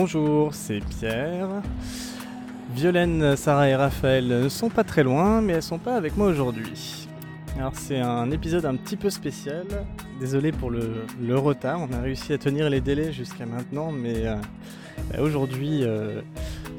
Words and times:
Bonjour, 0.00 0.54
c'est 0.54 0.78
Pierre. 0.78 1.48
Violaine, 2.72 3.34
Sarah 3.34 3.68
et 3.68 3.74
Raphaël 3.74 4.28
ne 4.28 4.48
sont 4.48 4.68
pas 4.68 4.84
très 4.84 5.02
loin, 5.02 5.40
mais 5.40 5.54
elles 5.54 5.62
sont 5.62 5.80
pas 5.80 5.96
avec 5.96 6.16
moi 6.16 6.28
aujourd'hui. 6.28 7.08
Alors 7.56 7.72
c'est 7.74 7.98
un 7.98 8.30
épisode 8.30 8.64
un 8.64 8.76
petit 8.76 8.96
peu 8.96 9.10
spécial. 9.10 9.66
Désolé 10.20 10.52
pour 10.52 10.70
le, 10.70 11.36
retard, 11.36 11.80
on 11.80 11.92
a 11.92 12.00
réussi 12.00 12.32
à 12.32 12.38
tenir 12.38 12.70
les 12.70 12.80
délais 12.80 13.12
jusqu'à 13.12 13.44
maintenant, 13.44 13.90
mais 13.90 14.24
euh, 14.24 14.36
aujourd'hui 15.20 15.80
euh, 15.82 16.20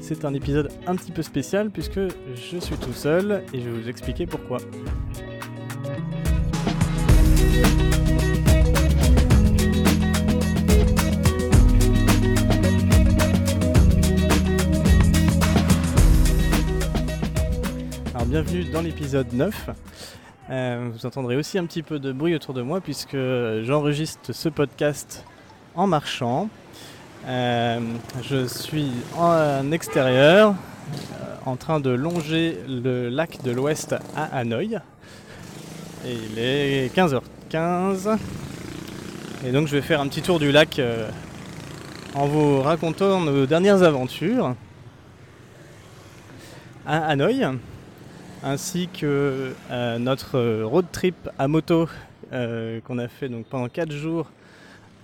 c'est 0.00 0.24
un 0.24 0.32
épisode 0.32 0.72
un 0.86 0.96
petit 0.96 1.12
peu 1.12 1.20
spécial 1.20 1.68
puisque 1.68 2.00
je 2.00 2.58
suis 2.58 2.76
tout 2.76 2.94
seul 2.94 3.44
et 3.52 3.60
je 3.60 3.68
vais 3.68 3.82
vous 3.82 3.88
expliquer 3.90 4.24
pourquoi. 4.24 4.56
Bienvenue 18.42 18.64
dans 18.70 18.80
l'épisode 18.80 19.30
9. 19.34 19.68
Euh, 20.48 20.88
vous 20.90 21.04
entendrez 21.04 21.36
aussi 21.36 21.58
un 21.58 21.66
petit 21.66 21.82
peu 21.82 21.98
de 21.98 22.10
bruit 22.10 22.34
autour 22.34 22.54
de 22.54 22.62
moi 22.62 22.80
puisque 22.80 23.18
j'enregistre 23.64 24.32
ce 24.32 24.48
podcast 24.48 25.26
en 25.74 25.86
marchant. 25.86 26.48
Euh, 27.26 27.80
je 28.22 28.46
suis 28.46 28.92
en 29.18 29.70
extérieur 29.72 30.54
euh, 30.54 31.34
en 31.44 31.56
train 31.56 31.80
de 31.80 31.90
longer 31.90 32.56
le 32.66 33.10
lac 33.10 33.42
de 33.42 33.50
l'Ouest 33.50 33.94
à 34.16 34.24
Hanoï. 34.38 34.78
Il 36.06 36.38
est 36.38 36.96
15h15. 36.96 38.16
Et 39.44 39.52
donc 39.52 39.66
je 39.66 39.76
vais 39.76 39.82
faire 39.82 40.00
un 40.00 40.08
petit 40.08 40.22
tour 40.22 40.38
du 40.38 40.50
lac 40.50 40.80
en 42.14 42.26
vous 42.26 42.62
racontant 42.62 43.20
nos 43.20 43.44
dernières 43.44 43.82
aventures 43.82 44.54
à 46.86 47.04
Hanoï 47.04 47.46
ainsi 48.42 48.88
que 48.88 49.52
euh, 49.70 49.98
notre 49.98 50.62
road 50.62 50.86
trip 50.92 51.28
à 51.38 51.48
moto 51.48 51.88
euh, 52.32 52.80
qu'on 52.80 52.98
a 52.98 53.08
fait 53.08 53.28
donc 53.28 53.46
pendant 53.46 53.68
4 53.68 53.92
jours 53.92 54.30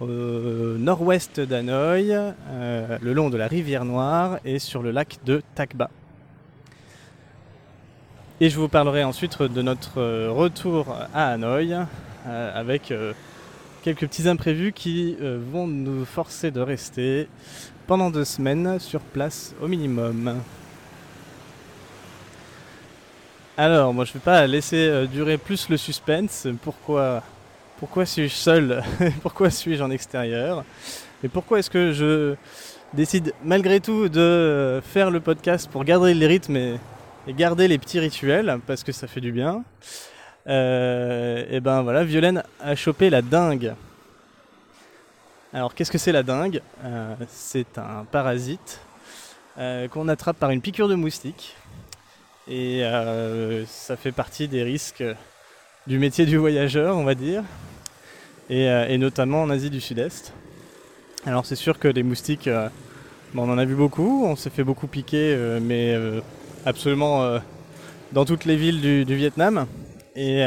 au 0.00 0.06
nord-ouest 0.06 1.40
d'Hanoï, 1.40 2.12
euh, 2.12 2.98
le 3.00 3.12
long 3.14 3.30
de 3.30 3.36
la 3.36 3.46
rivière 3.46 3.84
Noire 3.84 4.38
et 4.44 4.58
sur 4.58 4.82
le 4.82 4.90
lac 4.90 5.18
de 5.24 5.42
Takba. 5.54 5.90
Et 8.40 8.50
je 8.50 8.58
vous 8.58 8.68
parlerai 8.68 9.04
ensuite 9.04 9.40
de 9.42 9.62
notre 9.62 10.28
retour 10.28 10.94
à 11.14 11.28
Hanoï 11.28 11.74
avec 12.26 12.92
quelques 13.82 14.00
petits 14.00 14.28
imprévus 14.28 14.72
qui 14.72 15.16
vont 15.18 15.66
nous 15.66 16.04
forcer 16.04 16.50
de 16.50 16.60
rester 16.60 17.28
pendant 17.86 18.10
deux 18.10 18.26
semaines 18.26 18.78
sur 18.78 19.00
place 19.00 19.54
au 19.62 19.68
minimum. 19.68 20.38
Alors, 23.58 23.94
moi 23.94 24.04
je 24.04 24.10
ne 24.10 24.14
vais 24.14 24.20
pas 24.20 24.46
laisser 24.46 24.76
euh, 24.86 25.06
durer 25.06 25.38
plus 25.38 25.70
le 25.70 25.78
suspense. 25.78 26.46
Pourquoi, 26.62 27.22
suis-je 28.04 28.34
seul 28.34 28.84
Pourquoi 29.22 29.48
suis-je 29.48 29.82
en 29.82 29.90
extérieur 29.90 30.62
Et 31.24 31.28
pourquoi 31.28 31.60
est-ce 31.60 31.70
que 31.70 31.92
je 31.92 32.34
décide 32.92 33.32
malgré 33.42 33.80
tout 33.80 34.10
de 34.10 34.20
euh, 34.20 34.82
faire 34.82 35.10
le 35.10 35.20
podcast 35.20 35.70
pour 35.70 35.84
garder 35.84 36.12
les 36.12 36.26
rythmes 36.26 36.56
et, 36.56 36.78
garder 37.28 37.66
les 37.66 37.78
petits 37.78 37.98
rituels 37.98 38.60
parce 38.66 38.84
que 38.84 38.92
ça 38.92 39.06
fait 39.06 39.22
du 39.22 39.32
bien 39.32 39.64
euh, 40.46 41.42
Et 41.48 41.60
ben 41.60 41.80
voilà, 41.80 42.04
Violaine 42.04 42.42
a 42.60 42.74
chopé 42.74 43.08
la 43.08 43.22
dingue. 43.22 43.74
Alors 45.54 45.74
qu'est-ce 45.74 45.90
que 45.90 45.98
c'est 45.98 46.12
la 46.12 46.22
dingue? 46.22 46.60
C'est 47.26 47.78
un 47.78 48.04
parasite 48.04 48.80
qu'on 49.56 50.08
attrape 50.08 50.36
par 50.36 50.50
une 50.50 50.60
piqûre 50.60 50.88
de 50.88 50.94
moustique. 50.94 51.56
Et 52.48 52.84
euh, 52.84 53.66
ça 53.66 53.96
fait 53.96 54.12
partie 54.12 54.46
des 54.46 54.62
risques 54.62 55.02
du 55.88 55.98
métier 55.98 56.26
du 56.26 56.36
voyageur, 56.36 56.96
on 56.96 57.02
va 57.02 57.16
dire, 57.16 57.42
et, 58.48 58.68
euh, 58.68 58.96
notamment 58.98 59.42
en 59.42 59.50
Asie 59.50 59.68
du 59.68 59.80
Sud-Est. 59.80 60.32
Alors 61.24 61.44
c'est 61.44 61.56
sûr 61.56 61.80
que 61.80 61.88
les 61.88 62.04
moustiques, 62.04 62.46
euh, 62.46 62.68
on 63.34 63.50
en 63.50 63.58
a 63.58 63.64
vu 63.64 63.74
beaucoup, 63.74 64.24
on 64.24 64.36
s'est 64.36 64.50
fait 64.50 64.62
beaucoup 64.62 64.86
piquer, 64.86 65.36
mais 65.60 65.94
absolument 66.64 67.38
dans 68.12 68.24
toutes 68.24 68.44
les 68.44 68.56
villes 68.56 69.04
du, 69.04 69.16
Vietnam. 69.16 69.66
Et 70.14 70.38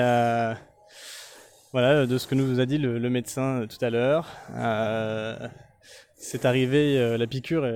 voilà, 1.72 2.08
de 2.08 2.18
ce 2.18 2.26
que 2.26 2.34
nous 2.34 2.60
a 2.60 2.66
dit 2.66 2.78
le, 2.80 3.10
médecin 3.10 3.68
tout 3.70 3.86
à 3.86 3.90
l'heure, 3.92 4.26
c'est 6.18 6.46
arrivé, 6.46 7.18
la 7.18 7.28
piqûre 7.28 7.68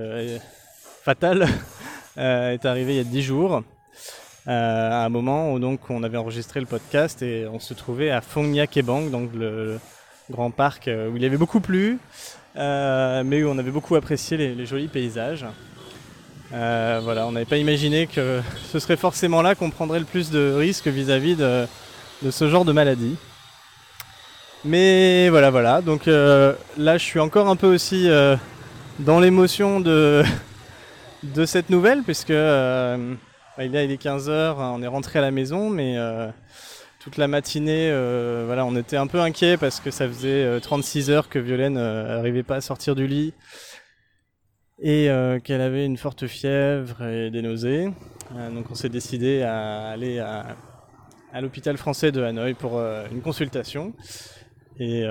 fatale 1.02 1.46
est 2.16 2.64
arrivée 2.64 2.94
il 2.94 2.96
y 2.96 3.00
a 3.00 3.04
10 3.04 3.22
jours. 3.22 3.62
Euh, 4.46 4.90
à 4.90 5.06
un 5.06 5.08
moment 5.08 5.54
où 5.54 5.58
donc 5.58 5.80
on 5.88 6.02
avait 6.02 6.18
enregistré 6.18 6.60
le 6.60 6.66
podcast 6.66 7.22
et 7.22 7.46
on 7.50 7.58
se 7.58 7.72
trouvait 7.72 8.10
à 8.10 8.20
Phong 8.20 8.46
Nha 8.46 8.66
Kebang, 8.66 9.10
donc 9.10 9.30
le, 9.34 9.78
grand 10.30 10.50
parc 10.50 10.88
euh, 10.88 11.08
où 11.08 11.16
il 11.16 11.24
avait 11.24 11.38
beaucoup 11.38 11.60
plu, 11.60 11.98
euh, 12.56 13.22
mais 13.24 13.42
où 13.42 13.48
on 13.48 13.56
avait 13.56 13.70
beaucoup 13.70 13.94
apprécié 13.94 14.36
les, 14.36 14.66
jolis 14.66 14.88
paysages. 14.88 15.46
voilà, 16.50 17.26
on 17.26 17.32
n'avait 17.32 17.46
pas 17.46 17.56
imaginé 17.56 18.06
que 18.06 18.42
ce 18.70 18.78
serait 18.78 18.98
forcément 18.98 19.40
là 19.40 19.54
qu'on 19.54 19.70
prendrait 19.70 19.98
le 19.98 20.04
plus 20.04 20.30
de 20.30 20.52
risques 20.52 20.88
vis-à-vis 20.88 21.36
de, 21.36 21.66
ce 22.30 22.48
genre 22.48 22.66
de 22.66 22.72
maladie. 22.72 23.16
Mais 24.66 25.30
voilà, 25.30 25.50
voilà. 25.50 25.80
Donc 25.80 26.06
là, 26.06 26.98
je 26.98 27.02
suis 27.02 27.20
encore 27.20 27.48
un 27.48 27.56
peu 27.56 27.66
aussi 27.66 28.08
dans 28.98 29.20
l'émotion 29.20 29.80
de 29.80 30.24
cette 31.46 31.70
nouvelle, 31.70 32.02
puisque 32.02 32.32
bah, 33.56 33.64
il 33.64 33.76
est 33.76 34.02
15h, 34.02 34.56
on 34.58 34.82
est 34.82 34.86
rentré 34.88 35.20
à 35.20 35.22
la 35.22 35.30
maison, 35.30 35.70
mais 35.70 35.96
euh, 35.96 36.28
toute 36.98 37.16
la 37.16 37.28
matinée, 37.28 37.88
euh, 37.88 38.42
voilà, 38.46 38.66
on 38.66 38.74
était 38.74 38.96
un 38.96 39.06
peu 39.06 39.20
inquiet 39.20 39.56
parce 39.56 39.78
que 39.78 39.92
ça 39.92 40.08
faisait 40.08 40.60
36 40.60 41.08
euh, 41.08 41.12
heures 41.12 41.28
que 41.28 41.38
Violaine 41.38 41.74
n'arrivait 41.74 42.42
pas 42.42 42.56
à 42.56 42.60
sortir 42.60 42.96
du 42.96 43.06
lit 43.06 43.32
et 44.82 45.08
qu'elle 45.44 45.60
avait 45.60 45.86
une 45.86 45.96
forte 45.96 46.26
fièvre 46.26 47.02
et 47.04 47.30
des 47.30 47.42
nausées. 47.42 47.90
donc 48.52 48.70
on 48.72 48.74
s'est 48.74 48.88
décidé 48.88 49.42
à 49.42 49.90
aller 49.90 50.18
à, 50.18 50.56
l'hôpital 51.40 51.76
français 51.76 52.10
de 52.10 52.22
Hanoï 52.22 52.54
pour 52.54 52.80
une 52.80 53.22
consultation. 53.22 53.94
Et 54.80 55.04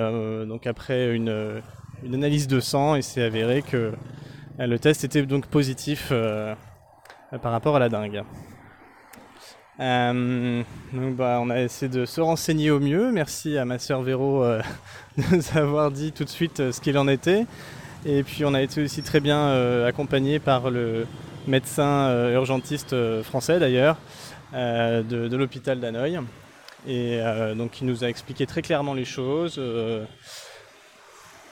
donc 0.45 0.67
après 0.67 1.15
une, 1.15 1.61
analyse 2.03 2.47
de 2.47 2.59
sang, 2.59 2.95
il 2.95 3.03
s'est 3.03 3.23
avéré 3.23 3.61
que 3.61 3.93
le 4.59 4.79
test 4.79 5.05
était 5.05 5.25
donc 5.25 5.47
positif 5.47 6.11
par 7.41 7.51
rapport 7.51 7.75
à 7.75 7.79
la 7.79 7.89
dingue. 7.89 8.23
Euh, 9.79 10.61
donc 10.91 11.15
bah, 11.15 11.39
on 11.41 11.49
a 11.49 11.61
essayé 11.61 11.91
de 11.91 12.05
se 12.05 12.21
renseigner 12.21 12.69
au 12.69 12.79
mieux. 12.79 13.11
Merci 13.11 13.57
à 13.57 13.65
ma 13.65 13.79
sœur 13.79 14.01
Véro 14.03 14.43
euh, 14.43 14.61
de 15.17 15.35
nous 15.35 15.57
avoir 15.57 15.91
dit 15.91 16.11
tout 16.11 16.23
de 16.23 16.29
suite 16.29 16.71
ce 16.71 16.79
qu'il 16.79 16.97
en 16.97 17.07
était. 17.07 17.45
Et 18.05 18.23
puis 18.23 18.45
on 18.45 18.53
a 18.53 18.61
été 18.61 18.83
aussi 18.83 19.01
très 19.01 19.19
bien 19.19 19.85
accompagné 19.85 20.39
par 20.39 20.69
le 20.69 21.07
médecin 21.47 22.31
urgentiste 22.33 22.93
français 23.21 23.59
d'ailleurs 23.59 23.95
de, 24.51 25.35
l'hôpital 25.37 25.79
d'Hanoï. 25.79 26.19
Et 26.85 27.21
donc 27.55 27.79
il 27.79 27.87
nous 27.87 28.03
a 28.03 28.09
expliqué 28.09 28.45
très 28.45 28.61
clairement 28.61 28.93
les 28.93 29.05
choses. 29.05 29.57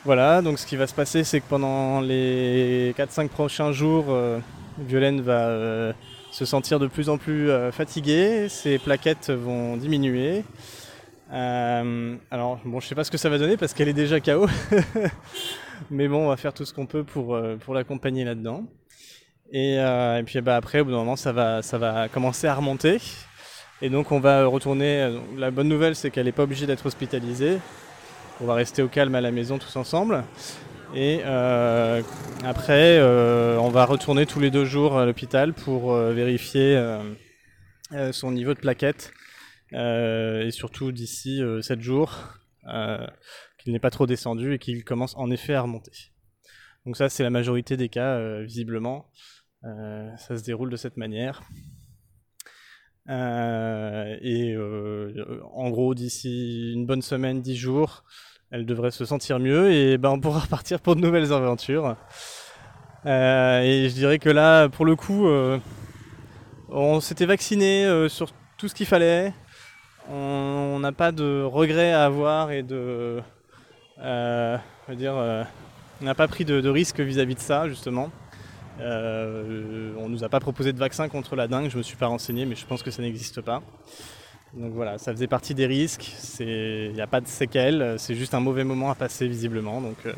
voilà, 0.03 0.41
donc 0.41 0.59
ce 0.59 0.67
qui 0.67 0.75
va 0.75 0.87
se 0.87 0.93
passer 0.93 1.23
c'est 1.23 1.39
que 1.39 1.47
pendant 1.47 2.01
les 2.01 2.93
4-5 2.97 3.29
prochains 3.29 3.71
jours 3.71 4.07
Violaine 4.77 5.21
va 5.21 5.47
euh, 5.47 5.93
se 6.31 6.45
sentir 6.45 6.79
de 6.79 6.87
plus 6.87 7.09
en 7.09 7.17
plus 7.17 7.49
euh, 7.49 7.71
fatiguée, 7.71 8.47
ses 8.49 8.77
plaquettes 8.77 9.29
vont 9.29 9.77
diminuer. 9.77 10.43
Euh, 11.33 12.15
alors, 12.29 12.59
bon, 12.65 12.79
je 12.79 12.87
sais 12.87 12.95
pas 12.95 13.03
ce 13.03 13.11
que 13.11 13.17
ça 13.17 13.29
va 13.29 13.37
donner 13.37 13.57
parce 13.57 13.73
qu'elle 13.73 13.87
est 13.87 13.93
déjà 13.93 14.19
KO. 14.19 14.47
Mais 15.89 16.07
bon, 16.07 16.25
on 16.25 16.29
va 16.29 16.37
faire 16.37 16.53
tout 16.53 16.65
ce 16.65 16.73
qu'on 16.73 16.85
peut 16.85 17.03
pour, 17.03 17.37
l'accompagner 17.73 18.23
là-dedans. 18.23 18.65
Et, 19.51 19.77
puis 20.25 20.39
bah, 20.41 20.55
après, 20.55 20.81
au 20.81 20.85
bout 20.85 20.91
d'un 20.91 20.97
moment, 20.97 21.15
ça 21.15 21.31
va, 21.31 21.61
ça 21.61 21.77
va 21.77 22.07
commencer 22.07 22.47
à 22.47 22.55
remonter. 22.55 22.97
Et 23.81 23.89
donc, 23.89 24.11
on 24.11 24.19
va 24.19 24.45
retourner. 24.45 25.17
La 25.37 25.51
bonne 25.51 25.67
nouvelle, 25.67 25.95
c'est 25.95 26.11
qu'elle 26.11 26.25
n'est 26.25 26.31
pas 26.31 26.43
obligée 26.43 26.67
d'être 26.67 26.85
hospitalisée. 26.85 27.57
On 28.39 28.45
va 28.45 28.53
rester 28.53 28.81
au 28.81 28.87
calme 28.87 29.15
à 29.15 29.21
la 29.21 29.31
maison 29.31 29.57
tous 29.57 29.75
ensemble. 29.75 30.23
Et 30.93 31.21
euh, 31.23 32.03
après, 32.43 32.97
euh, 32.99 33.57
on 33.59 33.69
va 33.69 33.85
retourner 33.85 34.25
tous 34.25 34.41
les 34.41 34.51
deux 34.51 34.65
jours 34.65 34.97
à 34.97 35.05
l'hôpital 35.05 35.53
pour 35.53 35.93
euh, 35.93 36.11
vérifier 36.11 36.77
son 38.11 38.31
niveau 38.31 38.53
de 38.53 38.59
plaquette. 38.59 39.13
et 39.73 40.49
surtout 40.51 40.91
d'ici 40.91 41.41
7 41.61 41.81
jours, 41.81 42.17
qu'il 43.57 43.71
n'est 43.71 43.79
pas 43.79 43.89
trop 43.89 44.05
descendu 44.05 44.53
et 44.53 44.59
qu'il 44.59 44.83
commence 44.83 45.15
en 45.15 45.31
effet 45.31 45.53
à 45.53 45.61
remonter. 45.61 46.11
Donc 46.85 46.97
ça, 46.97 47.09
c'est 47.09 47.23
la 47.23 47.29
majorité 47.29 47.77
des 47.77 47.89
cas, 47.89 48.41
visiblement. 48.41 49.09
ça 49.63 50.37
se 50.37 50.43
déroule 50.43 50.69
de 50.69 50.77
cette 50.77 50.97
manière. 50.97 51.41
et 53.09 54.55
en 55.53 55.69
gros, 55.69 55.95
d'ici 55.95 56.73
une 56.73 56.85
bonne 56.85 57.01
semaine, 57.01 57.41
10 57.41 57.55
jours, 57.55 58.03
elle 58.51 58.65
devrait 58.65 58.91
se 58.91 59.05
sentir 59.05 59.39
mieux 59.39 59.71
et 59.71 59.97
ben 59.97 60.09
on 60.09 60.19
pourra 60.19 60.39
repartir 60.45 60.79
pour 60.79 60.95
de 60.95 61.01
nouvelles 61.01 61.33
aventures. 61.33 61.95
et 63.05 63.87
je 63.89 63.93
dirais 63.93 64.19
que 64.19 64.29
là, 64.29 64.69
pour 64.69 64.85
le 64.85 64.95
coup, 64.95 65.27
on 66.69 66.99
s'était 66.99 67.25
vacciné 67.25 68.07
sur 68.09 68.31
tout 68.57 68.67
ce 68.67 68.75
qu'il 68.75 68.85
fallait. 68.85 69.33
On 70.09 70.77
n'a 70.79 70.91
pas 70.91 71.11
de 71.11 71.43
regrets 71.43 71.93
à 71.93 72.05
avoir 72.05 72.51
et 72.51 72.63
de. 72.63 73.21
dire, 74.89 75.45
on 76.01 76.05
n'a 76.05 76.15
pas 76.15 76.27
pris 76.27 76.45
de, 76.45 76.69
risques 76.69 76.99
vis-à-vis 76.99 77.35
de 77.35 77.39
ça, 77.39 77.69
justement. 77.69 78.11
Euh, 78.79 79.93
on 79.99 80.09
nous 80.09 80.23
a 80.23 80.29
pas 80.29 80.39
proposé 80.39 80.73
de 80.73 80.79
vaccin 80.79 81.07
contre 81.09 81.35
la 81.35 81.47
dengue, 81.47 81.69
je 81.69 81.77
me 81.77 81.83
suis 81.83 81.97
pas 81.97 82.07
renseigné, 82.07 82.45
mais 82.45 82.55
je 82.55 82.65
pense 82.65 82.81
que 82.81 82.89
ça 82.89 83.03
n'existe 83.03 83.41
pas. 83.41 83.61
Donc 84.53 84.73
voilà, 84.73 84.97
ça 84.97 85.11
faisait 85.11 85.27
partie 85.27 85.53
des 85.53 85.65
risques. 85.65 86.11
Il 86.39 86.93
n'y 86.93 87.01
a 87.01 87.07
pas 87.07 87.21
de 87.21 87.27
séquelles, 87.27 87.95
c'est 87.97 88.15
juste 88.15 88.33
un 88.33 88.39
mauvais 88.39 88.63
moment 88.63 88.91
à 88.91 88.95
passer 88.95 89.27
visiblement. 89.27 89.81
Donc 89.81 89.97
euh, 90.05 90.13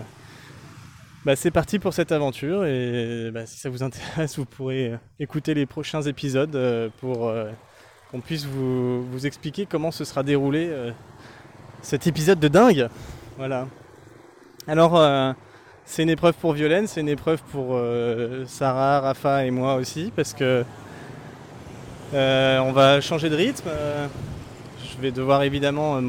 bah, 1.25 1.35
c'est 1.35 1.51
parti 1.51 1.79
pour 1.79 1.93
cette 1.93 2.11
aventure 2.11 2.65
et 2.65 3.29
bah, 3.31 3.45
si 3.45 3.59
ça 3.59 3.69
vous 3.69 3.83
intéresse, 3.83 4.37
vous 4.37 4.45
pourrez 4.45 4.93
écouter 5.19 5.53
les 5.53 5.65
prochains 5.65 6.01
épisodes 6.01 6.55
euh, 6.55 6.89
pour 6.99 7.31
qu'on 8.11 8.21
puisse 8.21 8.45
vous, 8.45 9.05
vous, 9.05 9.25
expliquer 9.25 9.65
comment 9.65 9.91
se 9.91 10.05
sera 10.05 10.23
déroulé 10.23 10.71
cet 11.81 12.07
épisode 12.07 12.39
de 12.39 12.47
dingue. 12.47 12.89
Voilà. 13.37 13.67
Alors 14.67 14.97
c'est 15.85 16.03
une 16.03 16.09
épreuve 16.09 16.33
pour 16.35 16.53
Violaine, 16.53 16.87
c'est 16.87 17.01
une 17.01 17.09
épreuve 17.09 17.41
pour 17.51 17.71
euh, 17.71 18.45
Sarah, 18.45 19.01
Rafa 19.01 19.45
et 19.45 19.51
moi 19.51 19.75
aussi, 19.75 20.11
parce 20.15 20.33
que 20.33 20.43
euh, 20.43 20.63
on 22.13 22.71
va 22.71 23.01
changer 23.01 23.29
de 23.29 23.35
rythme. 23.35 23.69
je 24.83 25.01
vais 25.01 25.11
devoir 25.11 25.43
évidemment 25.43 26.01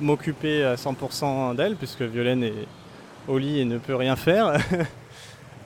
m'occuper 0.00 0.64
à 0.64 0.76
100% 0.76 1.56
d'elle, 1.56 1.76
puisque 1.76 2.02
Violaine 2.02 2.44
est 2.44 2.66
au 3.26 3.38
lit 3.38 3.60
et 3.60 3.64
ne 3.64 3.78
peut 3.78 3.96
rien 3.96 4.16
faire. 4.16 4.54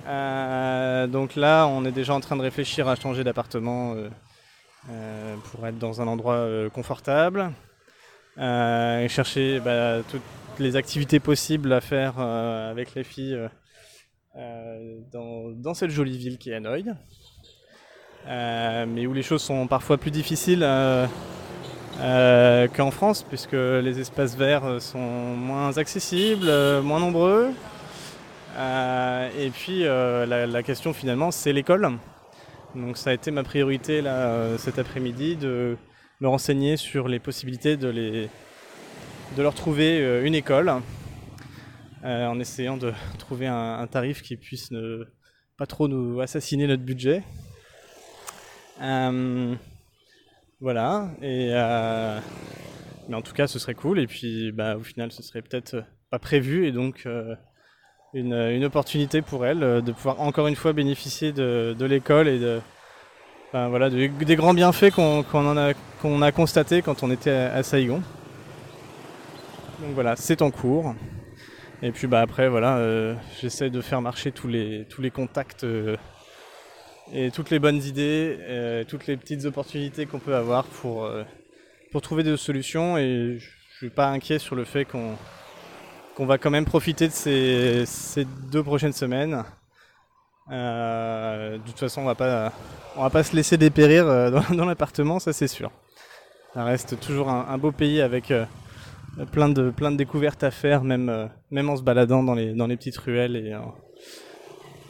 Euh, 0.05 1.07
donc 1.07 1.37
là, 1.37 1.69
on 1.69 1.85
est 1.85 1.93
déjà 1.93 2.13
en 2.13 2.19
train 2.19 2.35
de 2.35 2.43
réfléchir 2.43 2.89
à 2.89 2.97
changer 2.97 3.23
d'appartement 3.23 3.95
pour 5.45 5.65
être 5.65 5.79
dans 5.79 6.03
un 6.03 6.09
endroit 6.09 6.45
confortable. 6.75 7.53
et 8.37 9.07
chercher 9.09 9.61
bah, 9.61 9.99
toutes 10.11 10.23
les 10.59 10.75
activités 10.75 11.21
possibles 11.21 11.73
à 11.73 11.81
faire 11.81 12.19
avec 12.19 12.97
les 12.97 13.05
filles 13.05 13.49
euh, 14.37 15.01
dans, 15.13 15.75
cette 15.75 15.91
jolie 15.91 16.17
ville 16.17 16.39
qui 16.39 16.51
est 16.51 16.55
Hanoï. 16.55 16.87
Euh, 18.29 18.87
mais 18.87 19.07
où 19.07 19.13
les 19.13 19.23
choses 19.23 19.43
sont 19.43 19.67
parfois 19.67 19.99
plus 19.99 20.11
difficiles 20.11 20.63
euh, 20.65 21.07
qu'en 22.69 22.91
France, 22.91 23.23
puisque 23.23 23.53
les 23.53 24.01
espaces 24.01 24.37
verts 24.37 24.81
sont 24.81 24.99
moins 24.99 25.77
accessibles, 25.79 26.51
moins 26.83 27.01
nombreux. 27.01 27.51
et 28.59 29.51
puis 29.51 29.85
la, 29.85 30.63
question 30.63 30.93
finalement, 30.93 31.31
c'est 31.31 31.53
l'école. 31.53 31.91
Donc 32.75 32.97
ça 32.97 33.11
a 33.11 33.13
été 33.13 33.31
ma 33.31 33.43
priorité 33.43 34.01
là, 34.01 34.57
cet 34.57 34.79
après-midi 34.79 35.37
de 35.37 35.77
me 36.21 36.29
renseigner 36.29 36.77
sur 36.77 37.09
les 37.09 37.19
possibilités 37.19 37.77
de, 37.77 37.89
les, 37.89 38.31
de 39.37 39.43
leur 39.43 39.55
trouver 39.55 40.23
une 40.25 40.35
école. 40.35 40.73
Euh, 42.05 42.27
en 42.27 42.41
essayant 42.41 42.77
de 42.77 42.93
trouver 43.21 43.47
un, 43.47 43.87
tarif 43.87 44.23
qui 44.23 44.37
puisse 44.37 44.73
ne 44.73 45.05
pas 45.57 45.67
trop 45.67 45.87
nous 45.87 46.21
assassiner 46.21 46.67
notre 46.67 46.83
budget. 46.83 47.23
Euh, 48.81 49.55
voilà, 50.61 51.11
et 51.21 51.51
euh, 51.53 52.19
mais 53.09 53.17
en 53.17 53.23
tout 53.23 53.33
cas 53.33 53.47
ce 53.47 53.59
serait 53.59 53.75
cool, 53.75 53.99
et 53.99 54.07
puis 54.07 54.53
bah, 54.53 54.77
au 54.77 54.83
final 54.83 55.13
ce 55.13 55.23
serait 55.23 55.43
peut-être 55.43 55.85
pas 56.11 56.19
prévu, 56.19 56.67
et 56.67 56.73
donc 56.73 57.07
une, 58.15 58.65
opportunité 58.65 59.23
pour 59.23 59.45
elle 59.45 59.61
de 59.83 59.93
pouvoir 59.93 60.21
encore 60.21 60.47
une 60.47 60.57
fois 60.57 60.73
bénéficier 60.73 61.33
de, 61.33 61.85
l'école 61.85 62.29
et 62.29 62.39
de, 62.39 62.61
voilà, 63.53 63.91
des 63.91 64.37
grands 64.37 64.55
bienfaits 64.55 64.91
qu'on 64.93 65.57
a, 65.57 65.75
qu'on 66.01 66.31
constatés 66.33 66.83
quand 66.83 67.03
on 67.03 67.11
était 67.11 67.31
à, 67.31 67.55
à 67.55 67.63
Saigon. 67.63 68.03
Donc 69.81 69.95
voilà, 69.95 70.15
c'est 70.15 70.43
en 70.43 70.51
cours. 70.53 70.95
Et 71.83 71.91
puis 71.91 72.07
bah 72.07 72.21
après 72.21 72.49
voilà, 72.49 72.77
euh, 72.77 73.15
j'essaie 73.41 73.69
de 73.69 73.81
faire 73.81 74.01
marcher 74.01 74.31
tous 74.31 74.47
les, 74.47 74.87
contacts 75.13 75.65
euh, 75.65 75.97
et 77.13 77.31
toutes 77.31 77.51
les 77.51 77.59
bonnes 77.59 77.83
idées, 77.83 78.39
euh, 78.41 78.85
toutes 78.85 79.07
les 79.07 79.17
petites 79.17 79.45
opportunités 79.45 80.07
qu'on 80.07 80.19
peut 80.19 80.35
avoir 80.35 80.65
pour, 80.65 81.09
pour 81.91 82.03
trouver 82.03 82.23
des 82.23 82.37
solutions. 82.37 82.99
Et 82.99 83.39
je 83.39 83.77
suis 83.77 83.91
pas 83.91 84.09
inquiet 84.09 84.39
sur 84.39 84.55
le 84.55 84.65
fait 84.65 84.85
qu'on 84.85 86.27
va 86.27 86.39
quand 86.39 86.51
même 86.51 86.65
profiter 86.65 87.09
de 87.09 87.13
ces, 87.13 87.85
ces 87.87 88.25
deux 88.25 88.63
prochaines 88.63 88.93
semaines. 88.93 89.43
de 90.49 91.59
toute 91.67 91.79
façon, 91.79 92.03
on 92.03 92.07
va 92.07 92.15
pas, 92.15 92.53
va 92.97 93.11
pas 93.11 93.25
se 93.25 93.35
laisser 93.35 93.57
dépérir 93.57 94.07
dans, 94.51 94.65
l'appartement, 94.65 95.19
ça 95.19 95.33
c'est 95.33 95.49
sûr. 95.49 95.71
Ça 96.55 96.65
reste 96.65 97.01
toujours 97.01 97.31
un 97.31 97.59
beau 97.59 97.73
pays 97.73 98.03
avec 98.03 98.31
plein 99.31 99.49
de, 99.49 99.71
plein 99.71 99.91
de 99.91 99.97
découvertes 99.97 100.43
à 100.43 100.51
faire, 100.51 100.85
même, 100.85 101.09
euh, 101.09 101.27
même 101.51 101.69
en 101.69 101.77
se 101.77 101.83
baladant 101.83 102.23
dans 102.23 102.35
les, 102.35 102.55
dans 102.55 102.67
les 102.67 102.77
petites 102.77 102.97
ruelles 102.97 103.37
et, 103.37 103.55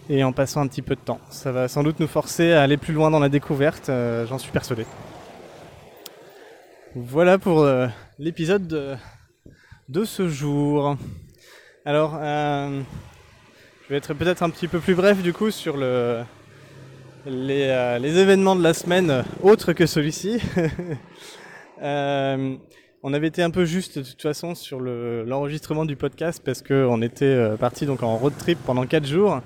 et 0.08 0.24
en 0.24 0.32
passant 0.32 0.60
un 0.60 0.66
petit 0.66 0.82
peu 0.82 0.94
de 0.94 1.00
temps. 1.00 1.20
Ça 1.30 1.52
va 1.52 1.68
sans 1.68 1.82
doute 1.82 2.00
nous 2.00 2.06
forcer 2.06 2.52
à 2.52 2.62
aller 2.62 2.76
plus 2.76 2.94
loin 2.94 3.10
dans 3.10 3.18
la 3.18 3.28
découverte, 3.28 3.88
euh, 3.88 4.26
j'en 4.26 4.38
suis 4.38 4.52
persuadé. 4.52 4.86
Voilà 6.94 7.38
pour 7.38 7.60
euh, 7.60 7.86
l'épisode 8.18 8.66
de, 8.66 10.04
ce 10.04 10.28
jour. 10.28 10.96
Alors, 11.84 12.18
je 12.20 12.82
vais 13.88 13.96
être 13.96 14.14
peut-être 14.14 14.42
un 14.42 14.50
petit 14.50 14.68
peu 14.68 14.78
plus 14.78 14.94
bref 14.94 15.22
du 15.22 15.32
coup 15.32 15.50
sur 15.50 15.76
le, 15.76 16.22
les, 17.26 18.18
événements 18.18 18.56
de 18.56 18.62
la 18.62 18.74
semaine 18.74 19.24
autres 19.42 19.72
que 19.72 19.86
celui-ci. 19.86 20.40
On 23.04 23.14
avait 23.14 23.26
été 23.26 23.42
un 23.42 23.50
peu 23.50 23.64
juste 23.64 23.98
de 23.98 24.04
toute 24.04 24.22
façon 24.22 24.54
sur 24.54 24.78
l'enregistrement 24.78 25.84
du 25.84 25.96
podcast 25.96 26.40
parce 26.44 26.62
qu'on 26.62 27.02
était 27.02 27.24
euh, 27.24 27.56
parti 27.56 27.84
donc 27.84 28.04
en 28.04 28.16
road 28.16 28.32
trip 28.38 28.60
pendant 28.64 28.86
4 28.86 29.04
jours 29.04 29.40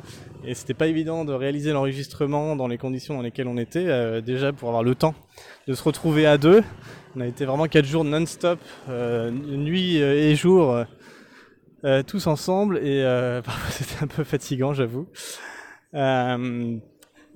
et 0.47 0.55
c'était 0.55 0.75
pas 0.75 0.87
évident 0.87 1.25
de 1.25 1.33
réaliser 1.33 1.73
l'enregistrement 1.73 2.57
dans 2.57 2.69
les 2.69 2.79
conditions 2.79 3.15
dans 3.15 3.23
lesquelles 3.23 3.49
on 3.49 3.59
était 3.59 3.87
euh, 3.87 4.21
déjà 4.21 4.53
pour 4.53 4.69
avoir 4.69 4.83
le 4.83 4.95
temps 4.95 5.15
de 5.67 5.75
se 5.75 5.83
retrouver 5.83 6.27
à 6.27 6.39
deux. 6.39 6.63
On 7.17 7.21
a 7.21 7.27
été 7.27 7.45
vraiment 7.45 7.67
4 7.67 7.85
jours 7.85 8.05
non-stop, 8.05 8.59
euh, 8.89 9.31
nuit 9.31 9.97
et 9.97 10.35
jour, 10.35 10.85
tous 12.07 12.27
ensemble 12.27 12.79
et 12.79 13.03
c'était 13.71 14.05
un 14.05 14.07
peu 14.07 14.25
fatigant 14.25 14.75
j'avoue. 14.75 15.07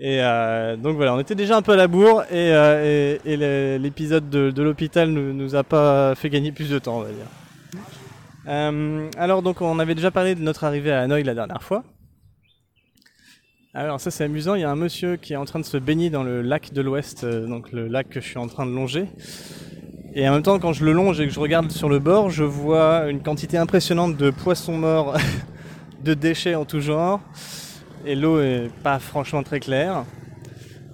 Et 0.00 0.22
euh, 0.22 0.76
donc 0.76 0.96
voilà, 0.96 1.14
on 1.14 1.20
était 1.20 1.34
déjà 1.34 1.58
un 1.58 1.62
peu 1.62 1.72
à 1.72 1.76
la 1.76 1.86
bourre 1.86 2.22
et, 2.30 2.54
euh, 2.54 3.78
l'épisode 3.78 4.30
de, 4.30 4.62
l'hôpital 4.62 5.12
ne 5.12 5.30
nous, 5.32 5.54
a 5.54 5.62
pas 5.62 6.14
fait 6.14 6.30
gagner 6.30 6.52
plus 6.52 6.70
de 6.70 6.78
temps, 6.78 6.96
on 6.96 7.02
va 7.02 7.10
dire. 7.10 7.26
Euh, 8.48 9.10
alors 9.18 9.42
donc 9.42 9.60
on 9.60 9.78
avait 9.78 9.94
déjà 9.94 10.10
parlé 10.10 10.34
de 10.34 10.40
notre 10.40 10.64
arrivée 10.64 10.90
à 10.90 11.02
Hanoï 11.02 11.22
la 11.22 11.34
dernière 11.34 11.62
fois. 11.62 11.84
Alors 13.72 14.00
ça 14.00 14.10
c'est 14.10 14.24
amusant, 14.24 14.56
il 14.56 14.62
y 14.62 14.64
a 14.64 14.70
un 14.70 14.74
monsieur 14.74 15.14
qui 15.14 15.32
est 15.32 15.36
en 15.36 15.44
train 15.44 15.60
de 15.60 15.64
se 15.64 15.76
baigner 15.76 16.10
dans 16.10 16.24
le 16.24 16.42
lac 16.42 16.72
de 16.72 16.82
l'Ouest, 16.82 17.24
donc 17.24 17.70
le 17.70 17.86
lac 17.86 18.08
que 18.08 18.20
je 18.20 18.26
suis 18.26 18.38
en 18.38 18.48
train 18.48 18.66
de 18.66 18.72
longer. 18.72 19.06
Et 20.12 20.28
en 20.28 20.32
même 20.32 20.42
temps 20.42 20.58
quand 20.58 20.72
je 20.72 20.84
le 20.84 20.92
longe 20.92 21.20
et 21.20 21.28
que 21.28 21.32
je 21.32 21.38
regarde 21.38 21.70
sur 21.70 21.88
le 21.88 22.00
bord, 22.00 22.30
je 22.30 22.42
vois 22.42 23.08
une 23.08 23.22
quantité 23.22 23.58
impressionnante 23.58 24.16
de 24.16 24.30
poissons 24.30 24.76
morts, 24.76 25.16
de 26.04 26.14
déchets 26.14 26.56
en 26.56 26.64
tout 26.64 26.80
genre 26.80 27.20
et 28.04 28.16
l'eau 28.16 28.40
est 28.40 28.70
pas 28.82 28.98
franchement 28.98 29.44
très 29.44 29.60
claire. 29.60 30.04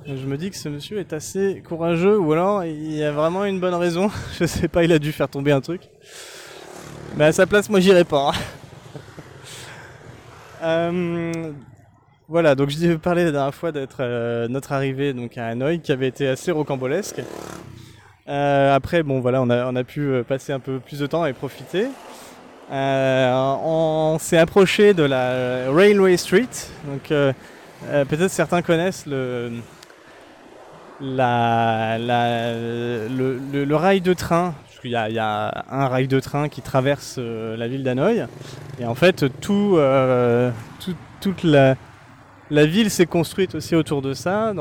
Je 0.07 0.27
me 0.27 0.37
dis 0.37 0.51
que 0.51 0.57
ce 0.57 0.69
monsieur 0.69 0.99
est 0.99 1.15
assez 1.15 1.63
courageux 1.67 2.19
ou 2.19 2.33
alors 2.35 2.63
il 2.63 2.93
y 2.93 3.03
a 3.03 3.11
vraiment 3.11 3.47
une 3.47 3.59
bonne 3.59 3.75
raison. 3.75 4.11
Je 4.39 4.45
sais 4.45 4.69
pas, 4.69 4.85
il 4.85 4.93
a 4.93 4.99
dû 4.99 5.13
faire 5.13 5.31
tomber 5.31 5.53
un 5.53 5.63
truc. 5.63 5.81
Mais 7.17 7.25
à 7.25 7.33
sa 7.33 7.47
place, 7.47 7.71
moi 7.71 7.81
j'irai 7.81 8.05
pas. 8.05 8.33
euh, 10.63 11.53
voilà, 12.29 12.57
donc 12.57 12.71
je 12.71 12.95
parlé 12.97 13.25
la 13.25 13.31
dernière 13.31 13.55
fois 13.55 13.71
d'être 13.71 13.99
euh, 14.01 14.49
notre 14.49 14.73
arrivée 14.73 15.13
donc 15.13 15.39
à 15.39 15.47
Hanoï 15.47 15.79
qui 15.79 15.93
avait 15.93 16.09
été 16.09 16.27
assez 16.27 16.51
rocambolesque. 16.51 17.23
Euh, 18.29 18.75
après, 18.75 19.05
bon 19.05 19.21
voilà, 19.21 19.41
on 19.43 19.49
a, 19.49 19.67
on 19.67 19.77
a 19.77 19.85
pu 19.85 20.01
euh, 20.01 20.25
passer 20.25 20.53
un 20.53 20.59
peu 20.59 20.81
plus 20.81 20.99
de 20.99 21.07
temps 21.07 21.25
et 21.25 21.33
profiter. 21.33 21.87
On 22.69 24.17
s'est 24.19 24.39
approché 24.39 24.93
de 24.93 25.05
la 25.05 25.71
Railway 25.71 26.17
Street. 26.17 26.49
Donc, 26.85 27.11
peut-être 28.09 28.31
certains 28.31 28.61
connaissent 28.61 29.07
le, 29.07 29.53
la, 31.01 31.97
le, 31.99 33.75
rail 33.75 34.01
de 34.01 34.15
train. 34.15 34.53
Qu'il 34.83 34.91
y, 34.91 34.95
y, 34.95 35.19
a 35.19 35.65
un 35.71 35.87
rail 35.87 36.09
de 36.09 36.19
train 36.19 36.49
qui 36.49 36.61
traverse 36.61 37.19
la 37.19 37.69
ville 37.69 37.85
d'Hanoï. 37.85 38.27
Et 38.81 38.85
en 38.85 38.97
fait, 38.97 39.27
tout, 39.41 39.79
toute 41.21 41.45
la, 41.45 41.77
la 42.51 42.67
ville 42.67 42.91
s'est 42.91 43.07
construite 43.07 43.55
aussi 43.55 43.75
autour 43.75 44.03
de 44.03 44.15
ça, 44.15 44.53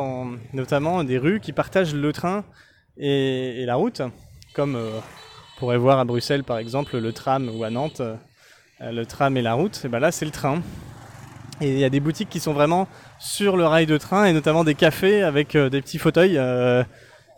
notamment 0.54 1.04
des 1.04 1.18
rues 1.18 1.39
qui 1.39 1.54
partagent 1.54 1.94
le 1.94 2.12
train 2.13 2.44
et, 2.98 3.63
la 3.65 3.75
route, 3.75 4.01
comme 4.54 4.75
on 4.75 5.60
pourrait 5.60 5.77
voir 5.77 6.00
à 6.00 6.06
Bruxelles 6.06 6.44
par 6.44 6.58
exemple 6.58 6.98
le 6.98 7.13
tram 7.13 7.50
ou 7.54 7.63
à 7.63 7.70
Nantes, 7.70 8.01
euh, 8.01 8.92
le 8.92 9.06
tram 9.06 9.38
et 9.38 9.42
la 9.42 9.54
route, 9.54 9.82
et 9.86 9.88
ben 9.88 10.00
là 10.00 10.12
c'est 10.12 10.25
le 10.25 10.32
train. 10.32 10.62
Et 11.62 11.72
il 11.72 11.80
y 11.80 11.86
a 11.86 11.89
des 11.89 12.00
boutiques 12.01 12.30
qui 12.30 12.39
sont 12.39 12.54
vraiment 12.54 12.88
sur 13.20 13.56
le 13.56 13.65
rail 13.65 13.86
de 13.86 13.98
train 13.98 14.25
et 14.25 14.34
notamment 14.34 14.63
des 14.63 14.75
cafés 14.75 15.24
avec 15.24 15.56
des 15.56 15.82
petits 15.82 16.00
fauteuils 16.00 16.38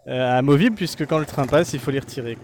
amovibles 0.08 0.76
puisque 0.76 1.06
quand 1.06 1.20
le 1.20 1.26
train 1.26 1.46
passe, 1.46 1.74
il 1.74 1.80
faut 1.80 1.92
les 1.92 2.00
retirer. 2.00 2.36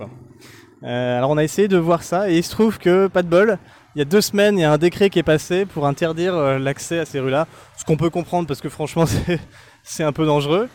Alors 0.84 1.32
on 1.32 1.38
a 1.38 1.44
essayé 1.44 1.68
de 1.68 1.78
voir 1.78 2.04
ça 2.04 2.30
et 2.30 2.38
il 2.38 2.44
se 2.44 2.52
trouve 2.52 2.78
que, 2.78 3.08
pas 3.08 3.24
de 3.24 3.28
bol, 3.28 3.58
il 3.96 4.00
y 4.00 4.02
a 4.02 4.06
deux 4.06 4.22
semaines, 4.22 4.58
il 4.58 4.62
y 4.62 4.66
a 4.66 4.72
un 4.72 4.78
décret 4.78 5.10
qui 5.10 5.20
est 5.20 5.24
passé 5.24 5.66
pour 5.66 5.86
interdire 5.86 6.36
l'accès 6.60 7.00
à 7.00 7.06
ces 7.06 7.20
rues-là. 7.20 7.48
Ce 7.78 7.86
qu'on 7.86 7.98
peut 7.98 8.10
comprendre 8.10 8.48
parce 8.48 8.62
que 8.62 8.70
franchement, 8.70 9.06
c'est 9.84 10.04
un 10.04 10.14
peu 10.14 10.26
dangereux. 10.26 10.70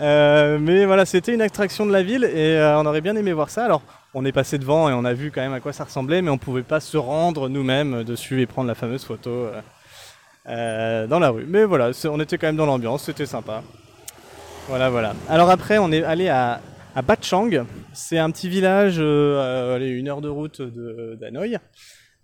Euh, 0.00 0.58
mais 0.60 0.84
voilà, 0.84 1.06
c'était 1.06 1.32
une 1.32 1.40
attraction 1.40 1.86
de 1.86 1.92
la 1.92 2.02
ville 2.02 2.24
et 2.24 2.56
euh, 2.56 2.78
on 2.78 2.86
aurait 2.86 3.00
bien 3.00 3.16
aimé 3.16 3.32
voir 3.32 3.50
ça. 3.50 3.64
Alors, 3.64 3.82
on 4.14 4.24
est 4.24 4.32
passé 4.32 4.58
devant 4.58 4.90
et 4.90 4.92
on 4.92 5.04
a 5.04 5.14
vu 5.14 5.30
quand 5.30 5.40
même 5.40 5.54
à 5.54 5.60
quoi 5.60 5.72
ça 5.72 5.84
ressemblait, 5.84 6.20
mais 6.20 6.30
on 6.30 6.38
pouvait 6.38 6.62
pas 6.62 6.80
se 6.80 6.96
rendre 6.96 7.48
nous-mêmes 7.48 8.02
dessus 8.04 8.42
et 8.42 8.46
prendre 8.46 8.68
la 8.68 8.74
fameuse 8.74 9.04
photo 9.04 9.46
euh, 10.48 11.06
dans 11.06 11.20
la 11.20 11.30
rue. 11.30 11.46
Mais 11.48 11.64
voilà, 11.64 11.90
on 12.04 12.20
était 12.20 12.36
quand 12.36 12.48
même 12.48 12.56
dans 12.56 12.66
l'ambiance, 12.66 13.04
c'était 13.04 13.26
sympa. 13.26 13.62
Voilà, 14.68 14.90
voilà. 14.90 15.14
Alors 15.28 15.50
après, 15.50 15.78
on 15.78 15.92
est 15.92 16.02
allé 16.02 16.28
à, 16.28 16.60
à 16.94 17.02
Batchang. 17.02 17.64
C'est 17.92 18.18
un 18.18 18.30
petit 18.30 18.48
village, 18.48 18.98
allez, 18.98 19.88
une 19.88 20.08
heure 20.08 20.20
de 20.20 20.28
route 20.28 20.60
d'Hanoï. 20.60 21.58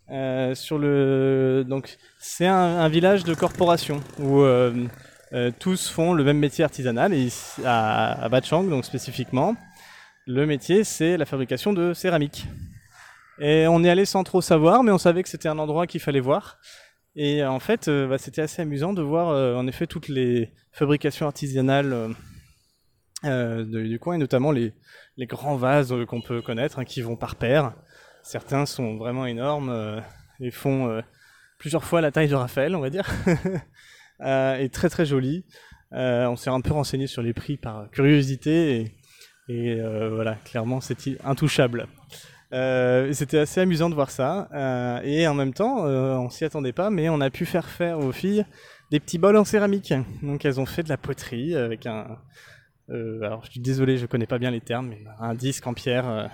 Le 0.09 1.65
donc 1.67 1.97
c'est 2.19 2.47
un, 2.47 2.89
village 2.89 3.25
de 3.25 3.35
corporation 3.35 4.01
où 4.19 4.43
euh, 4.43 5.51
tous 5.59 5.89
font 5.89 6.13
le 6.13 6.25
même 6.25 6.39
métier 6.39 6.65
artisanal 6.65 7.13
et 7.13 7.29
à, 7.65 8.25
à 8.25 8.29
Bachang, 8.29 8.69
donc 8.69 8.85
spécifiquement, 8.85 9.57
le 10.27 10.47
métier 10.47 10.85
c'est 10.85 11.17
la 11.17 11.25
fabrication 11.25 11.73
de 11.73 11.95
céramique. 11.95 12.47
Et 13.41 13.67
on 13.67 13.83
est 13.83 13.91
allé 13.91 14.05
sans 14.05 14.23
trop 14.23 14.41
savoir, 14.41 14.85
mais 14.85 14.93
on 14.93 14.99
savait 14.99 15.25
que 15.25 15.29
c'était 15.29 15.49
un 15.49 15.59
endroit 15.59 15.89
qu'il 15.89 16.01
fallait 16.01 16.21
voir. 16.21 16.59
Et 17.17 17.45
en 17.45 17.59
fait, 17.61 17.89
euh, 17.89 18.07
bah, 18.07 18.19
c'était 18.19 18.43
assez 18.43 18.63
amusant 18.63 18.93
de 18.93 19.03
voir 19.03 19.29
euh, 19.29 19.55
en 19.57 19.67
effet 19.67 19.87
toutes 19.87 20.09
les 20.09 20.53
fabrications 20.73 21.27
artisanales 21.27 22.15
du 23.25 23.99
coin, 23.99 24.15
et 24.15 24.19
notamment 24.19 24.53
les, 24.53 24.73
grands 25.21 25.57
vases 25.57 25.95
qu'on 26.07 26.21
peut 26.21 26.43
connaître, 26.43 26.79
hein, 26.79 26.85
qui 26.85 27.01
vont 27.01 27.17
par 27.17 27.37
paire. 27.37 27.73
Certains 28.25 28.67
sont 28.67 28.97
vraiment 28.97 29.27
énormes 29.27 30.03
et 30.41 30.51
font 30.51 31.03
plusieurs 31.59 31.85
fois 31.85 32.01
la 32.01 32.11
taille 32.11 32.29
de 32.29 32.35
Raphaël, 32.35 32.75
on 32.77 32.81
va 32.81 32.91
dire. 32.91 33.09
euh, 34.21 34.57
est 34.57 34.73
très 34.73 34.91
très 34.91 35.07
joli. 35.07 35.45
Euh, 35.93 36.27
on 36.27 36.37
s'est 36.37 36.51
un 36.51 36.61
peu 36.61 36.73
renseigné 36.73 37.07
sur 37.07 37.23
les 37.23 37.33
prix 37.33 37.57
par 37.57 37.91
curiosité 37.91 38.81
et, 38.81 38.95
et 39.49 39.81
euh, 39.81 40.11
voilà, 40.15 40.35
clairement 40.45 40.81
c'est 40.81 40.97
intouchable. 41.25 41.87
Euh, 42.53 43.13
c'était 43.13 43.39
assez 43.39 43.61
amusant 43.61 43.89
de 43.89 43.95
voir 43.95 44.11
ça 44.11 44.49
euh, 44.53 45.01
et 45.03 45.27
en 45.27 45.35
même 45.35 45.55
temps 45.55 45.87
euh, 45.87 46.15
on 46.17 46.29
s'y 46.29 46.45
attendait 46.45 46.75
pas 46.75 46.91
mais 46.91 47.09
on 47.09 47.21
a 47.21 47.31
pu 47.31 47.47
faire 47.47 47.67
faire 47.67 47.99
aux 47.99 48.13
filles 48.13 48.45
des 48.93 49.01
petits 49.01 49.19
bols 49.19 49.39
en 49.39 49.45
céramique 49.45 49.93
donc 50.23 50.45
elles 50.45 50.61
ont 50.61 50.67
fait 50.67 50.85
de 50.85 50.89
la 50.89 50.99
poterie 50.99 51.57
avec 51.57 51.87
un 51.87 52.19
alors 52.91 53.43
je 53.45 53.53
suis 53.53 53.61
désolé 53.61 53.97
je 53.97 54.07
connais 54.07 54.27
pas 54.27 54.39
bien 54.39 54.53
les 54.53 54.61
termes 54.61 54.89
mais 54.89 55.03
un 55.19 55.35
disque 55.35 55.67
en 55.67 55.73
pierre 55.73 56.31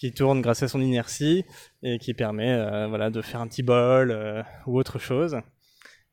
qui 0.00 0.12
tourne 0.12 0.40
grâce 0.40 0.62
à 0.62 0.68
son 0.68 0.80
inertie 0.80 1.44
et 1.82 1.98
qui 1.98 2.14
permet 2.14 2.56
voilà 2.88 3.10
de 3.10 3.20
faire 3.20 3.40
un 3.40 3.46
petit 3.46 3.62
bol 3.62 4.44
ou 4.66 4.78
autre 4.78 4.98
chose 4.98 5.40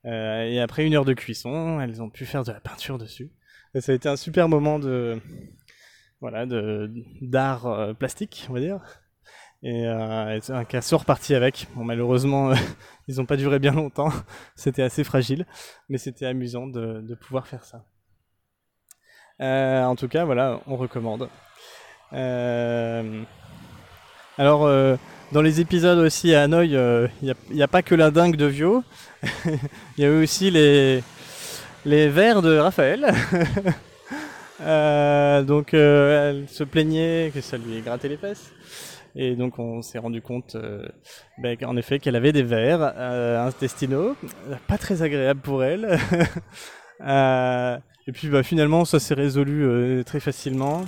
euh, 0.07 0.43
et 0.43 0.59
après 0.59 0.85
une 0.85 0.95
heure 0.95 1.05
de 1.05 1.13
cuisson, 1.13 1.79
elles 1.81 2.01
ont 2.01 2.09
pu 2.09 2.25
faire 2.25 2.43
de 2.43 2.51
la 2.51 2.59
peinture 2.59 2.97
dessus. 2.97 3.31
Et 3.73 3.81
ça 3.81 3.91
a 3.91 3.95
été 3.95 4.07
un 4.07 4.15
super 4.15 4.47
moment 4.47 4.79
de 4.79 5.21
voilà 6.21 6.45
de 6.45 6.91
d'art 7.21 7.67
euh, 7.67 7.93
plastique, 7.93 8.47
on 8.49 8.53
va 8.53 8.59
dire. 8.59 8.79
Et 9.63 9.87
euh, 9.87 10.39
un 10.49 10.65
casseur 10.65 11.03
parti 11.03 11.35
avec. 11.35 11.67
Malheureusement, 11.75 12.53
ils 13.07 13.17
n'ont 13.17 13.25
pas 13.25 13.37
duré 13.37 13.59
bien 13.59 13.73
longtemps. 13.73 14.11
c'était 14.55 14.83
assez 14.83 15.03
fragile, 15.03 15.45
mais 15.89 15.97
c'était 15.97 16.25
amusant 16.25 16.67
de, 16.67 17.15
pouvoir 17.15 17.47
faire 17.47 17.65
ça. 17.65 17.85
Euh, 19.41 19.83
en 19.83 19.95
tout 19.95 20.07
cas, 20.07 20.25
voilà, 20.25 20.61
on 20.67 20.77
recommande. 20.77 21.29
Euh, 22.13 23.23
alors, 24.37 24.65
euh, 24.65 24.95
dans 25.31 25.41
les 25.41 25.59
épisodes 25.61 25.99
aussi 25.99 26.33
à 26.33 26.43
Hanoï, 26.43 26.69
il 27.21 27.35
n'y 27.51 27.61
a, 27.61 27.65
a, 27.65 27.67
pas 27.67 27.81
que 27.81 27.95
la 27.95 28.11
dingue 28.11 28.35
de 28.35 28.45
Vio. 28.45 28.83
il 29.43 29.59
y 29.97 30.05
a 30.05 30.07
eu 30.07 30.23
aussi 30.23 30.51
les, 30.51 31.03
les 31.85 32.09
vers 32.09 32.41
de 32.41 32.57
Raphaël. 32.57 33.07
euh, 34.61 35.43
donc 35.43 35.73
euh, 35.73 36.29
elle 36.29 36.49
se 36.49 36.63
plaignait 36.63 37.31
que 37.33 37.41
ça 37.41 37.57
lui 37.57 37.81
grattait 37.81 38.09
les 38.09 38.17
fesses. 38.17 38.51
Et 39.15 39.35
donc 39.35 39.57
on 39.57 39.81
s'est 39.81 39.97
rendu 39.97 40.21
compte 40.21 40.55
euh, 40.55 40.87
ben, 41.39 41.57
en 41.65 41.75
effet 41.75 41.97
qu'elle 41.97 42.15
avait 42.15 42.31
des 42.31 42.43
vers 42.43 42.93
euh, 42.95 43.47
intestinaux, 43.47 44.15
pas 44.67 44.77
très 44.77 45.01
agréable 45.01 45.41
pour 45.41 45.63
elle. 45.63 45.99
Euh, 46.99 47.77
et 48.07 48.11
puis 48.11 48.27
bah, 48.27 48.41
finalement 48.41 48.83
ça 48.83 48.99
s'est 48.99 49.13
résolu 49.13 49.63
euh, 49.63 50.03
très 50.03 50.19
facilement. 50.19 50.83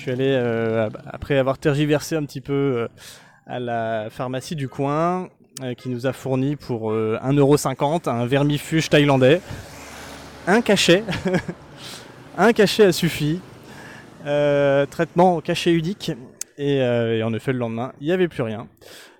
Je 0.00 0.04
suis 0.04 0.12
allé, 0.12 0.88
après 1.06 1.36
avoir 1.36 1.58
tergiversé 1.58 2.16
un 2.16 2.24
petit 2.24 2.40
peu 2.40 2.88
à 3.46 3.60
la 3.60 4.08
pharmacie 4.08 4.56
du 4.56 4.66
coin, 4.66 5.28
euh, 5.62 5.74
qui 5.74 5.90
nous 5.90 6.06
a 6.06 6.14
fourni 6.14 6.56
pour 6.56 6.90
euh, 6.90 7.18
1,50€ 7.22 8.08
un 8.08 8.24
vermifuge 8.24 8.88
thaïlandais. 8.88 9.42
Un 10.46 10.62
cachet. 10.62 11.04
un 12.38 12.54
cachet 12.54 12.84
a 12.84 12.92
suffi. 12.92 13.40
Euh, 14.24 14.86
traitement 14.86 15.42
cachet 15.42 15.72
unique. 15.72 16.12
Et, 16.56 16.80
euh, 16.80 17.18
et, 17.18 17.22
en 17.22 17.34
effet, 17.34 17.52
le 17.52 17.58
lendemain, 17.58 17.92
il 18.00 18.06
n'y 18.06 18.12
avait 18.12 18.28
plus 18.28 18.42
rien. 18.42 18.68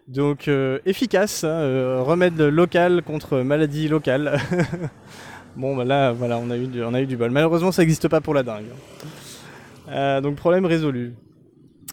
Donc 0.08 0.48
euh, 0.48 0.78
efficace, 0.86 1.44
hein, 1.44 2.00
remède 2.00 2.40
local 2.40 3.02
contre 3.02 3.40
maladie 3.40 3.88
locale. 3.88 4.40
bon, 5.56 5.76
bah 5.76 5.84
là, 5.84 6.12
voilà, 6.12 6.38
on 6.38 6.50
a 6.50 6.56
eu 6.56 6.68
du, 6.68 6.82
on 6.82 6.94
a 6.94 7.02
eu 7.02 7.06
du 7.06 7.18
bol. 7.18 7.30
Malheureusement, 7.30 7.70
ça 7.70 7.82
n'existe 7.82 8.08
pas 8.08 8.22
pour 8.22 8.32
la 8.32 8.42
dingue. 8.42 8.70
Donc 10.22 10.36
problème 10.36 10.66
résolu. 10.66 11.14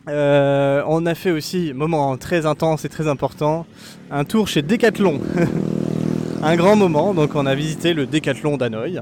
Euh, 0.08 0.84
on 0.88 1.06
a 1.06 1.16
fait 1.16 1.32
aussi, 1.32 1.74
moment 1.74 2.16
très 2.18 2.46
intense 2.46 2.86
et 2.86 2.89
très 2.89 3.08
important, 3.08 3.66
un 4.10 4.24
tour 4.24 4.48
chez 4.48 4.62
Decathlon. 4.62 5.20
un 6.44 6.56
grand 6.56 6.75
moment, 6.75 7.13
donc 7.13 7.36
on 7.36 7.46
a 7.46 7.56
visité 7.56 7.94
le 7.94 8.06
Decathlon 8.06 8.58
d'Hanoï. 8.58 9.01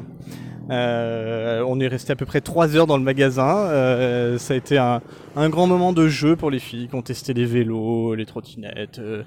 Euh, 0.72 1.64
on 1.68 1.80
est 1.80 1.88
resté 1.88 2.14
à 2.14 2.16
peu 2.16 2.25
près 2.25 2.42
3 2.42 2.75
heures 2.75 2.88
dans 2.88 2.98
le 2.98 3.04
magasin. 3.04 3.56
Euh, 3.56 4.40
ça 4.40 4.56
a 4.56 4.58
été 4.58 4.80
un, 4.80 5.02
un, 5.36 5.50
grand 5.50 5.68
moment 5.68 5.94
de 5.94 6.08
jeu 6.08 6.36
pour 6.36 6.50
les 6.50 6.58
filles 6.58 6.88
qui 6.88 6.96
ont 6.96 7.04
testé 7.04 7.36
les 7.36 7.46
vélos, 7.46 8.16
les 8.16 8.25
trottinettes, 8.25 8.98
euh, 8.98 9.22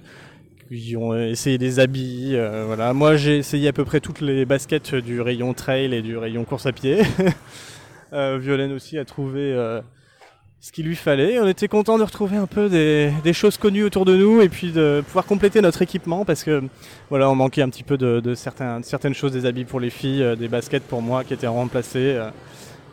qui 0.68 0.96
ont 0.96 1.16
essayé 1.16 1.56
des 1.56 1.78
habits. 1.78 2.32
Euh, 2.32 2.64
voilà. 2.66 2.92
Moi 2.92 3.14
j'ai 3.14 3.36
essayé 3.36 3.68
à 3.68 3.72
peu 3.72 3.84
près 3.84 4.00
toutes 4.00 4.20
les 4.20 4.46
baskets 4.46 4.96
du 4.96 5.20
rayon 5.20 5.54
trail 5.54 5.94
et 5.94 6.02
du 6.02 6.16
rayon 6.16 6.44
course 6.44 6.66
à 6.66 6.72
pied. 6.72 6.98
Violaine 8.12 8.72
aussi 8.72 8.98
a 8.98 9.04
trouvé 9.04 9.54
ce 10.60 10.72
qu'il 10.72 10.86
lui 10.86 10.96
fallait. 10.96 11.38
On 11.38 11.46
était 11.46 11.68
content 11.68 11.98
de 11.98 12.02
retrouver 12.02 12.36
un 12.36 12.46
peu 12.46 12.68
des, 12.68 13.32
choses 13.32 13.56
connues 13.56 13.84
autour 13.84 14.04
de 14.04 14.16
nous 14.16 14.40
et 14.40 14.48
puis 14.48 14.72
de 14.72 15.02
pouvoir 15.06 15.24
compléter 15.24 15.60
notre 15.60 15.82
équipement 15.82 16.24
parce 16.24 16.44
que 16.44 16.64
voilà, 17.10 17.30
on 17.30 17.34
manquait 17.34 17.62
un 17.62 17.68
petit 17.68 17.84
peu 17.84 17.96
de, 17.96 18.34
certaines 18.34 19.14
choses, 19.14 19.32
des 19.32 19.46
habits 19.46 19.64
pour 19.64 19.80
les 19.80 19.90
filles, 19.90 20.22
euh, 20.22 20.36
des 20.36 20.48
baskets 20.48 20.82
pour 20.82 21.02
moi 21.02 21.24
qui 21.24 21.34
étaient 21.34 21.46
remplacés 21.46 22.18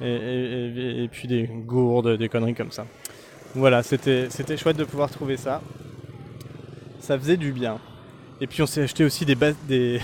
euh, 0.01 1.03
et, 1.03 1.07
puis 1.07 1.27
des 1.27 1.47
gourdes, 1.47 2.17
des 2.17 2.29
conneries 2.29 2.55
comme 2.55 2.71
ça. 2.71 2.85
Voilà, 3.55 3.83
c'était 3.83 4.57
chouette 4.57 4.77
de 4.77 4.83
pouvoir 4.83 5.09
trouver 5.09 5.37
ça. 5.37 5.61
Ça 6.99 7.17
faisait 7.17 7.37
du 7.37 7.51
bien. 7.51 7.79
Et 8.41 8.47
puis 8.47 8.61
on 8.61 8.65
s'est 8.65 8.81
acheté 8.81 9.05
aussi 9.05 9.25
des, 9.25 10.01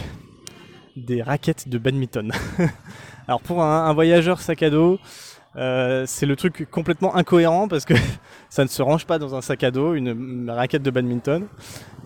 des 0.95 1.21
raquettes 1.21 1.67
de 1.67 1.77
badminton. 1.77 2.31
Alors 3.27 3.41
pour 3.41 3.63
un, 3.63 3.85
un 3.85 3.93
voyageur 3.93 4.39
sac 4.41 4.63
à 4.63 4.69
dos, 4.69 4.99
euh, 5.57 6.05
c'est 6.07 6.25
le 6.25 6.37
truc 6.37 6.67
complètement 6.71 7.15
incohérent 7.15 7.67
parce 7.67 7.83
que 7.83 7.93
ça 8.49 8.63
ne 8.63 8.69
se 8.69 8.81
range 8.81 9.05
pas 9.05 9.19
dans 9.19 9.35
un 9.35 9.41
sac 9.41 9.63
à 9.63 9.71
dos, 9.71 9.93
une, 9.93 10.49
raquette 10.49 10.83
de 10.83 10.91
badminton. 10.91 11.47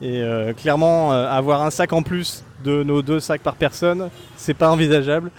Et 0.02 0.22
euh, 0.22 0.54
clairement, 0.54 1.14
euh, 1.14 1.28
avoir 1.30 1.62
un 1.62 1.70
sac 1.70 1.94
en 1.94 2.04
plus 2.04 2.44
de 2.64 2.84
nos 2.84 3.02
deux 3.02 3.20
sacs 3.20 3.42
par 3.42 3.56
personne, 3.56 4.10
c'est 4.36 4.54
pas 4.54 4.70
envisageable. 4.72 5.32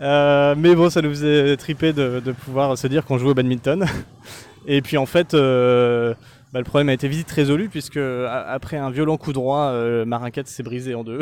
Euh, 0.00 0.54
mais 0.56 0.74
bon, 0.74 0.88
ça 0.88 1.02
nous 1.02 1.10
faisait 1.10 1.56
triper 1.56 1.92
de, 1.92 2.22
de 2.24 2.32
pouvoir 2.32 2.78
se 2.78 2.86
dire 2.86 3.04
qu'on 3.04 3.18
joue 3.18 3.30
au 3.30 3.34
badminton. 3.34 3.84
Et 4.66 4.80
puis 4.82 4.96
en 4.96 5.06
fait, 5.06 5.34
euh, 5.34 6.14
bah, 6.52 6.60
le 6.60 6.64
problème 6.64 6.88
a 6.88 6.92
été 6.92 7.08
vite 7.08 7.30
résolu 7.30 7.68
puisque 7.68 7.98
après 7.98 8.76
un 8.76 8.90
violent 8.90 9.16
coup 9.16 9.32
droit, 9.32 9.72
ma 10.04 10.18
raquette 10.18 10.48
s'est 10.48 10.62
brisée 10.62 10.94
en 10.94 11.02
deux. 11.02 11.20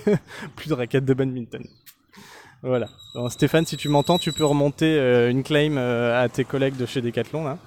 Plus 0.56 0.68
de 0.68 0.74
raquette 0.74 1.04
de 1.04 1.14
badminton. 1.14 1.62
Voilà. 2.62 2.88
Stéphane, 3.28 3.66
si 3.66 3.76
tu 3.76 3.88
m'entends, 3.88 4.18
tu 4.18 4.32
peux 4.32 4.44
remonter 4.44 4.98
euh, 4.98 5.30
une 5.30 5.44
claim 5.44 5.76
euh, 5.76 6.22
à 6.22 6.28
tes 6.28 6.44
collègues 6.44 6.76
de 6.76 6.86
chez 6.86 7.00
Decathlon. 7.00 7.58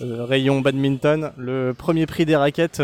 Euh, 0.00 0.24
rayon 0.24 0.60
badminton, 0.60 1.32
le 1.36 1.74
premier 1.76 2.06
prix 2.06 2.24
des 2.24 2.36
raquettes, 2.36 2.82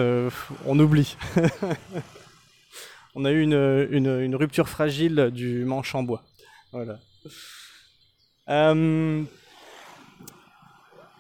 on 0.67 0.78
oublie. 0.78 1.17
on 3.14 3.25
a 3.25 3.33
eu 3.33 3.40
une, 3.40 3.88
une, 3.90 4.21
une, 4.21 4.37
rupture 4.37 4.69
fragile 4.69 5.31
du 5.33 5.64
manche 5.64 5.95
en 5.95 6.02
bois. 6.02 6.23
Voilà. 6.73 6.99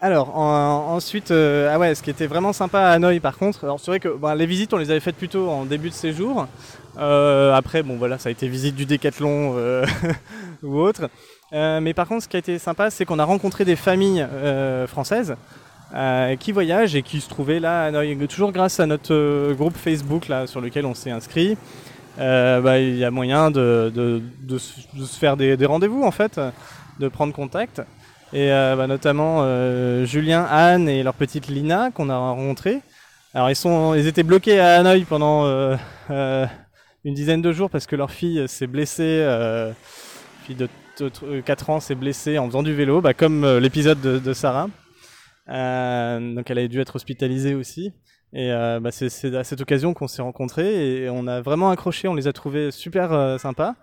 Alors 0.00 0.36
ensuite, 0.36 1.32
ah 1.32 1.78
ouais, 1.78 1.94
ce 1.94 2.02
qui 2.04 2.10
était 2.10 2.28
vraiment 2.28 2.52
sympa 2.52 2.80
à 2.80 2.92
Hanoï 2.92 3.18
par 3.18 3.36
contre, 3.36 3.64
alors 3.64 3.80
c'est 3.80 3.90
vrai 3.90 3.98
que 3.98 4.08
bah, 4.08 4.36
les 4.36 4.46
visites 4.46 4.72
on 4.72 4.76
les 4.76 4.92
avait 4.92 5.00
faites 5.00 5.16
plutôt 5.16 5.48
en 5.48 5.64
début 5.64 5.88
de 5.88 5.94
séjour. 5.94 6.46
après 6.96 7.82
bon 7.82 7.96
voilà, 7.96 8.16
ça 8.18 8.28
a 8.28 8.32
été 8.32 8.46
visite 8.46 8.76
du 8.76 8.86
décathlon 8.86 9.56
ou 10.62 10.78
autre. 10.78 11.10
mais 11.52 11.94
par 11.94 12.06
contre, 12.06 12.22
ce 12.22 12.28
qui 12.28 12.36
a 12.36 12.38
été 12.38 12.60
sympa, 12.60 12.90
c'est 12.90 13.04
qu'on 13.04 13.18
a 13.18 13.24
rencontré 13.24 13.64
des 13.64 13.74
familles 13.74 14.24
françaises 14.86 15.36
euh, 15.94 16.36
qui 16.36 16.52
voyagent 16.52 16.94
et 16.94 17.02
qui 17.02 17.18
se 17.22 17.30
trouvaient 17.30 17.60
là 17.60 17.84
à 17.84 17.86
Hanoï. 17.86 18.14
Toujours 18.28 18.52
grâce 18.52 18.78
à 18.78 18.84
notre 18.84 19.14
euh, 19.14 19.54
groupe 19.54 19.74
Facebook 19.74 20.28
là, 20.28 20.46
sur 20.46 20.60
lequel 20.60 20.84
on 20.84 20.92
s'est 20.92 21.10
inscrit. 21.10 21.56
Euh, 22.18 22.60
bah, 22.60 22.78
il 22.78 22.96
y 22.96 23.04
a 23.06 23.10
moyen 23.10 23.50
de, 23.50 24.20
se 24.58 25.18
faire 25.18 25.38
des, 25.38 25.56
des 25.56 25.64
rendez-vous 25.64 26.02
en 26.02 26.10
fait, 26.10 26.38
de 27.00 27.08
prendre 27.08 27.32
contact. 27.32 27.80
Et 28.32 28.48
bah, 28.48 28.86
notamment 28.86 29.44
Julien, 30.04 30.44
Anne 30.50 30.88
et 30.88 31.02
leur 31.02 31.14
petite 31.14 31.48
Lina 31.48 31.90
qu'on 31.90 32.10
a 32.10 32.16
rencontrés. 32.16 32.80
Alors 33.34 33.50
ils, 33.50 33.56
sont, 33.56 33.94
ils 33.94 34.06
étaient 34.06 34.22
bloqués 34.22 34.60
à 34.60 34.76
Hanoï 34.78 35.04
pendant 35.04 35.46
une 36.10 37.14
dizaine 37.14 37.42
de 37.42 37.52
jours 37.52 37.70
parce 37.70 37.86
que 37.86 37.96
leur 37.96 38.10
fille 38.10 38.46
s'est 38.48 38.66
blessée, 38.66 39.26
fille 40.44 40.56
de 40.56 40.68
4 41.40 41.70
ans 41.70 41.80
s'est 41.80 41.94
blessée 41.94 42.38
en 42.38 42.46
faisant 42.46 42.62
du 42.62 42.74
vélo, 42.74 43.00
bah, 43.00 43.14
comme 43.14 43.58
l'épisode 43.58 44.00
de, 44.00 44.18
de 44.18 44.32
Sarah. 44.32 44.68
Euh, 45.48 46.34
donc 46.34 46.50
elle 46.50 46.58
a 46.58 46.68
dû 46.68 46.80
être 46.80 46.96
hospitalisée 46.96 47.54
aussi. 47.54 47.92
Et 48.34 48.52
euh, 48.52 48.78
bah, 48.80 48.90
c'est 48.92 49.34
à 49.34 49.44
cette 49.44 49.60
occasion 49.60 49.94
qu'on 49.94 50.08
s'est 50.08 50.22
rencontrés 50.22 51.02
et 51.02 51.08
on 51.08 51.26
a 51.26 51.40
vraiment 51.40 51.70
accroché, 51.70 52.08
on 52.08 52.14
les 52.14 52.28
a 52.28 52.32
trouvés 52.32 52.70
super 52.70 53.12
euh, 53.12 53.38
sympas, 53.38 53.74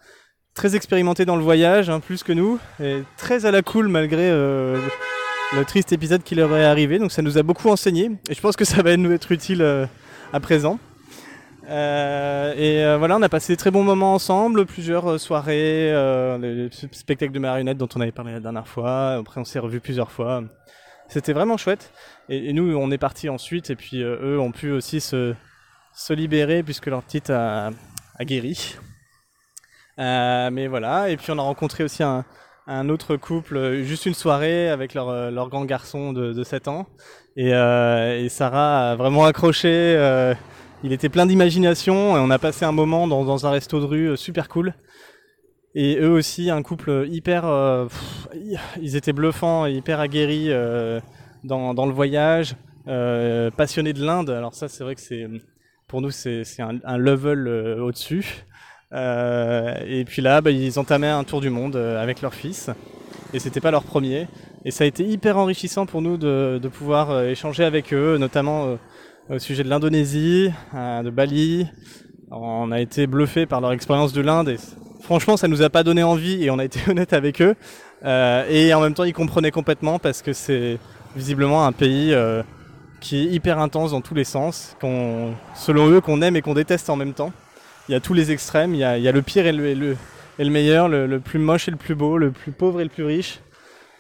très 0.55 0.75
expérimentés 0.75 1.25
dans 1.25 1.35
le 1.35 1.43
voyage, 1.43 1.89
hein, 1.89 1.99
plus 1.99 2.23
que 2.23 2.33
nous, 2.33 2.59
et 2.81 3.03
très 3.17 3.45
à 3.45 3.51
la 3.51 3.61
cool 3.61 3.87
malgré 3.87 4.29
le 4.31 5.65
triste 5.67 5.93
épisode 5.93 6.23
qui 6.23 6.33
leur 6.33 6.55
est 6.55 6.65
arrivé. 6.65 6.97
Donc 6.97 7.11
ça 7.11 7.21
nous 7.21 7.37
a 7.37 7.43
beaucoup 7.43 7.69
enseigné 7.69 8.11
et 8.29 8.33
je 8.33 8.41
pense 8.41 8.55
que 8.55 8.65
ça 8.65 8.81
va 8.81 8.97
nous 8.97 9.11
être 9.11 9.31
utile 9.31 9.61
à 10.33 10.39
présent. 10.39 10.79
et 11.67 12.95
voilà, 12.97 13.17
on 13.17 13.21
a 13.21 13.29
passé 13.29 13.53
de 13.53 13.59
très 13.59 13.69
bons 13.69 13.83
moments 13.83 14.13
ensemble, 14.13 14.65
plusieurs 14.65 15.19
soirées, 15.19 15.91
les 16.41 16.69
spectacles 16.91 17.33
de 17.33 17.39
marionnettes 17.39 17.77
dont 17.77 17.89
on 17.95 18.01
avait 18.01 18.13
parlé 18.13 18.31
la 18.31 18.39
dernière 18.39 18.67
fois. 18.67 19.15
Après, 19.15 19.39
on 19.41 19.45
s'est 19.45 19.59
revus 19.59 19.81
plusieurs 19.81 20.11
fois. 20.11 20.41
C'était 21.07 21.33
vraiment 21.33 21.57
chouette. 21.57 21.91
Et, 22.29 22.53
nous, 22.53 22.75
on 22.75 22.91
est 22.91 22.97
partis 22.97 23.29
ensuite, 23.29 23.69
et 23.69 23.75
puis 23.75 24.01
euh, 24.01 24.17
eux 24.21 24.39
ont 24.39 24.51
pu 24.51 24.71
aussi 24.71 24.99
se, 24.99 25.35
se 25.93 26.13
libérer 26.13 26.63
puisque 26.63 26.87
leur 26.87 27.03
petite 27.03 27.29
a, 27.29 27.71
a 28.17 28.25
guéri. 28.25 28.75
Euh, 29.99 30.49
mais 30.51 30.67
voilà, 30.67 31.09
et 31.09 31.17
puis 31.17 31.31
on 31.31 31.37
a 31.37 31.41
rencontré 31.41 31.83
aussi 31.83 32.03
un, 32.03 32.25
un, 32.67 32.89
autre 32.89 33.15
couple, 33.15 33.81
juste 33.83 34.05
une 34.05 34.13
soirée 34.13 34.69
avec 34.69 34.93
leur, 34.93 35.09
euh, 35.09 35.31
leur 35.31 35.49
grand 35.49 35.65
garçon 35.65 36.11
de, 36.13 36.33
de 36.33 36.43
7 36.43 36.67
ans. 36.67 36.87
Et, 37.37 37.53
euh, 37.53 38.23
et, 38.23 38.29
Sarah 38.29 38.91
a 38.91 38.95
vraiment 38.95 39.25
accroché. 39.25 39.69
Euh, 39.71 40.33
il 40.83 40.91
était 40.91 41.09
plein 41.09 41.25
d'imagination 41.25 42.17
et 42.17 42.19
on 42.19 42.29
a 42.29 42.39
passé 42.39 42.65
un 42.65 42.71
moment 42.71 43.07
dans, 43.07 43.23
dans 43.23 43.45
un 43.45 43.51
resto 43.51 43.79
de 43.79 43.85
rue 43.85 44.17
super 44.17 44.49
cool. 44.49 44.73
Et 45.75 45.97
eux 45.99 46.11
aussi, 46.11 46.49
un 46.49 46.63
couple 46.63 47.05
hyper. 47.09 47.45
Euh, 47.45 47.87
ils 48.81 48.95
étaient 48.95 49.11
bluffants, 49.11 49.65
hyper 49.65 49.99
aguerris 49.99 50.49
euh, 50.49 51.01
dans, 51.43 51.73
dans, 51.73 51.85
le 51.85 51.91
voyage, 51.91 52.55
euh, 52.87 53.51
passionnés 53.51 53.91
de 53.91 54.03
l'Inde. 54.03 54.29
Alors, 54.29 54.53
ça, 54.53 54.69
c'est 54.69 54.85
vrai 54.85 54.95
que 54.95 55.01
c'est. 55.01 55.27
Pour 55.87 56.01
nous, 56.01 56.11
c'est 56.11 56.43
un, 56.59 56.79
un, 56.85 56.97
level 56.97 57.47
euh, 57.47 57.83
au-dessus. 57.83 58.45
Et 58.91 60.05
puis 60.05 60.21
là, 60.21 60.41
bah, 60.41 60.51
ils 60.51 60.79
entamaient 60.79 61.09
un 61.09 61.23
tour 61.23 61.41
du 61.41 61.49
monde 61.49 61.75
avec 61.75 62.21
leur 62.21 62.33
fils. 62.33 62.69
Et 63.33 63.39
c'était 63.39 63.59
pas 63.59 63.71
leur 63.71 63.83
premier. 63.83 64.27
Et 64.63 64.71
ça 64.71 64.83
a 64.83 64.87
été 64.87 65.03
hyper 65.03 65.37
enrichissant 65.37 65.85
pour 65.85 66.01
nous 66.01 66.17
de, 66.17 66.59
de 66.61 66.67
pouvoir 66.69 67.23
échanger 67.23 67.63
avec 67.63 67.93
eux, 67.93 68.17
notamment 68.17 68.77
au 69.29 69.39
sujet 69.39 69.63
de 69.63 69.69
l'Indonésie, 69.69 70.51
de 70.73 71.09
Bali. 71.09 71.67
On 72.31 72.71
a 72.71 72.79
été 72.79 73.07
bluffé 73.07 73.45
par 73.45 73.61
leur 73.61 73.71
expérience 73.71 74.13
de 74.13 74.21
l'Inde 74.21 74.49
et 74.49 74.57
franchement, 75.05 75.37
ça 75.37 75.47
nous 75.47 75.61
a 75.61 75.69
pas 75.69 75.83
donné 75.83 76.03
envie 76.03 76.43
et 76.43 76.49
on 76.49 76.59
a 76.59 76.65
été 76.65 76.79
honnête 76.89 77.13
avec 77.13 77.41
eux. 77.41 77.55
Euh, 78.03 78.45
et 78.49 78.73
en 78.73 78.81
même 78.81 78.93
temps, 78.93 79.03
ils 79.03 79.13
comprenaient 79.13 79.51
complètement 79.51 79.99
parce 79.99 80.21
que 80.21 80.33
c'est 80.33 80.77
visiblement 81.15 81.65
un 81.65 81.71
pays 81.71 82.13
euh, 82.13 82.43
qui 82.99 83.17
est 83.17 83.31
hyper 83.31 83.59
intense 83.59 83.91
dans 83.91 84.01
tous 84.01 84.15
les 84.15 84.23
sens, 84.23 84.75
selon 85.55 85.89
eux, 85.89 86.01
qu'on 86.01 86.21
aime 86.21 86.35
et 86.35 86.41
qu'on 86.41 86.53
déteste 86.53 86.89
en 86.89 86.95
même 86.95 87.13
temps. 87.13 87.31
Il 87.87 87.91
y 87.91 87.95
a 87.95 87.99
tous 87.99 88.13
les 88.13 88.31
extrêmes, 88.31 88.73
il 88.73 88.79
y 88.79 88.83
a, 88.83 88.97
y 88.97 89.07
a 89.07 89.11
le 89.11 89.21
pire 89.21 89.45
et 89.45 89.51
le, 89.51 89.97
et 90.39 90.43
le 90.43 90.49
meilleur, 90.49 90.89
le, 90.89 91.05
le, 91.05 91.19
plus 91.19 91.39
moche 91.39 91.67
et 91.67 91.71
le 91.71 91.77
plus 91.77 91.95
beau, 91.95 92.17
le 92.17 92.31
plus 92.31 92.51
pauvre 92.51 92.81
et 92.81 92.83
le 92.83 92.89
plus 92.89 93.03
riche. 93.03 93.39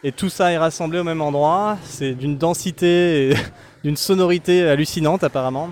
Et 0.03 0.11
tout 0.11 0.29
ça 0.29 0.51
est 0.51 0.57
rassemblé 0.57 0.99
au 0.99 1.03
même 1.03 1.21
endroit. 1.21 1.77
C'est 1.83 2.13
d'une 2.13 2.37
densité 2.37 3.29
et 3.29 3.35
d'une 3.83 3.97
sonorité 3.97 4.67
hallucinante 4.67 5.23
apparemment. 5.23 5.71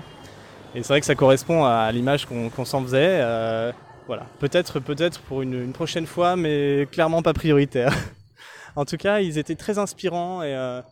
Et 0.74 0.82
c'est 0.82 0.88
vrai 0.88 1.00
que 1.00 1.06
ça 1.06 1.14
correspond 1.14 1.64
à 1.64 1.90
l'image 1.92 2.26
qu'on, 2.26 2.50
qu'on 2.50 2.64
s'en 2.64 2.82
faisait. 2.82 3.20
Euh, 3.20 3.72
voilà, 4.06 4.26
peut-être 4.40 4.80
peut-être 4.80 5.20
pour 5.20 5.42
une, 5.42 5.54
une, 5.54 5.72
prochaine 5.72 6.06
fois, 6.06 6.36
mais 6.36 6.88
clairement 6.90 7.22
pas 7.22 7.32
prioritaire. 7.32 7.92
en 8.76 8.84
tout 8.84 8.96
cas, 8.96 9.20
ils 9.20 9.38
étaient 9.38 9.54
très 9.54 9.78
inspirants 9.78 10.42
et, 10.42 10.54
euh, 10.54 10.82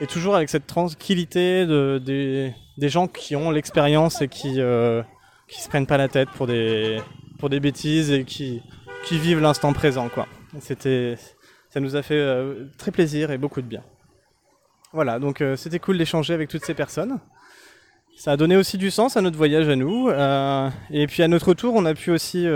et 0.00 0.06
toujours 0.06 0.36
avec 0.36 0.48
cette 0.48 0.66
tranquillité 0.66 1.66
de, 1.66 2.00
des, 2.04 2.54
des 2.78 2.88
gens 2.88 3.08
qui 3.08 3.34
ont 3.34 3.50
l'expérience 3.50 4.22
et 4.22 4.28
qui 4.28 4.60
euh, 4.60 5.02
qui 5.48 5.62
se 5.62 5.68
prennent 5.68 5.86
pas 5.86 5.96
la 5.96 6.08
tête 6.08 6.28
pour 6.30 6.46
des 6.46 7.00
pour 7.38 7.48
des 7.48 7.60
bêtises 7.60 8.10
et 8.10 8.24
qui 8.24 8.62
qui 9.04 9.18
vivent 9.18 9.40
l'instant 9.40 9.72
présent 9.72 10.08
quoi. 10.08 10.26
Ça 11.70 11.80
nous 11.80 11.96
a 11.96 12.02
fait 12.02 12.18
euh, 12.18 12.64
très 12.78 12.90
plaisir 12.90 13.30
et 13.30 13.38
beaucoup 13.38 13.60
de 13.60 13.66
bien. 13.66 13.82
Voilà, 14.92 15.18
donc 15.18 15.40
euh, 15.40 15.54
c'était 15.54 15.78
cool 15.78 15.98
d'échanger 15.98 16.32
avec 16.32 16.48
toutes 16.48 16.64
ces 16.64 16.74
personnes. 16.74 17.18
Ça 18.16 18.32
a 18.32 18.36
donné 18.36 18.56
aussi 18.56 18.78
du 18.78 18.90
sens 18.90 19.16
à 19.16 19.20
notre 19.20 19.36
voyage 19.36 19.68
à 19.68 19.76
nous. 19.76 20.08
Euh, 20.08 20.70
et 20.90 21.06
puis 21.06 21.22
à 21.22 21.28
notre 21.28 21.54
tour, 21.54 21.74
on 21.74 21.84
a 21.84 21.94
pu 21.94 22.10
aussi 22.10 22.46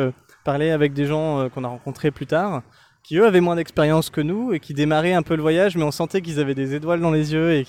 parler 0.45 0.71
avec 0.71 0.93
des 0.93 1.07
gens 1.07 1.49
qu'on 1.51 1.63
a 1.63 1.69
rencontrés 1.69 2.11
plus 2.11 2.27
tard, 2.27 2.63
qui 3.05 3.17
eux 3.19 3.27
avaient 3.27 3.41
moins 3.41 3.55
d'expérience 3.55 4.11
que 4.11 4.21
nous 4.21 4.53
et 4.53 4.61
qui 4.61 4.75
démarraient 4.75 5.13
un 5.13 5.23
peu 5.23 5.37
le 5.37 5.43
voyage, 5.43 5.77
mais 5.77 5.85
on 5.85 5.93
sentait 5.93 6.21
qu'ils 6.21 6.41
avaient 6.41 6.55
des 6.55 6.75
étoiles 6.75 7.01
dans 7.01 7.13
les 7.13 7.33
yeux 7.33 7.53
et 7.53 7.67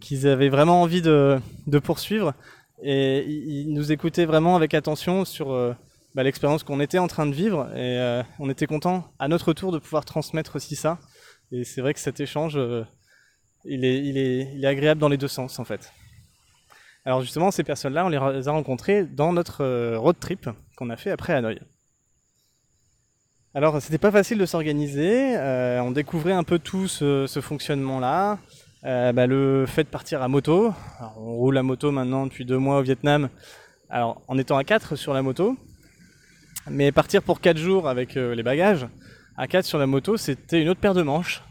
qu'ils 0.00 0.26
avaient 0.26 0.48
vraiment 0.48 0.82
envie 0.82 1.00
de, 1.00 1.38
de, 1.66 1.78
poursuivre. 1.78 2.34
Et 2.82 3.24
ils 3.26 3.72
nous 3.72 3.92
écoutaient 3.92 4.24
vraiment 4.24 4.56
avec 4.56 4.74
attention 4.74 5.24
sur 5.24 5.52
euh, 5.52 5.72
bah, 6.14 6.24
l'expérience 6.24 6.64
qu'on 6.64 6.80
était 6.80 6.98
en 6.98 7.06
train 7.06 7.26
de 7.26 7.34
vivre. 7.34 7.68
Et 7.76 7.98
euh, 7.98 8.22
on 8.40 8.50
était 8.50 8.66
content 8.66 9.04
à 9.20 9.28
notre 9.28 9.52
tour 9.52 9.70
de 9.70 9.78
pouvoir 9.78 10.04
transmettre 10.04 10.56
aussi 10.56 10.74
ça. 10.74 10.98
Et 11.52 11.62
c'est 11.64 11.80
vrai 11.80 11.94
que 11.94 12.00
cet 12.00 12.18
échange, 12.18 12.56
euh, 12.56 12.84
il, 13.64 13.84
est, 13.84 13.98
il, 13.98 14.16
il 14.16 14.66
agréable 14.66 15.00
dans 15.00 15.08
les 15.08 15.16
deux 15.16 15.28
sens 15.28 15.60
en 15.60 15.64
fait. 15.64 15.92
Alors 17.04 17.20
justement, 17.20 17.52
ces 17.52 17.62
personnes-là, 17.62 18.04
on 18.04 18.08
les 18.08 18.48
a 18.48 18.50
rencontrées 18.50 19.04
dans 19.04 19.32
notre 19.32 19.96
road 19.96 20.16
trip 20.20 20.48
qu'on 20.76 20.90
a 20.90 20.96
fait 20.96 21.10
après 21.10 21.32
Hanoï. 21.34 21.60
Alors 23.54 23.82
c'était 23.82 23.98
pas 23.98 24.12
facile 24.12 24.38
de 24.38 24.46
s'organiser, 24.46 25.36
on 25.80 25.90
découvrait 25.90 26.32
un 26.32 26.44
peu 26.44 26.60
tout 26.60 26.86
ce 26.86 27.40
fonctionnement-là. 27.42 28.38
Euh, 28.84 29.12
bah, 29.12 29.26
le 29.26 29.64
fait 29.66 29.84
de 29.84 29.88
partir 29.88 30.22
à 30.22 30.28
moto, 30.28 30.74
on 31.16 31.36
roule 31.36 31.56
à 31.56 31.62
moto 31.62 31.92
maintenant 31.92 32.26
depuis 32.26 32.44
deux 32.44 32.58
mois 32.58 32.78
au 32.78 32.82
Vietnam, 32.82 33.28
alors 33.88 34.20
en 34.26 34.38
étant 34.38 34.56
à 34.56 34.64
quatre 34.64 34.96
sur 34.96 35.14
la 35.14 35.22
moto, 35.22 35.56
mais 36.68 36.90
partir 36.90 37.22
pour 37.22 37.40
quatre 37.40 37.58
jours 37.58 37.88
avec 37.88 38.16
euh, 38.16 38.34
les 38.34 38.42
bagages, 38.42 38.88
à 39.36 39.46
quatre 39.46 39.66
sur 39.66 39.78
la 39.78 39.86
moto, 39.86 40.16
c'était 40.16 40.60
une 40.60 40.68
autre 40.68 40.80
paire 40.80 40.94
de 40.94 41.02
manches. 41.02 41.42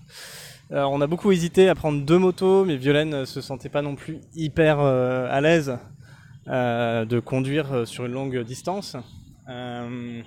On 0.74 1.02
a 1.02 1.08
beaucoup 1.08 1.34
hésité 1.34 1.68
à 1.68 1.76
prendre 1.76 2.02
deux 2.06 2.18
motos, 2.18 2.64
mais 2.64 2.78
Violaine 2.78 3.26
se 3.26 3.42
sentait 3.42 3.68
pas 3.68 3.82
non 3.82 3.96
plus 3.96 4.22
hyper 4.36 4.80
euh, 4.80 5.28
à 5.30 5.42
l'aise 5.42 5.78
euh, 6.48 7.04
de 7.04 7.20
conduire 7.20 7.74
euh, 7.74 7.86
sur 7.86 8.06
une 8.06 8.14
longue 8.14 8.42
distance. 8.44 8.96
Euh, 9.50 10.22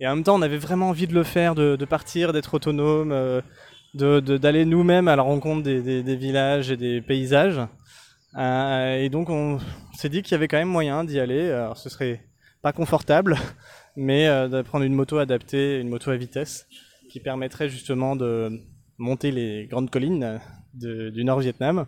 et 0.00 0.06
en 0.06 0.14
même 0.14 0.24
temps, 0.24 0.36
on 0.36 0.42
avait 0.42 0.56
vraiment 0.56 0.88
envie 0.88 1.06
de 1.06 1.14
le 1.14 1.24
faire, 1.24 1.54
de, 1.54 1.84
partir, 1.84 2.32
d'être 2.32 2.54
autonome, 2.54 3.12
euh, 3.12 3.40
d'aller 3.94 4.64
nous-mêmes 4.64 5.08
à 5.08 5.16
la 5.16 5.22
rencontre 5.22 5.62
des, 5.62 5.82
des, 5.82 6.02
des, 6.02 6.16
villages 6.16 6.70
et 6.70 6.76
des 6.76 7.00
paysages. 7.02 7.60
Euh, 8.36 8.96
et 8.96 9.08
donc, 9.08 9.28
on 9.28 9.58
s'est 9.94 10.08
dit 10.08 10.22
qu'il 10.22 10.32
y 10.32 10.34
avait 10.34 10.48
quand 10.48 10.56
même 10.56 10.68
moyen 10.68 11.04
d'y 11.04 11.20
aller. 11.20 11.50
Alors, 11.50 11.76
ce 11.76 11.88
serait 11.88 12.24
pas 12.62 12.72
confortable, 12.72 13.36
mais 13.96 14.26
de 14.26 14.62
prendre 14.62 14.84
une 14.84 14.94
moto 14.94 15.18
adaptée, 15.18 15.80
une 15.80 15.88
moto 15.88 16.10
à 16.10 16.16
vitesse, 16.16 16.66
qui 17.10 17.20
permettrait 17.20 17.68
justement 17.68 18.16
de 18.16 18.60
monter 18.98 19.30
les 19.30 19.66
grandes 19.66 19.90
collines 19.90 20.40
du 20.74 21.24
nord 21.24 21.40
Vietnam. 21.40 21.86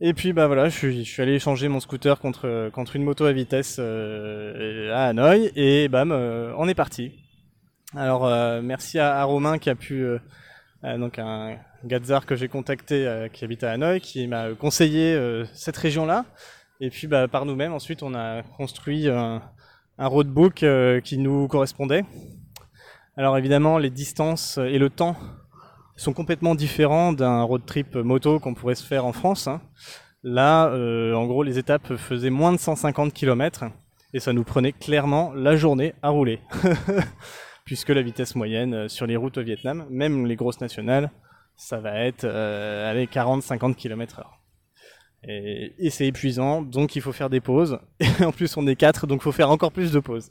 Et 0.00 0.12
puis 0.12 0.34
bah 0.34 0.46
voilà, 0.46 0.68
je 0.68 0.76
suis, 0.76 1.04
je 1.04 1.10
suis 1.10 1.22
allé 1.22 1.34
échanger 1.34 1.68
mon 1.68 1.80
scooter 1.80 2.20
contre, 2.20 2.68
contre 2.70 2.96
une 2.96 3.02
moto 3.02 3.24
à 3.24 3.32
vitesse 3.32 3.76
euh, 3.78 4.92
à 4.92 5.06
Hanoï 5.06 5.50
et 5.56 5.88
bam, 5.88 6.12
euh, 6.12 6.52
on 6.58 6.68
est 6.68 6.74
parti. 6.74 7.12
Alors 7.94 8.26
euh, 8.26 8.60
merci 8.60 8.98
à, 8.98 9.16
à, 9.16 9.24
Romain 9.24 9.56
qui 9.56 9.70
a 9.70 9.74
pu, 9.74 10.04
euh, 10.84 10.88
euh, 10.88 10.98
donc 10.98 11.18
un 11.18 11.56
Gazar 11.84 12.26
que 12.26 12.36
j'ai 12.36 12.48
contacté 12.48 13.06
euh, 13.06 13.28
qui 13.28 13.44
habite 13.44 13.64
à 13.64 13.72
Hanoï, 13.72 14.00
qui 14.00 14.26
m'a 14.26 14.54
conseillé 14.54 15.18
cette 15.52 15.76
région-là. 15.76 16.24
Et 16.80 16.90
puis 16.90 17.06
bah, 17.06 17.28
par 17.28 17.44
nous-mêmes, 17.46 17.72
ensuite 17.72 18.02
on 18.02 18.14
a 18.14 18.42
construit 18.42 19.08
un, 19.08 19.42
roadbook 19.98 20.64
qui 21.04 21.18
nous 21.18 21.48
correspondait. 21.48 22.04
Alors 23.16 23.38
évidemment, 23.38 23.78
les 23.78 23.90
distances 23.90 24.58
et 24.58 24.78
le 24.78 24.90
temps 24.90 25.16
sont 25.96 26.12
complètement 26.12 26.54
différents 26.54 27.14
d'un 27.14 27.42
road 27.42 27.62
trip 27.64 27.96
moto 27.96 28.38
qu'on 28.38 28.52
pourrait 28.52 28.74
se 28.74 28.84
faire 28.84 29.06
en 29.06 29.12
France. 29.12 29.46
hein. 29.46 29.62
Là, 30.28 30.66
euh, 30.70 31.14
en 31.14 31.24
gros, 31.26 31.44
les 31.44 31.56
étapes 31.56 31.94
faisaient 31.94 32.30
moins 32.30 32.52
de 32.52 32.58
150 32.58 33.12
km 33.12 33.66
et 34.12 34.18
ça 34.18 34.32
nous 34.32 34.42
prenait 34.42 34.72
clairement 34.72 35.32
la 35.32 35.54
journée 35.54 35.94
à 36.02 36.08
rouler. 36.08 36.40
Puisque 37.66 37.90
la 37.90 38.00
vitesse 38.00 38.36
moyenne 38.36 38.74
euh, 38.74 38.88
sur 38.88 39.06
les 39.06 39.16
routes 39.16 39.36
au 39.36 39.42
Vietnam, 39.42 39.86
même 39.90 40.24
les 40.24 40.36
grosses 40.36 40.60
nationales, 40.60 41.10
ça 41.56 41.78
va 41.78 41.98
être 42.00 42.24
euh, 42.24 42.90
allez, 42.90 43.06
40-50 43.06 43.74
km 43.74 44.20
heure. 44.20 44.40
Et, 45.28 45.90
c'est 45.90 46.06
épuisant, 46.06 46.62
donc 46.62 46.94
il 46.94 47.02
faut 47.02 47.10
faire 47.10 47.28
des 47.28 47.40
pauses. 47.40 47.80
Et 48.00 48.24
en 48.24 48.30
plus, 48.30 48.56
on 48.56 48.66
est 48.68 48.76
quatre, 48.76 49.08
donc 49.08 49.20
il 49.20 49.24
faut 49.24 49.32
faire 49.32 49.50
encore 49.50 49.72
plus 49.72 49.90
de 49.90 49.98
pauses. 49.98 50.30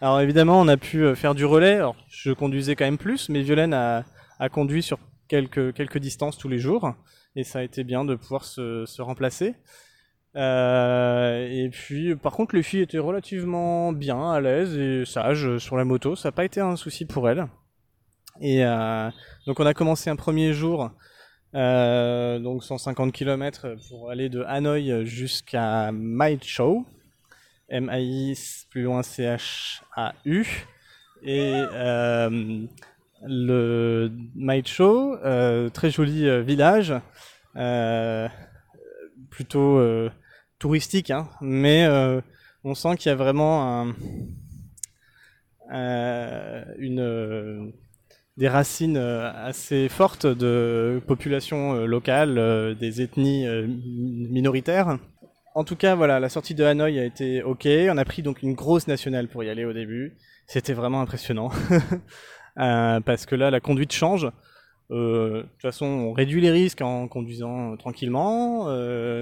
Alors 0.00 0.20
évidemment, 0.20 0.60
on 0.60 0.66
a 0.66 0.76
pu 0.76 1.04
euh, 1.04 1.14
faire 1.14 1.36
du 1.36 1.44
relais. 1.44 1.76
Alors, 1.76 1.96
je 2.08 2.32
conduisais 2.32 2.74
quand 2.74 2.84
même 2.84 2.98
plus, 2.98 3.28
mais 3.28 3.42
Violaine 3.42 3.72
a, 3.72 4.04
conduit 4.50 4.82
sur 4.82 4.98
quelques, 5.28 5.98
distances 5.98 6.36
tous 6.36 6.48
les 6.48 6.58
jours. 6.58 6.92
Et 7.36 7.44
ça 7.44 7.60
a 7.60 7.62
été 7.62 7.84
bien 7.84 8.04
de 8.04 8.16
pouvoir 8.16 8.44
se 8.44 9.00
remplacer. 9.00 9.54
Euh, 10.36 11.48
et 11.48 11.68
puis, 11.70 12.16
par 12.16 12.32
contre, 12.32 12.54
filles 12.62 12.80
étaient 12.80 12.98
relativement 12.98 13.92
bien, 13.92 14.32
à 14.32 14.40
l'aise 14.40 14.76
et 14.76 15.04
sages 15.04 15.58
sur 15.58 15.76
la 15.76 15.84
moto. 15.84 16.16
Ça 16.16 16.28
n'a 16.28 16.32
pas 16.32 16.44
été 16.44 16.60
un 16.60 16.76
souci 16.76 17.04
pour 17.04 17.28
elles. 17.28 17.46
Et 18.40 18.64
euh, 18.64 19.10
donc, 19.46 19.60
on 19.60 19.66
a 19.66 19.74
commencé 19.74 20.10
un 20.10 20.16
premier 20.16 20.52
jour, 20.52 20.90
euh, 21.54 22.38
donc 22.40 22.64
150 22.64 23.12
km 23.12 23.76
pour 23.88 24.10
aller 24.10 24.28
de 24.28 24.42
Hanoï 24.42 25.06
jusqu'à 25.06 25.92
Mai 25.92 26.38
Chau. 26.42 26.84
M-A-I, 27.68 28.36
plus 28.70 28.82
loin 28.82 29.02
C-H-A-U. 29.02 30.46
Et 31.22 31.52
le 33.26 34.10
Mai 34.34 34.62
Chau, 34.66 35.16
euh, 35.24 35.70
très 35.70 35.90
joli 35.90 36.28
village, 36.42 36.92
plutôt 39.30 39.80
touristique, 40.64 41.10
hein, 41.10 41.28
mais 41.42 41.84
euh, 41.84 42.22
on 42.64 42.74
sent 42.74 42.96
qu'il 42.96 43.10
y 43.10 43.12
a 43.12 43.16
vraiment 43.16 43.86
euh, 45.70 46.64
euh, 46.80 47.66
des 48.38 48.48
racines 48.48 48.96
assez 48.96 49.90
fortes 49.90 50.24
de 50.24 51.02
population 51.06 51.74
euh, 51.74 51.84
locale, 51.84 52.38
euh, 52.38 52.74
des 52.74 53.02
ethnies 53.02 53.46
mi- 53.46 54.28
minoritaires. 54.30 54.98
En 55.54 55.64
tout 55.64 55.76
cas, 55.76 55.94
voilà, 55.94 56.18
la 56.18 56.30
sortie 56.30 56.54
de 56.54 56.64
Hanoï 56.64 56.98
a 56.98 57.04
été 57.04 57.42
ok. 57.42 57.68
On 57.90 57.98
a 57.98 58.04
pris 58.06 58.22
donc 58.22 58.42
une 58.42 58.54
grosse 58.54 58.88
nationale 58.88 59.28
pour 59.28 59.44
y 59.44 59.50
aller 59.50 59.66
au 59.66 59.74
début. 59.74 60.14
C'était 60.46 60.72
vraiment 60.72 61.02
impressionnant. 61.02 61.50
Parce 62.56 63.26
que 63.26 63.34
là, 63.34 63.50
la 63.50 63.60
conduite 63.60 63.92
change. 63.92 64.30
De 64.88 65.42
toute 65.42 65.62
façon, 65.62 65.84
on 65.84 66.12
réduit 66.14 66.40
les 66.40 66.50
risques 66.50 66.80
en 66.80 67.06
conduisant 67.06 67.76
tranquillement, 67.76 68.64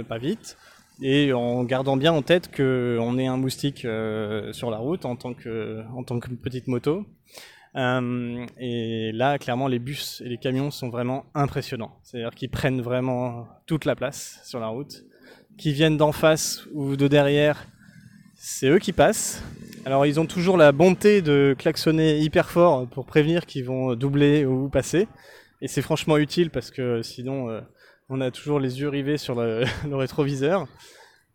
pas 0.08 0.18
vite, 0.18 0.56
et 1.00 1.32
en 1.32 1.64
gardant 1.64 1.96
bien 1.96 2.12
en 2.12 2.22
tête 2.22 2.50
que 2.50 2.98
on 3.00 3.18
est 3.18 3.26
un 3.26 3.36
moustique 3.36 3.84
euh, 3.84 4.52
sur 4.52 4.70
la 4.70 4.76
route 4.76 5.04
en 5.04 5.16
tant 5.16 5.34
que 5.34 5.82
en 5.94 6.04
tant 6.04 6.20
que 6.20 6.28
petite 6.30 6.68
moto. 6.68 7.06
Euh, 7.74 8.44
et 8.58 9.12
là, 9.12 9.38
clairement, 9.38 9.66
les 9.68 9.78
bus 9.78 10.22
et 10.24 10.28
les 10.28 10.38
camions 10.38 10.70
sont 10.70 10.90
vraiment 10.90 11.24
impressionnants. 11.34 11.96
C'est-à-dire 12.02 12.34
qu'ils 12.34 12.50
prennent 12.50 12.82
vraiment 12.82 13.46
toute 13.66 13.84
la 13.84 13.96
place 13.96 14.40
sur 14.44 14.60
la 14.60 14.68
route. 14.68 15.04
Qui 15.58 15.72
viennent 15.72 15.96
d'en 15.96 16.12
face 16.12 16.66
ou 16.72 16.96
de 16.96 17.08
derrière, 17.08 17.66
c'est 18.36 18.68
eux 18.68 18.78
qui 18.78 18.92
passent. 18.92 19.42
Alors, 19.84 20.06
ils 20.06 20.18
ont 20.20 20.26
toujours 20.26 20.56
la 20.56 20.72
bonté 20.72 21.22
de 21.22 21.54
klaxonner 21.58 22.18
hyper 22.20 22.48
fort 22.48 22.86
pour 22.86 23.04
prévenir 23.04 23.46
qu'ils 23.46 23.64
vont 23.64 23.94
doubler 23.94 24.44
ou 24.44 24.68
passer. 24.68 25.08
Et 25.60 25.68
c'est 25.68 25.82
franchement 25.82 26.16
utile 26.16 26.50
parce 26.50 26.70
que 26.70 27.02
sinon, 27.02 27.50
euh, 27.50 27.60
on 28.12 28.20
a 28.20 28.30
toujours 28.30 28.60
les 28.60 28.78
yeux 28.80 28.88
rivés 28.88 29.16
sur 29.16 29.34
le, 29.40 29.64
rétroviseur. 29.90 30.66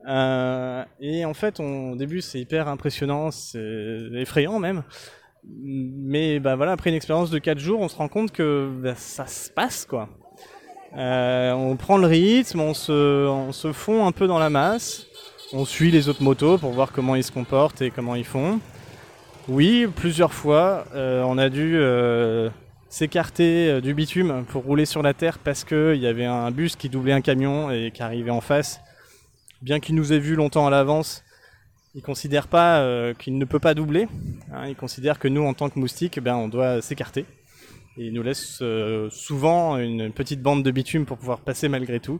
Euh, 0.07 0.83
et 1.01 1.25
en 1.25 1.33
fait, 1.33 1.59
on- 1.59 1.91
au 1.93 1.95
début, 1.95 2.21
c'est 2.21 2.39
hyper 2.39 2.67
impressionnant, 2.67 3.31
c'est 3.31 3.59
effrayant 4.13 4.59
même. 4.59 4.83
Mais 5.43 6.39
bah 6.39 6.55
voilà, 6.55 6.73
après 6.73 6.89
une 6.89 6.95
expérience 6.95 7.29
de 7.29 7.39
4 7.39 7.57
jours, 7.57 7.79
on 7.79 7.87
se 7.87 7.95
rend 7.95 8.07
compte 8.07 8.31
que 8.31 8.69
bah, 8.81 8.95
ça 8.95 9.25
se 9.27 9.49
passe 9.49 9.85
quoi. 9.85 10.09
Euh, 10.95 11.51
on 11.53 11.75
prend 11.77 11.97
le 11.97 12.07
rythme, 12.07 12.59
on 12.59 12.73
se, 12.73 13.27
on 13.27 13.51
se 13.51 13.71
fond 13.71 14.05
un 14.05 14.11
peu 14.11 14.27
dans 14.27 14.39
la 14.39 14.49
masse, 14.49 15.05
on 15.53 15.63
suit 15.65 15.89
les 15.91 16.09
autres 16.09 16.23
motos 16.23 16.57
pour 16.57 16.71
voir 16.71 16.91
comment 16.91 17.15
ils 17.15 17.23
se 17.23 17.31
comportent 17.31 17.81
et 17.81 17.91
comment 17.91 18.15
ils 18.15 18.25
font. 18.25 18.59
Oui, 19.47 19.87
plusieurs 19.95 20.33
fois, 20.33 20.85
euh, 20.95 21.23
on 21.23 21.37
a 21.37 21.49
dû 21.49 21.77
s'écarter 22.89 23.69
euh, 23.69 23.81
du 23.81 23.93
bitume 23.93 24.45
pour 24.49 24.63
rouler 24.63 24.85
sur 24.85 25.01
la 25.01 25.13
terre 25.13 25.39
parce 25.39 25.63
qu'il 25.63 25.95
y 25.95 26.07
avait 26.07 26.25
un 26.25 26.51
bus 26.51 26.75
qui 26.75 26.89
doublait 26.89 27.13
un 27.13 27.21
camion 27.21 27.69
et 27.71 27.91
qui 27.93 28.01
arrivait 28.03 28.31
en 28.31 28.41
face. 28.41 28.79
Bien 29.61 29.79
qu'il 29.79 29.95
nous 29.95 30.13
ait 30.13 30.19
vu 30.19 30.35
longtemps 30.35 30.67
à 30.67 30.69
l'avance, 30.69 31.23
il 31.95 32.01
considère 32.03 32.47
pas 32.47 32.79
euh, 32.81 33.13
qu'il 33.13 33.37
ne 33.37 33.45
peut 33.45 33.59
pas 33.59 33.73
doubler. 33.73 34.07
hein. 34.53 34.67
il 34.67 34.75
considère 34.75 35.17
que 35.19 35.27
nous, 35.27 35.43
en 35.43 35.53
tant 35.53 35.69
que 35.69 35.79
moustiques, 35.79 36.19
ben, 36.19 36.35
on 36.35 36.47
doit 36.47 36.81
s'écarter. 36.81 37.25
Et 37.97 38.05
il 38.05 38.13
nous 38.13 38.21
laisse 38.21 38.59
euh, 38.61 39.09
souvent 39.09 39.77
une 39.77 40.11
petite 40.11 40.41
bande 40.41 40.63
de 40.63 40.69
bitume 40.69 41.05
pour 41.05 41.17
pouvoir 41.17 41.39
passer 41.39 41.67
malgré 41.69 41.99
tout. 41.99 42.19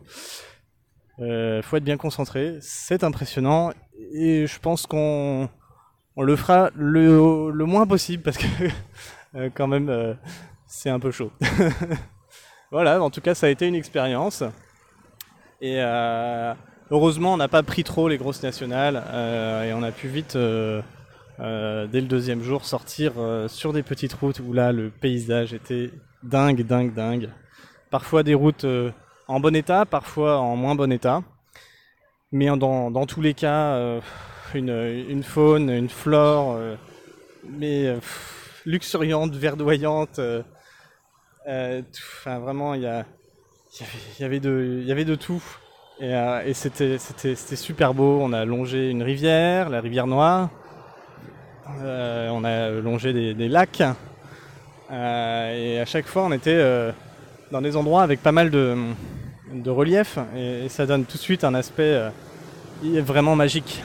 Euh, 1.19 1.61
faut 1.61 1.77
être 1.77 1.83
bien 1.83 1.97
concentré, 1.97 2.57
c'est 2.61 3.03
impressionnant 3.03 3.71
et 4.13 4.45
je 4.45 4.59
pense 4.59 4.85
qu'on 4.85 5.49
on 6.15 6.21
le 6.23 6.35
fera 6.35 6.69
le, 6.75 7.49
le 7.51 7.65
moins 7.65 7.87
possible 7.87 8.21
parce 8.21 8.37
que 8.37 8.45
quand 9.55 9.67
même 9.67 10.15
c'est 10.67 10.89
un 10.89 10.99
peu 10.99 11.11
chaud. 11.11 11.31
voilà, 12.71 13.01
en 13.01 13.09
tout 13.09 13.21
cas 13.21 13.33
ça 13.33 13.47
a 13.47 13.49
été 13.49 13.67
une 13.67 13.75
expérience 13.75 14.43
et 15.61 15.77
euh, 15.77 16.53
heureusement 16.91 17.33
on 17.33 17.37
n'a 17.37 17.47
pas 17.47 17.63
pris 17.63 17.83
trop 17.83 18.07
les 18.07 18.17
grosses 18.17 18.43
nationales 18.43 19.01
euh, 19.07 19.63
et 19.63 19.73
on 19.73 19.81
a 19.81 19.91
pu 19.91 20.07
vite 20.07 20.35
euh, 20.35 20.81
dès 21.39 22.01
le 22.01 22.07
deuxième 22.07 22.43
jour 22.43 22.65
sortir 22.65 23.13
sur 23.47 23.73
des 23.73 23.83
petites 23.83 24.13
routes 24.13 24.39
où 24.39 24.53
là 24.53 24.71
le 24.71 24.89
paysage 24.89 25.53
était 25.53 25.91
dingue, 26.23 26.65
dingue, 26.65 26.93
dingue. 26.93 27.29
Parfois 27.89 28.23
des 28.23 28.33
routes 28.33 28.65
en 29.27 29.39
bon 29.39 29.55
état, 29.55 29.85
parfois 29.85 30.39
en 30.39 30.55
moins 30.55 30.75
bon 30.75 30.91
état. 30.91 31.23
Mais 32.33 32.47
dans, 32.57 33.05
tous 33.05 33.21
les 33.21 33.33
cas, 33.33 34.01
une, 34.53 35.05
une 35.09 35.23
faune, 35.23 35.69
une 35.69 35.89
flore, 35.89 36.59
mais 37.47 37.95
luxuriante, 38.65 39.33
verdoyante. 39.33 40.19
Euh, 41.47 41.81
Enfin, 42.19 42.39
vraiment, 42.39 42.73
il 42.73 42.81
y, 42.81 44.23
avait, 44.23 44.39
de, 44.39 45.15
tout. 45.15 45.43
Et, 45.99 46.13
euh, 46.13 46.53
c'était, 46.53 46.97
super 47.55 47.93
beau. 47.93 48.19
On 48.21 48.33
a 48.33 48.45
longé 48.45 48.89
une 48.89 49.03
rivière, 49.03 49.69
la 49.69 49.81
rivière 49.81 50.07
Noire. 50.07 50.49
Euh, 51.81 52.29
on 52.29 52.43
a 52.43 52.69
longé 52.69 53.13
des, 53.33 53.47
lacs. 53.47 53.81
Et 54.91 55.79
à 55.79 55.85
chaque 55.85 56.07
fois, 56.07 56.23
on 56.23 56.31
était 56.31 56.61
dans 57.51 57.61
des 57.61 57.75
endroits 57.75 58.03
avec 58.03 58.21
pas 58.21 58.31
mal 58.31 58.49
de, 58.49 58.75
de 59.53 59.69
relief. 59.69 60.17
Et, 60.35 60.65
et 60.65 60.69
ça 60.69 60.85
donne 60.85 61.05
tout 61.05 61.17
de 61.17 61.21
suite 61.21 61.43
un 61.43 61.53
aspect 61.53 62.01
vraiment 62.83 63.35
magique. 63.35 63.83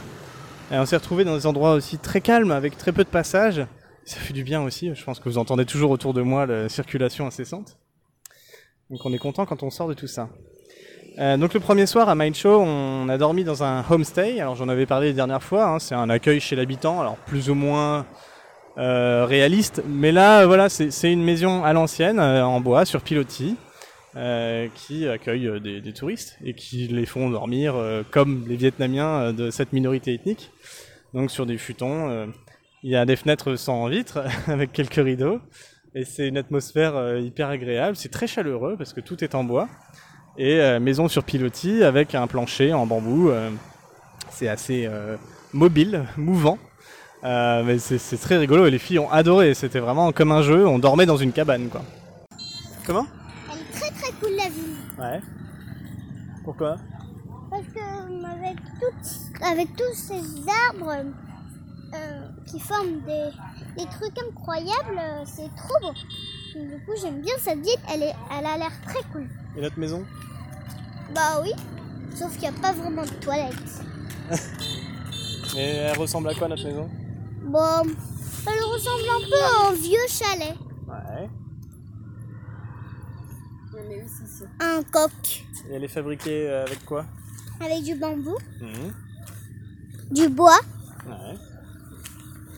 Et 0.73 0.79
on 0.79 0.87
s'est 0.87 0.97
retrouvé 0.97 1.25
dans 1.25 1.37
des 1.37 1.47
endroits 1.47 1.75
aussi 1.75 1.99
très 1.99 2.21
calmes, 2.21 2.51
avec 2.51 2.79
très 2.79 2.93
peu 2.93 3.05
de 3.05 3.09
passages. 3.09 3.63
Ça 4.05 4.19
fait 4.19 4.33
du 4.33 4.43
bien 4.43 4.63
aussi. 4.63 4.93
Je 4.95 5.05
pense 5.05 5.21
que 5.21 5.29
vous 5.29 5.39
entendez 5.39 5.65
toujours 5.65 5.91
autour 5.91 6.13
de 6.13 6.23
moi 6.23 6.47
la 6.47 6.69
circulation 6.69 7.27
incessante. 7.27 7.77
Donc 8.91 9.01
on 9.05 9.13
est 9.13 9.19
content 9.19 9.47
quand 9.47 9.63
on 9.63 9.71
sort 9.71 9.89
de 9.89 9.95
tout 9.95 10.07
ça. 10.09 10.29
Euh, 11.19 11.37
donc 11.37 11.55
le 11.55 11.61
premier 11.61 11.87
soir 11.87 12.09
à 12.09 12.15
Mind 12.15 12.35
Show, 12.35 12.61
on 12.61 13.09
a 13.09 13.17
dormi 13.17 13.45
dans 13.45 13.63
un 13.63 13.85
homestay. 13.89 14.41
Alors 14.41 14.57
j'en 14.57 14.69
avais 14.69 14.87
parlé 14.87 15.09
la 15.09 15.13
dernière 15.15 15.43
fois. 15.43 15.67
hein, 15.67 15.79
c'est 15.79 15.95
un 15.95 16.11
accueil 16.11 16.41
chez 16.41 16.57
l'habitant, 16.57 17.01
alors 17.01 17.17
plus 17.17 17.49
ou 17.49 17.55
moins 17.55 18.07
euh, 18.79 19.25
réaliste. 19.25 19.83
Mais 19.87 20.11
là, 20.11 20.47
voilà, 20.47 20.69
c'est 20.69 21.13
une 21.13 21.23
maison 21.23 21.63
à 21.65 21.73
l'ancienne, 21.73 22.19
euh, 22.19 22.45
en 22.45 22.61
bois, 22.61 22.85
sur 22.85 23.03
pilotis, 23.03 23.57
euh, 24.17 24.69
qui 24.75 25.07
accueille 25.07 25.47
euh, 25.47 25.61
des, 25.61 25.81
des 25.81 25.93
touristes 25.93 26.39
et 26.45 26.55
qui 26.55 26.89
les 26.89 27.07
font 27.07 27.31
dormir 27.31 27.75
euh, 27.77 28.03
comme 28.11 28.45
les 28.49 28.57
Vietnamiens 28.57 29.33
de 29.33 29.51
cette 29.51 29.73
minorité 29.73 30.13
ethnique. 30.15 30.51
Donc 31.15 31.31
sur 31.31 31.47
des 31.47 31.59
futons. 31.59 32.33
Il 32.83 32.91
y 32.91 32.97
a 32.97 33.05
des 33.05 33.17
fenêtres 33.17 33.57
sans 33.57 33.87
vitres 33.89 34.21
avec 34.49 34.73
quelques 34.73 34.95
rideaux. 34.95 35.41
Et 35.95 36.05
c'est 36.05 36.29
une 36.29 36.39
atmosphère 36.39 36.97
euh, 36.97 37.21
hyper 37.21 37.49
agréable. 37.49 37.97
C'est 37.97 38.09
très 38.09 38.27
chaleureux 38.27 38.77
parce 38.79 38.93
que 38.93 39.01
tout 39.01 39.23
est 39.23 39.35
en 39.35 39.45
bois. 39.45 39.69
Et 40.39 40.61
euh, 40.61 40.81
maison 40.81 41.09
sur 41.09 41.25
pilotis 41.25 41.85
avec 41.85 42.15
un 42.15 42.27
plancher 42.27 42.73
en 42.73 42.87
bambou. 42.87 43.29
euh, 43.29 43.51
c'est 44.31 44.49
assez 44.49 44.87
euh, 44.87 45.17
mobile, 45.53 46.07
mouvant. 46.17 46.59
Mais 47.23 47.79
c'est 47.79 48.17
très 48.21 48.37
rigolo 48.37 48.67
et 48.67 48.71
les 48.71 48.79
filles 48.79 48.99
ont 48.99 49.11
adoré. 49.11 49.55
C'était 49.55 49.79
vraiment 49.79 50.11
comme 50.11 50.33
un 50.33 50.43
jeu. 50.43 50.67
On 50.67 50.79
dormait 50.79 51.07
dans 51.07 51.17
une 51.17 51.33
cabane, 51.33 51.69
quoi. 51.69 51.83
Comment? 52.85 53.07
Elle 53.53 53.61
est 53.61 53.79
très 53.79 53.91
très 53.91 54.13
cool 54.13 54.37
la 54.37 54.49
ville. 54.49 54.77
Ouais. 54.99 55.21
Pourquoi? 56.43 56.77
Parce 57.49 57.63
que 57.63 57.79
avec, 57.79 58.57
toutes, 58.81 59.43
avec 59.47 59.69
tous 59.77 59.95
ces 59.95 60.21
arbres 60.71 61.05
euh, 61.95 62.29
qui 62.47 62.59
forment 62.61 63.01
des, 63.07 63.31
des 63.77 63.87
trucs 63.91 64.17
incroyables, 64.29 64.99
euh, 64.99 65.23
c'est 65.27 65.49
trop 65.57 65.79
beau. 65.81 65.93
Du 66.55 66.85
coup, 66.85 66.93
j'aime 67.01 67.21
bien 67.23 67.35
cette 67.39 67.61
ville, 67.61 67.79
elle, 67.93 68.03
est, 68.03 68.15
elle 68.31 68.47
a 68.47 68.57
l'air 68.59 68.73
très 68.87 69.03
cool. 69.13 69.29
Et 69.57 69.61
notre 69.61 69.79
maison 69.79 70.05
Bah 71.15 71.41
oui, 71.43 71.53
sauf 72.15 72.33
qu'il 72.33 72.43
n'y 72.51 72.57
a 72.57 72.61
pas 72.61 72.73
vraiment 72.73 73.03
de 73.03 73.11
toilettes. 73.21 73.55
Et 75.57 75.61
elle 75.61 75.99
ressemble 75.99 76.29
à 76.31 76.35
quoi 76.35 76.49
notre 76.49 76.65
maison? 76.65 76.89
Bon, 77.45 77.83
elle 77.85 78.65
ressemble 78.65 79.05
un 79.11 79.29
peu 79.29 79.43
à 79.43 79.69
un 79.69 79.73
vieux 79.75 80.07
chalet. 80.09 80.55
Ouais. 80.89 81.29
Un 84.61 84.83
coq 84.85 85.11
Et 85.69 85.75
elle 85.75 85.85
est 85.85 85.89
fabriquée 85.89 86.49
euh, 86.49 86.65
avec 86.65 86.85
quoi? 86.85 87.05
Avec 87.61 87.83
du 87.85 87.95
bambou, 87.95 88.37
Mhm. 88.61 88.93
du 90.11 90.29
bois, 90.29 90.59
Ouais. 91.07 91.35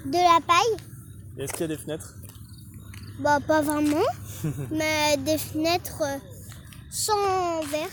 De 0.05 0.13
la 0.13 0.41
paille. 0.47 0.77
Est-ce 1.39 1.53
qu'il 1.53 1.63
y 1.63 1.65
a 1.65 1.69
des 1.69 1.77
fenêtres? 1.83 2.15
Bah 3.21 3.39
pas 3.47 3.63
vraiment, 3.63 4.03
mais 4.71 5.17
des 5.19 5.39
fenêtres 5.39 6.03
euh, 6.03 6.19
sans 6.91 7.61
verre. 7.71 7.89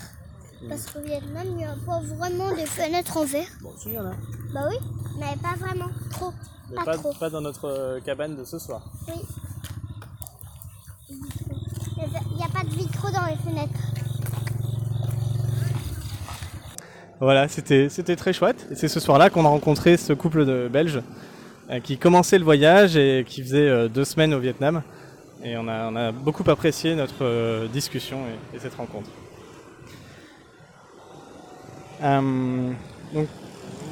Parce 0.69 0.85
qu'au 0.87 0.99
Vietnam, 1.01 1.43
il 1.45 1.55
n'y 1.55 1.65
a 1.65 1.75
pas 1.85 1.99
vraiment 2.01 2.51
de 2.51 2.65
fenêtres 2.67 3.17
en 3.17 3.25
verre. 3.25 3.47
Bon, 3.61 3.71
si, 3.77 3.89
il 3.89 3.93
y 3.95 3.99
en 3.99 4.05
a. 4.05 4.13
Bah 4.53 4.61
oui, 4.69 4.77
mais 5.19 5.35
pas 5.41 5.55
vraiment. 5.57 5.89
Trop. 6.11 6.33
Mais 6.69 6.75
Pas 6.75 6.85
pas, 6.85 6.97
trop. 6.97 7.13
pas 7.13 7.29
dans 7.29 7.41
notre 7.41 7.65
euh, 7.65 7.99
cabane 8.01 8.35
de 8.35 8.43
ce 8.43 8.59
soir. 8.59 8.81
Oui. 9.07 9.13
Il 11.09 12.37
n'y 12.37 12.43
a 12.43 12.47
pas 12.47 12.63
de 12.63 12.69
vitraux 12.75 13.11
dans 13.11 13.25
les 13.25 13.35
fenêtres. 13.37 13.79
Voilà, 17.19 17.47
c'était 17.47 17.89
c'était 17.89 18.15
très 18.15 18.33
chouette. 18.33 18.67
Et 18.71 18.75
c'est 18.75 18.87
ce 18.87 18.99
soir-là 18.99 19.29
qu'on 19.29 19.45
a 19.45 19.49
rencontré 19.49 19.97
ce 19.97 20.13
couple 20.13 20.45
de 20.45 20.67
Belges 20.71 21.01
qui 21.79 21.97
commençait 21.97 22.37
le 22.37 22.43
voyage 22.43 22.97
et 22.97 23.23
qui 23.25 23.41
faisait 23.41 23.69
euh, 23.69 23.87
deux 23.87 24.05
semaines 24.05 24.33
au 24.33 24.39
Vietnam. 24.39 24.81
Et 25.43 25.55
on 25.57 25.67
a, 25.67 26.11
beaucoup 26.11 26.43
apprécié 26.49 26.95
notre 26.95 27.23
euh, 27.23 27.67
discussion 27.67 28.19
et, 28.53 28.57
et 28.57 28.59
cette 28.59 28.75
rencontre. 28.75 29.09
Euh, 32.03 32.71
donc 33.13 33.27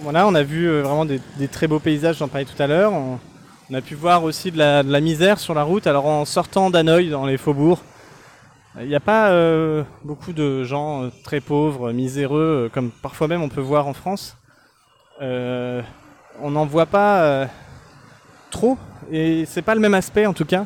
voilà, 0.02 0.28
on 0.28 0.36
a 0.36 0.44
vu 0.44 0.68
euh, 0.68 0.82
vraiment 0.82 1.06
des, 1.06 1.48
très 1.48 1.68
beaux 1.68 1.80
paysages, 1.80 2.18
j'en 2.18 2.28
parlais 2.28 2.46
tout 2.46 2.62
à 2.62 2.68
l'heure. 2.68 2.94
On, 2.94 3.20
a 3.72 3.82
pu 3.82 3.94
voir 3.94 4.24
aussi 4.24 4.52
de 4.52 4.58
la, 4.58 5.02
misère 5.02 5.40
sur 5.40 5.54
la 5.54 5.62
route. 5.62 5.86
Alors 5.86 6.08
en 6.08 6.26
sortant 6.26 6.72
d'Hanoï 6.72 7.10
dans 7.10 7.28
les 7.28 7.38
faubourgs, 7.38 7.84
il 8.80 8.88
n'y 8.88 8.96
a 8.96 9.00
pas 9.00 9.30
euh, 9.30 9.84
beaucoup 10.04 10.34
de 10.34 10.64
gens 10.64 11.04
euh, 11.04 11.10
très 11.24 11.40
pauvres, 11.40 11.92
miséreux, 11.92 12.66
euh, 12.66 12.70
comme 12.70 12.90
parfois 12.90 13.28
même 13.28 13.44
on 13.44 13.50
peut 13.50 13.62
voir 13.62 13.88
en 13.88 13.94
France. 13.94 14.38
Euh, 15.22 15.82
on 16.42 16.52
n'en 16.52 16.66
voit 16.66 16.86
pas 16.88 17.22
euh, 17.22 17.46
trop, 18.50 18.78
et 19.12 19.46
c'est 19.46 19.62
pas 19.62 19.76
le 19.76 19.82
même 19.82 19.94
aspect 19.94 20.26
en 20.26 20.34
tout 20.34 20.46
cas. 20.46 20.66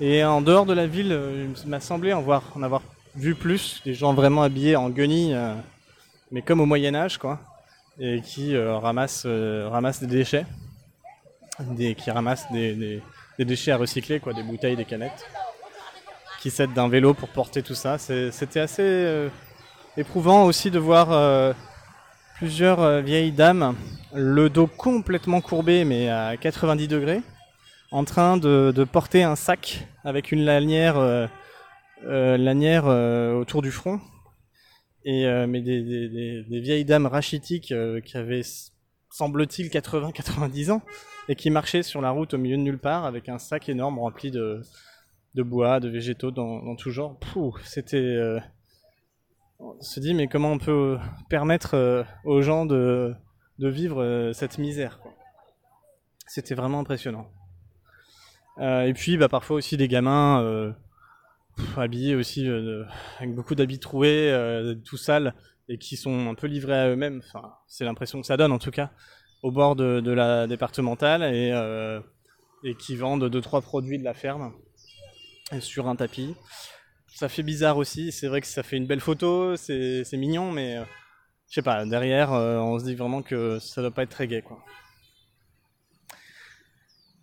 Et 0.00 0.24
en 0.24 0.40
dehors 0.40 0.66
de 0.66 0.72
la 0.72 0.86
ville, 0.86 1.12
euh, 1.12 1.46
il 1.62 1.70
m'a 1.70 1.80
semblé 1.80 2.12
en, 2.12 2.22
voir, 2.22 2.42
en 2.56 2.62
avoir 2.62 2.82
vu 3.14 3.34
plus, 3.34 3.80
des 3.84 3.94
gens 3.94 4.14
vraiment 4.14 4.42
habillés 4.42 4.74
en 4.74 4.88
guenilles, 4.90 5.34
euh, 5.34 5.54
mais 6.32 6.42
comme 6.42 6.60
au 6.60 6.66
Moyen 6.66 6.94
Âge, 6.94 7.18
quoi, 7.18 7.38
et 8.00 8.20
qui 8.22 8.56
euh, 8.56 8.76
ramassent, 8.78 9.26
des 9.26 10.06
déchets, 10.06 10.46
qui 11.98 12.10
ramassent 12.10 12.50
des, 12.50 12.74
des- 12.74 13.02
des 13.38 13.44
déchets 13.44 13.72
à 13.72 13.76
recycler, 13.76 14.20
quoi, 14.20 14.32
des 14.32 14.42
bouteilles, 14.42 14.76
des 14.76 14.84
canettes 14.84 15.24
qui 16.40 16.50
s'aident 16.50 16.74
d'un 16.74 16.88
vélo 16.88 17.14
pour 17.14 17.28
porter 17.28 17.62
tout 17.62 17.74
ça. 17.74 17.96
C'était 17.98 18.60
assez 18.60 19.28
éprouvant 19.96 20.44
aussi 20.44 20.70
de 20.70 20.78
voir 20.78 21.54
plusieurs 22.36 22.80
euh, 22.80 23.00
vieilles 23.00 23.32
dames, 23.32 23.76
le 24.14 24.48
dos 24.48 24.66
complètement 24.66 25.40
courbé 25.40 25.84
mais 25.84 26.08
à 26.08 26.36
90 26.36 26.88
degrés, 26.88 27.20
en 27.90 28.04
train 28.04 28.36
de, 28.36 28.84
porter 28.90 29.22
un 29.22 29.36
sac 29.36 29.86
avec 30.04 30.32
une 30.32 30.44
lanière, 30.44 30.98
euh, 30.98 31.26
euh, 32.04 33.32
autour 33.34 33.62
du 33.62 33.70
front. 33.70 34.00
Et, 35.04 35.26
mais 35.48 35.60
des, 35.60 36.44
vieilles 36.48 36.84
dames 36.84 37.06
rachitiques 37.06 37.74
qui 38.04 38.16
avaient, 38.16 38.42
semble-t-il, 39.10 39.68
80-90 39.68 40.70
ans 40.70 40.82
et 41.28 41.34
qui 41.34 41.50
marchaient 41.50 41.82
sur 41.82 42.00
la 42.00 42.10
route 42.10 42.34
au 42.34 42.38
milieu 42.38 42.56
de 42.56 42.62
nulle 42.62 42.78
part 42.78 43.04
avec 43.04 43.28
un 43.28 43.38
sac 43.38 43.68
énorme 43.68 43.98
rempli 43.98 44.30
de, 44.30 44.62
bois, 45.34 45.80
de 45.80 45.88
végétaux 45.88 46.30
dans, 46.30 46.62
dans 46.62 46.76
tout 46.76 46.90
genre. 46.90 47.18
C'était. 47.64 48.38
Euh, 49.62 49.66
on 49.78 49.80
se 49.80 50.00
dit, 50.00 50.14
mais 50.14 50.28
comment 50.28 50.52
on 50.52 50.58
peut 50.58 50.98
permettre 51.28 51.74
euh, 51.74 52.04
aux 52.24 52.42
gens 52.42 52.66
de, 52.66 53.14
vivre 53.58 54.02
euh, 54.02 54.32
cette 54.32 54.58
misère. 54.58 55.00
C'était 56.26 56.54
vraiment 56.54 56.80
impressionnant. 56.80 57.28
Euh, 58.58 58.82
et 58.82 58.92
puis, 58.92 59.16
bah, 59.16 59.28
parfois 59.28 59.56
aussi 59.56 59.76
des 59.76 59.88
gamins 59.88 60.42
euh, 60.42 60.72
habillés 61.76 62.14
aussi 62.14 62.48
euh, 62.48 62.84
avec 63.18 63.34
beaucoup 63.34 63.54
d'habits 63.54 63.78
troués, 63.78 64.30
euh, 64.30 64.74
tout 64.74 64.96
sales, 64.96 65.34
et 65.68 65.78
qui 65.78 65.96
sont 65.96 66.28
un 66.28 66.34
peu 66.34 66.46
livrés 66.46 66.78
à 66.78 66.88
eux-mêmes. 66.88 67.22
Enfin, 67.26 67.54
c'est 67.66 67.84
l'impression 67.84 68.20
que 68.20 68.26
ça 68.26 68.36
donne 68.36 68.52
en 68.52 68.58
tout 68.58 68.70
cas, 68.70 68.90
au 69.42 69.50
bord 69.50 69.76
de, 69.76 70.10
la 70.10 70.46
départementale, 70.46 71.22
et, 71.22 71.52
euh, 71.52 72.00
et 72.64 72.74
qui 72.74 72.96
vendent 72.96 73.28
deux 73.28 73.40
trois 73.40 73.60
produits 73.60 73.98
de 73.98 74.04
la 74.04 74.14
ferme 74.14 74.52
sur 75.60 75.88
un 75.88 75.96
tapis. 75.96 76.34
Ça 77.14 77.28
fait 77.28 77.42
bizarre 77.42 77.76
aussi, 77.76 78.10
c'est 78.10 78.26
vrai 78.26 78.40
que 78.40 78.46
ça 78.46 78.62
fait 78.62 78.76
une 78.76 78.86
belle 78.86 79.00
photo, 79.00 79.56
c'est 79.56 80.04
mignon, 80.14 80.50
mais 80.50 80.78
euh, 80.78 80.84
je 81.52 81.56
sais 81.56 81.62
pas, 81.62 81.84
derrière, 81.84 82.32
euh, 82.32 82.56
on 82.60 82.78
se 82.78 82.84
dit 82.84 82.94
vraiment 82.94 83.20
que 83.20 83.58
ça 83.58 83.82
doit 83.82 83.90
pas 83.90 84.04
être 84.04 84.08
très 84.08 84.26
gai, 84.26 84.40
quoi. 84.40 84.64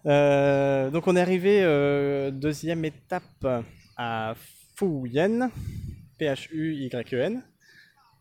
Euh, 0.05 0.91
donc 0.91 1.07
on 1.07 1.15
est 1.15 1.21
arrivé, 1.21 1.63
euh, 1.63 2.29
deuxième 2.29 2.85
étape, 2.85 3.47
à 3.97 4.35
Phu 4.75 5.09
Yen, 5.09 5.49
P-H-U-Y-E-N. 6.19 7.43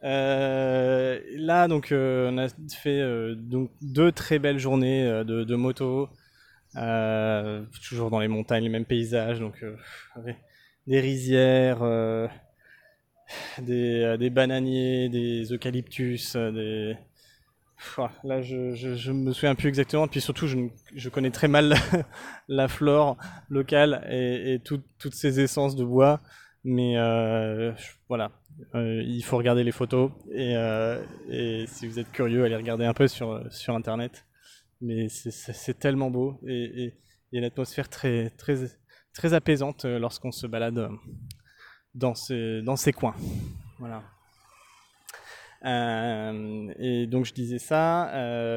Là, 0.01 1.69
donc, 1.69 1.89
on 1.93 2.39
a 2.39 2.49
fait 2.75 3.35
donc, 3.37 3.71
deux 3.83 4.11
très 4.11 4.39
belles 4.39 4.59
journées 4.59 5.05
de, 5.27 5.55
moto, 5.57 6.09
toujours 7.87 8.09
dans 8.11 8.21
les 8.21 8.29
montagnes, 8.29 8.63
les 8.63 8.71
mêmes 8.71 8.87
paysages, 8.87 9.41
donc 9.41 9.63
des 10.89 11.01
rizières, 11.01 11.83
euh, 11.83 12.27
des, 13.61 14.03
euh, 14.03 14.17
des 14.17 14.31
bananiers, 14.31 15.09
des 15.09 15.53
eucalyptus, 15.53 16.35
euh, 16.35 16.51
des... 16.51 16.97
Là, 18.25 18.43
je, 18.43 19.13
me 19.13 19.33
souviens 19.33 19.55
plus 19.55 19.69
exactement, 19.69 20.09
puis 20.09 20.21
surtout, 20.21 20.49
je, 20.49 21.09
connais 21.11 21.31
très 21.31 21.47
mal 21.47 21.77
la 22.49 22.67
flore 22.67 23.17
locale 23.51 24.05
et, 24.11 24.55
et 24.55 24.59
tout- 24.59 24.83
toutes 24.99 25.15
ces 25.15 25.39
essences 25.39 25.77
de 25.77 25.85
bois, 25.85 26.21
mais 26.65 26.97
voilà, 28.09 28.33
il 28.75 29.23
faut 29.23 29.37
regarder 29.37 29.63
les 29.63 29.71
photos 29.71 30.11
et, 30.33 30.57
si 31.69 31.87
vous 31.87 32.01
êtes 32.01 32.11
curieux, 32.11 32.43
allez 32.43 32.57
regarder 32.57 32.85
un 32.85 32.95
peu 32.95 33.07
sur, 33.07 33.49
internet. 33.69 34.25
Mais 34.81 35.09
c'est- 35.09 35.79
tellement 35.79 36.11
beau 36.11 36.41
et 36.49 36.85
et 36.85 36.95
il 37.31 37.37
y 37.37 37.39
a 37.39 37.41
une 37.41 37.45
atmosphère 37.45 37.89
très, 37.89 38.31
très, 38.31 38.57
très 39.19 39.35
apaisante 39.35 39.85
euh, 39.85 39.99
lorsqu'on 39.99 40.31
se 40.31 40.47
balade 40.47 40.79
euh, 40.79 40.89
dans 41.95 42.15
ces, 42.15 42.63
dans 42.63 42.77
ces 42.77 42.93
coins. 42.93 43.17
Voilà. 43.81 44.03
Euh, 45.65 46.73
et 46.79 47.09
donc 47.09 47.25
je 47.25 47.35
disais 47.35 47.59
ça 47.59 48.11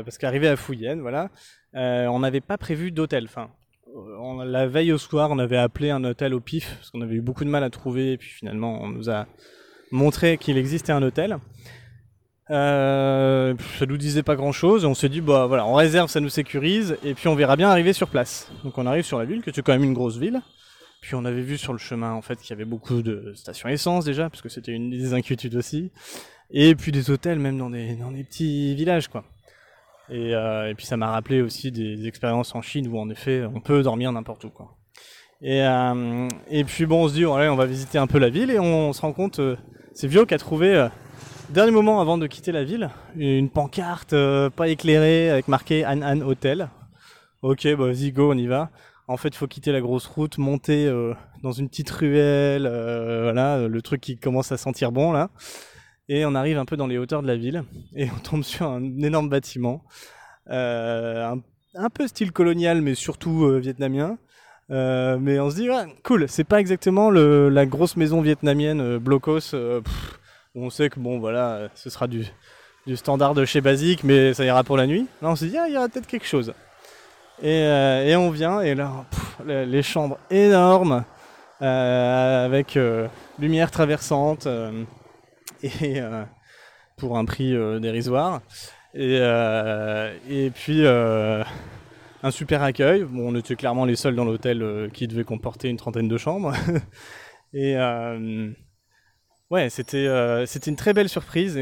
parce 0.06 0.20
qu'arrivé 0.20 0.48
à 0.48 0.56
Fouillenne, 0.56 1.02
voilà, 1.02 1.30
on 1.74 2.20
n'avait 2.20 2.42
pas 2.42 2.60
prévu 2.60 2.92
d'hôtel. 2.92 3.26
Enfin, 3.26 3.50
la 4.46 4.68
veille 4.68 4.92
au 4.92 5.00
soir, 5.00 5.32
on 5.32 5.40
avait 5.40 5.58
appelé 5.58 5.90
un 5.90 6.04
hôtel 6.04 6.36
au 6.36 6.40
pif 6.40 6.76
parce 6.76 6.92
qu'on 6.92 7.02
avait 7.02 7.16
eu 7.16 7.22
beaucoup 7.22 7.44
de 7.44 7.50
mal 7.50 7.64
à 7.64 7.72
trouver. 7.72 8.14
Et 8.14 8.18
puis 8.18 8.30
finalement, 8.30 8.80
on 8.84 8.90
nous 8.90 9.10
a 9.10 9.26
montré 9.92 10.38
qu'il 10.38 10.58
existait 10.58 10.94
un 10.94 11.02
hôtel. 11.02 11.38
Euh, 12.52 13.54
ça 13.80 13.86
nous 13.86 13.98
disait 13.98 14.24
pas 14.24 14.36
grand 14.36 14.52
chose. 14.52 14.86
On 14.86 14.94
s'est 14.94 15.10
dit, 15.10 15.22
bah 15.22 15.46
voilà, 15.46 15.66
on 15.66 15.74
réserve, 15.74 16.10
ça 16.10 16.20
nous 16.20 16.30
sécurise, 16.30 16.98
et 17.04 17.14
puis 17.14 17.28
on 17.28 17.36
verra 17.36 17.56
bien 17.56 17.70
arriver 17.70 17.94
sur 17.94 18.10
place. 18.10 18.52
Donc 18.64 18.78
on 18.78 18.86
arrive 18.86 19.06
sur 19.06 19.20
la 19.20 19.26
ville, 19.26 19.42
qui 19.42 19.50
est 19.50 19.62
quand 19.62 19.72
même 19.72 19.84
une 19.84 19.94
grosse 19.94 20.18
ville. 20.18 20.42
Puis 21.02 21.16
on 21.16 21.26
avait 21.26 21.42
vu 21.42 21.58
sur 21.58 21.74
le 21.74 21.80
chemin 21.80 22.12
en 22.14 22.22
fait 22.22 22.40
qu'il 22.40 22.52
y 22.52 22.54
avait 22.54 22.66
beaucoup 22.66 23.02
de 23.02 23.34
stations 23.36 23.70
essence 23.70 24.06
déjà, 24.06 24.30
parce 24.30 24.42
que 24.42 24.50
c'était 24.50 24.72
une 24.72 24.92
des 24.92 25.14
inquiétudes 25.14 25.56
aussi. 25.56 25.92
Et 26.52 26.76
puis 26.76 26.92
des 26.92 27.10
hôtels 27.10 27.40
même 27.40 27.58
dans 27.58 27.70
des, 27.70 27.96
dans 27.96 28.12
des 28.12 28.24
petits 28.24 28.76
villages 28.76 29.08
quoi. 29.08 29.24
Et, 30.10 30.36
euh, 30.36 30.70
et 30.70 30.76
puis 30.76 30.86
ça 30.86 30.98
m'a 30.98 31.10
rappelé 31.10 31.42
aussi 31.42 31.72
des 31.72 32.06
expériences 32.06 32.54
en 32.54 32.62
Chine 32.62 32.88
où 32.88 33.00
en 33.00 33.10
effet 33.10 33.46
on 33.46 33.62
peut 33.62 33.82
dormir 33.82 34.12
n'importe 34.12 34.44
où 34.44 34.50
quoi. 34.50 34.78
Et, 35.42 35.64
euh, 35.64 36.28
et 36.50 36.64
puis 36.66 36.86
bon 36.86 37.06
on 37.06 37.08
se 37.08 37.14
dit 37.14 37.26
ouais, 37.26 37.48
on 37.48 37.56
va 37.56 37.66
visiter 37.66 37.98
un 37.98 38.08
peu 38.08 38.20
la 38.20 38.30
ville 38.30 38.52
et 38.52 38.60
on, 38.60 38.94
se 38.94 39.02
rend 39.02 39.14
compte, 39.14 39.40
euh, 39.40 39.56
c'est 39.94 40.08
Vio 40.08 40.28
qui 40.28 40.36
a 40.36 40.38
trouvé 40.38 40.88
dernier 41.52 41.72
moment 41.72 42.00
avant 42.00 42.18
de 42.18 42.28
quitter 42.28 42.54
la 42.54 42.64
ville 42.64 42.90
une 43.16 43.50
pancarte 43.50 44.14
euh, 44.14 44.50
pas 44.50 44.70
éclairée 44.70 45.30
avec 45.30 45.50
marqué 45.50 45.86
An 45.86 46.02
An 46.02 46.22
Hotel. 46.22 46.70
Ok 47.42 47.68
bah 47.78 47.88
vas-y 47.88 48.12
go 48.12 48.32
on 48.32 48.38
y 48.38 48.48
va. 48.48 48.70
En 49.08 49.18
fait, 49.18 49.30
il 49.30 49.36
faut 49.36 49.48
quitter 49.48 49.74
la 49.74 49.82
grosse 49.82 50.06
route, 50.08 50.38
monter 50.38 50.88
euh, 50.88 51.14
dans 51.44 51.52
une 51.52 51.68
petite 51.68 51.90
ruelle, 51.90 52.66
euh, 52.66 53.24
voilà, 53.24 53.68
le 53.68 53.82
truc 53.82 54.00
qui 54.00 54.18
commence 54.18 54.54
à 54.54 54.58
sentir 54.58 54.94
bon 54.94 55.12
là. 55.12 55.30
Et 56.08 56.26
on 56.26 56.36
arrive 56.36 56.58
un 56.58 56.66
peu 56.66 56.78
dans 56.78 56.88
les 56.88 56.98
hauteurs 56.98 57.22
de 57.22 57.28
la 57.28 57.36
ville 57.36 57.64
et 57.96 58.10
on 58.10 58.20
tombe 58.20 58.44
sur 58.44 58.68
un 58.68 58.82
énorme 59.02 59.28
bâtiment, 59.28 59.84
un, 60.48 61.42
peu 61.94 62.08
style 62.08 62.32
colonial 62.32 62.82
mais 62.82 62.96
surtout 62.96 63.60
vietnamien, 63.60 64.18
mais 64.70 65.40
on 65.40 65.50
se 65.50 65.56
dit, 65.56 65.68
cool, 66.04 66.28
c'est 66.30 66.44
pas 66.44 66.60
exactement 66.60 67.12
la 67.12 67.66
grosse 67.66 67.98
maison 67.98 68.22
vietnamienne 68.22 68.98
blocos. 68.98 69.54
On 70.56 70.70
sait 70.70 70.90
que 70.90 71.00
bon, 71.00 71.20
voilà, 71.20 71.70
ce 71.76 71.90
sera 71.90 72.08
du, 72.08 72.26
standard 72.96 73.34
de 73.34 73.46
chez 73.46 73.62
Basique, 73.62 74.04
mais 74.04 74.34
ça 74.34 74.44
ira 74.44 74.64
pour 74.64 74.78
la 74.78 74.88
nuit. 74.88 75.08
Là, 75.22 75.30
on 75.30 75.36
se 75.36 75.46
dit, 75.46 75.58
ah, 75.58 75.68
il 75.68 75.74
y 75.74 75.78
aura 75.78 75.88
peut-être 75.88 76.08
quelque 76.08 76.28
chose. 76.28 76.54
Et, 77.42 77.64
euh, 77.64 78.18
on 78.18 78.30
vient, 78.30 78.62
et 78.62 78.76
là, 78.76 79.06
les, 79.46 79.82
chambres 79.82 80.18
énormes, 80.30 81.06
euh, 81.62 82.46
avec 82.46 82.76
euh, 82.78 83.08
lumière 83.40 83.72
traversante, 83.72 84.48
et 85.64 86.02
pour 86.98 87.18
un 87.18 87.26
prix 87.26 87.56
dérisoire. 87.80 88.42
Et, 88.94 90.52
puis 90.54 90.86
un 90.86 92.30
super 92.32 92.62
accueil. 92.62 93.04
Bon, 93.04 93.32
on 93.32 93.36
était 93.36 93.56
clairement 93.56 93.86
les 93.86 93.96
seuls 93.96 94.16
dans 94.16 94.26
l'hôtel 94.26 94.90
qui 94.94 95.08
devait 95.08 95.24
comporter 95.24 95.70
une 95.70 95.78
trentaine 95.78 96.08
de 96.08 96.18
chambres. 96.18 96.54
et 97.54 97.76
ouais, 99.52 99.70
c'était 99.70 100.08
euh, 100.08 100.46
c'était 100.48 100.72
une 100.72 100.78
très 100.78 100.94
belle 100.94 101.10
surprise. 101.10 101.60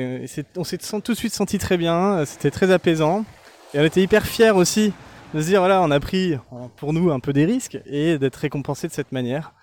On 0.55 0.63
s'est 0.63 0.77
tout 0.77 1.11
de 1.13 1.17
suite 1.17 1.33
senti 1.33 1.57
très 1.57 1.77
bien. 1.77 2.25
C'était 2.25 2.51
très 2.51 2.71
apaisant. 2.71 3.25
Et 3.73 3.79
on 3.79 3.83
était 3.83 4.01
hyper 4.01 4.25
fiers 4.25 4.51
aussi 4.51 4.93
de 5.33 5.41
se 5.41 5.47
dire 5.47 5.59
voilà, 5.61 5.81
on 5.83 5.91
a 5.91 5.99
pris 5.99 6.33
euh, 6.33 6.37
pour 6.77 6.93
nous 6.93 7.11
un 7.11 7.19
peu 7.19 7.33
des 7.33 7.45
risques 7.45 7.79
et 7.85 8.17
d'être 8.17 8.37
récompensé 8.37 8.87
de 8.87 8.93
cette 8.93 9.11
manière 9.11 9.53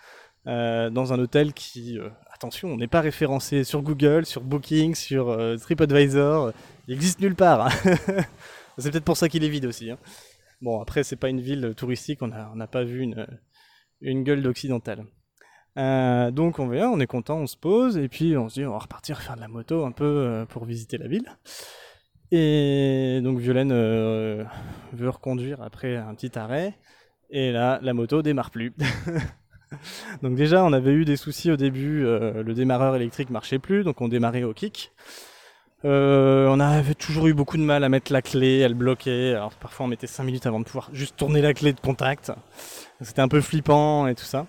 euh, 0.46 0.90
dans 0.90 1.12
un 1.12 1.18
hôtel 1.18 1.52
qui, 1.54 1.98
euh, 1.98 2.08
attention, 2.32 2.68
on 2.68 2.76
n'est 2.76 2.86
pas 2.88 3.00
référencé 3.00 3.64
sur 3.64 3.82
Google, 3.82 4.26
sur 4.26 4.42
Booking, 4.42 4.94
sur 4.94 5.30
euh, 5.30 5.56
TripAdvisor. 5.56 6.52
Il 6.88 6.94
existe 6.94 7.20
nulle 7.20 7.34
part. 7.36 7.66
hein. 7.66 7.70
c'est 8.78 8.90
peut-être 8.92 9.04
pour 9.04 9.16
ça 9.16 9.28
qu'il 9.28 9.42
est 9.44 9.48
vide 9.48 9.66
aussi. 9.66 9.90
hein. 9.90 9.98
Bon, 10.62 10.80
après, 10.80 11.04
c'est 11.04 11.16
pas 11.16 11.28
une 11.30 11.40
ville 11.40 11.74
touristique, 11.76 12.22
on 12.22 12.28
n'a 12.28 12.50
on 12.52 12.56
n'a 12.56 12.68
pas 12.68 12.84
vu 12.84 13.00
une, 13.02 13.26
une 14.00 14.24
gueule 14.24 14.42
d'occidental. 14.42 15.04
Euh, 15.78 16.30
donc 16.30 16.58
on 16.58 16.68
vient, 16.68 16.88
on 16.88 17.00
est 17.00 17.06
content, 17.06 17.38
on 17.38 17.46
se 17.46 17.56
pose, 17.56 17.98
et 17.98 18.08
puis 18.08 18.36
on 18.36 18.48
se 18.48 18.54
dit 18.54 18.66
on 18.66 18.72
va 18.72 18.78
repartir 18.78 19.20
faire 19.20 19.36
de 19.36 19.40
la 19.40 19.48
moto 19.48 19.84
un 19.84 19.92
peu 19.92 20.04
euh, 20.04 20.46
pour 20.46 20.64
visiter 20.64 20.96
la 20.96 21.06
ville. 21.06 21.26
Et 22.32 23.20
donc 23.22 23.38
Violaine 23.38 23.72
euh, 23.72 24.44
veut 24.92 25.10
reconduire 25.10 25.62
après 25.62 25.96
un 25.96 26.14
petit 26.14 26.38
arrêt, 26.38 26.74
et 27.30 27.52
là 27.52 27.78
la 27.82 27.92
moto 27.92 28.22
démarre 28.22 28.50
plus. 28.50 28.72
donc 30.22 30.34
déjà 30.34 30.64
on 30.64 30.72
avait 30.72 30.92
eu 30.92 31.04
des 31.04 31.16
soucis 31.16 31.50
au 31.50 31.56
début, 31.56 32.02
le 32.02 32.52
démarreur 32.54 32.96
électrique 32.96 33.30
marchait 33.30 33.58
plus, 33.58 33.84
donc 33.84 34.00
on 34.00 34.08
démarrait 34.08 34.44
au 34.44 34.54
kick. 34.54 34.92
On 35.84 36.58
avait 36.58 36.94
toujours 36.94 37.28
eu 37.28 37.34
beaucoup 37.34 37.58
de 37.58 37.62
mal 37.62 37.84
à 37.84 37.88
mettre 37.88 38.12
la 38.12 38.22
clé, 38.22 38.58
elle 38.58 38.74
bloquait. 38.74 39.34
Alors 39.34 39.52
parfois 39.52 39.86
on 39.86 39.88
mettait 39.88 40.08
5 40.08 40.24
minutes 40.24 40.46
avant 40.46 40.58
de 40.58 40.64
pouvoir 40.64 40.88
juste 40.92 41.16
tourner 41.16 41.42
la 41.42 41.54
clé 41.54 41.72
de 41.72 41.78
contact. 41.78 42.32
C'était 43.00 43.20
un 43.20 43.28
peu 43.28 43.40
flippant 43.40 44.08
et 44.08 44.16
tout 44.16 44.24
ça. 44.24 44.46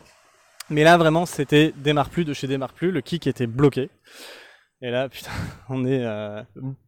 Mais 0.69 0.83
là 0.83 0.97
vraiment 0.97 1.25
c'était 1.25 1.73
démarre 1.77 2.09
plus 2.09 2.25
de 2.25 2.33
chez 2.33 2.47
démarre 2.47 2.73
plus, 2.73 2.91
le 2.91 3.01
kick 3.01 3.27
était 3.27 3.47
bloqué. 3.47 3.89
Et 4.81 4.89
là 4.89 5.09
putain, 5.09 5.31
on 5.69 5.85
est 5.85 6.03
euh, 6.03 6.41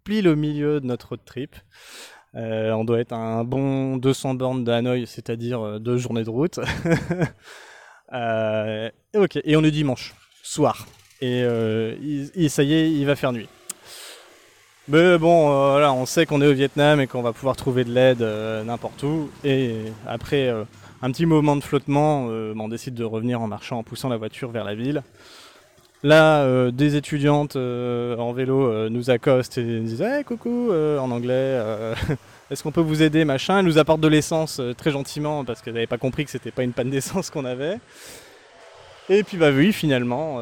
pile 0.04 0.28
au 0.28 0.36
milieu 0.36 0.80
de 0.80 0.86
notre 0.86 1.10
road 1.10 1.22
trip. 1.26 1.56
Euh, 2.36 2.72
on 2.72 2.84
doit 2.84 3.00
être 3.00 3.14
un 3.14 3.44
bon 3.44 3.98
200 3.98 4.36
bornes 4.36 4.64
de 4.64 4.72
Hanoï, 4.72 5.08
c'est-à-dire 5.08 5.62
euh, 5.62 5.80
deux 5.80 5.98
journées 5.98 6.24
de 6.24 6.30
route. 6.30 6.60
Et 8.12 9.18
ok, 9.18 9.40
et 9.44 9.56
on 9.56 9.64
est 9.64 9.70
dimanche 9.70 10.16
soir. 10.42 10.88
Et, 11.22 11.44
ça 12.50 12.64
y 12.64 12.74
est, 12.74 12.92
il 12.92 13.06
va 13.06 13.16
faire 13.16 13.32
nuit. 13.32 13.48
Mais 14.92 15.20
bon, 15.20 15.52
euh, 15.52 15.72
voilà, 15.74 15.94
on 15.94 16.08
sait 16.08 16.26
qu'on 16.26 16.42
est 16.42 16.48
au 16.48 16.54
Vietnam 16.54 17.00
et 17.00 17.06
qu'on 17.06 17.22
va 17.22 17.32
pouvoir 17.32 17.56
trouver 17.56 17.84
de 17.84 17.92
l'aide 17.92 18.24
euh, 18.24 18.64
n'importe 18.64 19.04
où. 19.04 19.30
Et 19.44 19.76
après 20.08 20.48
euh, 20.48 20.64
un 21.04 21.12
petit 21.12 21.28
moment 21.28 21.56
de 21.56 21.64
flottement, 21.64 22.26
euh, 22.32 22.56
on 22.58 22.70
décide 22.70 22.96
de 22.96 23.04
revenir 23.04 23.40
en 23.40 23.46
marchant, 23.48 23.78
en 23.78 23.84
poussant 23.84 24.10
la 24.10 24.18
voiture 24.18 24.50
vers 24.50 24.64
la 24.64 24.74
ville. 24.74 25.04
Là, 26.02 26.72
des 26.72 26.96
étudiantes 26.96 27.58
en 27.58 28.32
vélo 28.32 28.88
nous 28.88 29.10
accostent 29.10 29.58
et 29.58 29.64
nous 29.64 29.84
disent 29.84 30.02
hey, 30.02 30.24
coucou 30.24 30.72
en 30.72 31.12
anglais. 31.12 31.62
Est-ce 32.50 32.64
qu'on 32.64 32.72
peut 32.72 32.80
vous 32.80 33.04
aider 33.04 33.26
machin? 33.26 33.60
Elles 33.60 33.66
nous 33.66 33.78
apportent 33.80 34.00
de 34.00 34.08
l'essence 34.08 34.62
très 34.78 34.92
gentiment 34.92 35.44
parce 35.44 35.62
qu'elles 35.62 35.74
n'avaient 35.74 35.88
pas 35.88 35.98
compris 35.98 36.24
que 36.24 36.32
c'était 36.32 36.52
pas 36.52 36.64
une 36.64 36.72
panne 36.72 36.90
d'essence 36.90 37.30
qu'on 37.30 37.44
avait. 37.44 37.80
Et 39.10 39.24
puis 39.24 39.36
bah 39.36 39.52
oui, 39.54 39.74
finalement, 39.74 40.42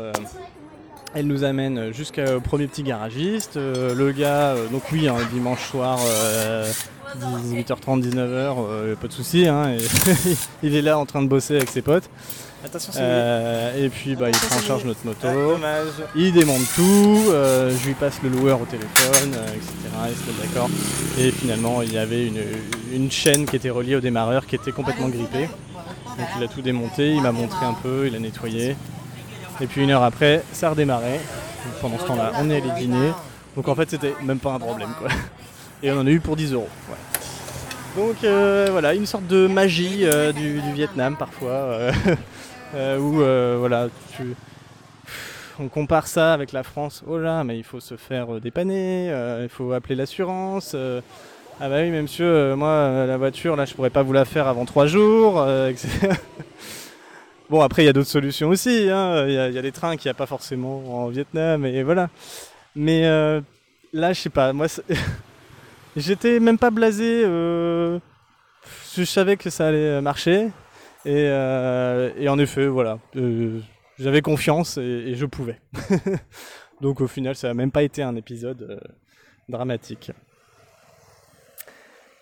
elle 1.14 1.28
nous 1.28 1.44
amène 1.44 1.94
jusqu'au 1.94 2.40
premier 2.42 2.68
petit 2.68 2.84
garagiste. 2.84 3.58
Euh, 3.58 3.94
le 3.96 4.12
gars, 4.12 4.52
euh, 4.52 4.68
donc 4.68 4.84
oui, 4.92 5.08
un 5.08 5.16
dimanche 5.34 5.70
soir, 5.70 6.00
euh, 6.06 6.70
18h30, 7.18 8.02
19h, 8.02 8.56
euh, 8.60 8.96
pas 8.96 9.08
de 9.08 9.14
souci. 9.14 9.48
Hein, 9.48 9.72
et 9.72 9.78
il 10.64 10.76
est 10.76 10.82
là 10.82 10.98
en 10.98 11.06
train 11.06 11.22
de 11.22 11.28
bosser 11.28 11.56
avec 11.56 11.70
ses 11.70 11.82
potes. 11.82 12.10
Attention, 12.66 12.92
c'est 12.92 13.00
Euh, 13.02 13.86
et 13.86 13.90
puis 13.90 14.16
bah, 14.16 14.30
il 14.30 14.36
prend 14.36 14.58
en 14.58 14.62
charge 14.62 14.84
notre 14.86 15.06
moto. 15.06 15.28
Il 16.16 16.34
démonte 16.34 16.64
tout, 16.76 17.26
euh, 17.30 17.72
je 17.72 17.88
lui 17.88 17.94
passe 17.94 18.20
le 18.24 18.30
loueur 18.30 18.62
au 18.62 18.66
téléphone, 18.66 19.34
euh, 19.36 19.48
etc. 19.54 19.74
Il 20.10 20.16
se 20.16 20.42
met 20.42 20.48
d'accord. 20.48 20.70
Et 21.20 21.32
finalement, 21.32 21.82
il 21.84 21.94
y 21.94 21.98
avait 21.98 22.26
une, 22.28 22.42
une 22.94 23.12
chaîne 23.12 23.46
qui 23.46 23.56
était 23.56 23.70
reliée 23.70 23.96
au 23.96 24.02
démarreur 24.02 24.46
qui 24.48 24.56
était 24.56 24.72
complètement 24.72 25.08
grippée. 25.08 25.48
Donc 26.18 26.28
il 26.36 26.44
a 26.44 26.48
tout 26.48 26.62
démonté, 26.62 27.12
il 27.12 27.22
m'a 27.22 27.32
montré 27.32 27.64
un 27.64 27.76
peu, 27.76 28.08
il 28.08 28.16
a 28.16 28.20
nettoyé. 28.20 28.76
Et 29.62 29.68
puis 29.68 29.84
une 29.84 29.92
heure 29.92 30.04
après, 30.04 30.44
ça. 30.52 30.74
Donc, 30.74 30.86
pendant 31.82 31.98
ce 31.98 32.06
temps-là, 32.06 32.34
on 32.40 32.50
est 32.50 32.58
allé 32.58 32.72
dîner. 32.80 33.12
Donc 33.56 33.68
en 33.68 33.76
fait, 33.76 33.90
c'était 33.90 34.14
même 34.22 34.40
pas 34.40 34.52
un 34.52 34.60
problème 34.60 34.90
quoi. 35.00 35.10
Et 35.82 35.92
on 35.92 36.00
en 36.00 36.08
a 36.08 36.10
eu 36.10 36.20
pour 36.20 36.36
10 36.36 36.54
euros. 36.54 36.70
Donc 37.96 38.24
euh, 38.24 38.68
voilà, 38.72 38.94
une 38.94 39.08
sorte 39.08 39.26
de 39.26 39.48
magie 39.48 40.02
euh, 40.06 40.32
du, 40.32 40.62
Vietnam 40.74 41.16
parfois. 41.18 41.50
euh, 41.50 41.92
euh, 42.76 43.00
où 43.00 43.60
voilà, 43.60 43.88
tu, 44.16 44.36
on 45.60 45.68
compare 45.70 46.06
ça 46.06 46.34
avec 46.34 46.52
la 46.52 46.62
France. 46.62 47.04
Oh 47.08 47.18
là, 47.18 47.44
mais 47.44 47.58
il 47.58 47.64
faut 47.64 47.80
se 47.80 47.98
faire 47.98 48.40
dépanner, 48.40 49.08
il 49.42 49.50
faut 49.50 49.72
appeler 49.74 49.96
l'assurance. 49.96 50.76
ah 51.60 51.70
bah 51.70 51.78
oui, 51.82 51.90
mais 51.90 52.04
monsieur, 52.04 52.54
moi, 52.54 53.08
la 53.08 53.18
voiture, 53.18 53.56
là, 53.56 53.66
je 53.66 53.74
pourrais 53.74 53.90
pas 53.90 54.04
vous 54.04 54.14
la 54.14 54.26
faire 54.26 54.48
avant 54.48 54.66
trois 54.66 54.86
jours, 54.86 55.44
etc. 55.68 56.10
bon, 57.50 57.62
après, 57.62 57.84
il 57.84 57.86
y 57.86 57.90
a 57.90 57.94
d'autres 57.94 58.10
solutions 58.10 58.50
aussi. 58.50 58.90
hein. 58.92 59.26
Il 59.28 59.34
y, 59.34 59.38
a- 59.58 59.62
des 59.62 59.72
trains 59.72 59.96
qu'il 59.98 60.08
n'y 60.10 60.12
a 60.12 60.16
pas 60.16 60.26
forcément 60.26 61.04
en 61.04 61.08
Vietnam, 61.10 61.66
et 61.66 61.84
voilà. 61.84 62.10
Mais 62.76 63.06
euh, 63.06 63.42
là, 63.94 64.14
je 64.14 64.22
sais 64.22 64.30
pas, 64.30 64.54
moi, 64.54 64.68
j'étais 65.96 66.40
même 66.40 66.58
pas 66.58 66.70
blasé. 66.72 67.24
euh, 67.26 68.00
Je 68.96 69.04
savais 69.04 69.38
que 69.38 69.50
ça 69.50 69.68
allait 69.68 70.02
marcher. 70.02 70.50
Et, 71.06 71.28
euh, 71.30 72.12
et 72.18 72.28
en 72.28 72.38
effet, 72.40 72.68
voilà. 72.68 73.00
euh, 73.16 73.60
j'avais 73.98 74.22
confiance 74.22 74.78
et, 74.78 75.16
je 75.16 75.26
pouvais. 75.26 75.60
Donc 76.82 77.02
au 77.02 77.08
final, 77.08 77.36
ça 77.36 77.48
n'a 77.48 77.54
même 77.54 77.72
pas 77.72 77.84
été 77.84 78.04
un 78.04 78.16
épisode 78.16 78.80
dramatique. 79.50 80.12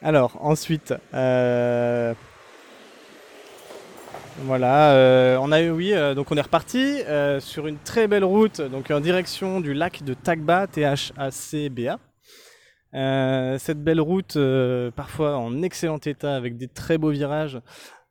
Alors 0.02 0.38
ensuite, 0.46 0.94
voilà, 4.44 4.92
euh, 4.92 5.38
on 5.40 5.52
a 5.52 5.62
eu 5.62 5.70
oui, 5.70 5.94
euh, 5.94 6.14
donc 6.14 6.32
on 6.32 6.36
est 6.36 6.42
reparti 6.42 7.02
euh, 7.08 7.40
sur 7.40 7.68
une 7.68 7.78
très 7.78 8.08
belle 8.08 8.26
route, 8.26 8.62
donc 8.62 8.92
en 8.92 9.00
direction 9.00 9.62
du 9.62 9.74
lac 9.74 10.04
de 10.04 10.14
Tagba, 10.14 10.68
T-H-A-C-B-A. 10.68 12.00
Euh, 12.96 13.58
cette 13.60 13.84
belle 13.84 14.02
route, 14.02 14.36
euh, 14.38 14.92
parfois 14.92 15.38
en 15.38 15.62
excellent 15.62 16.00
état, 16.06 16.36
avec 16.36 16.58
des 16.58 16.68
très 16.68 16.98
beaux 16.98 17.12
virages, 17.12 17.60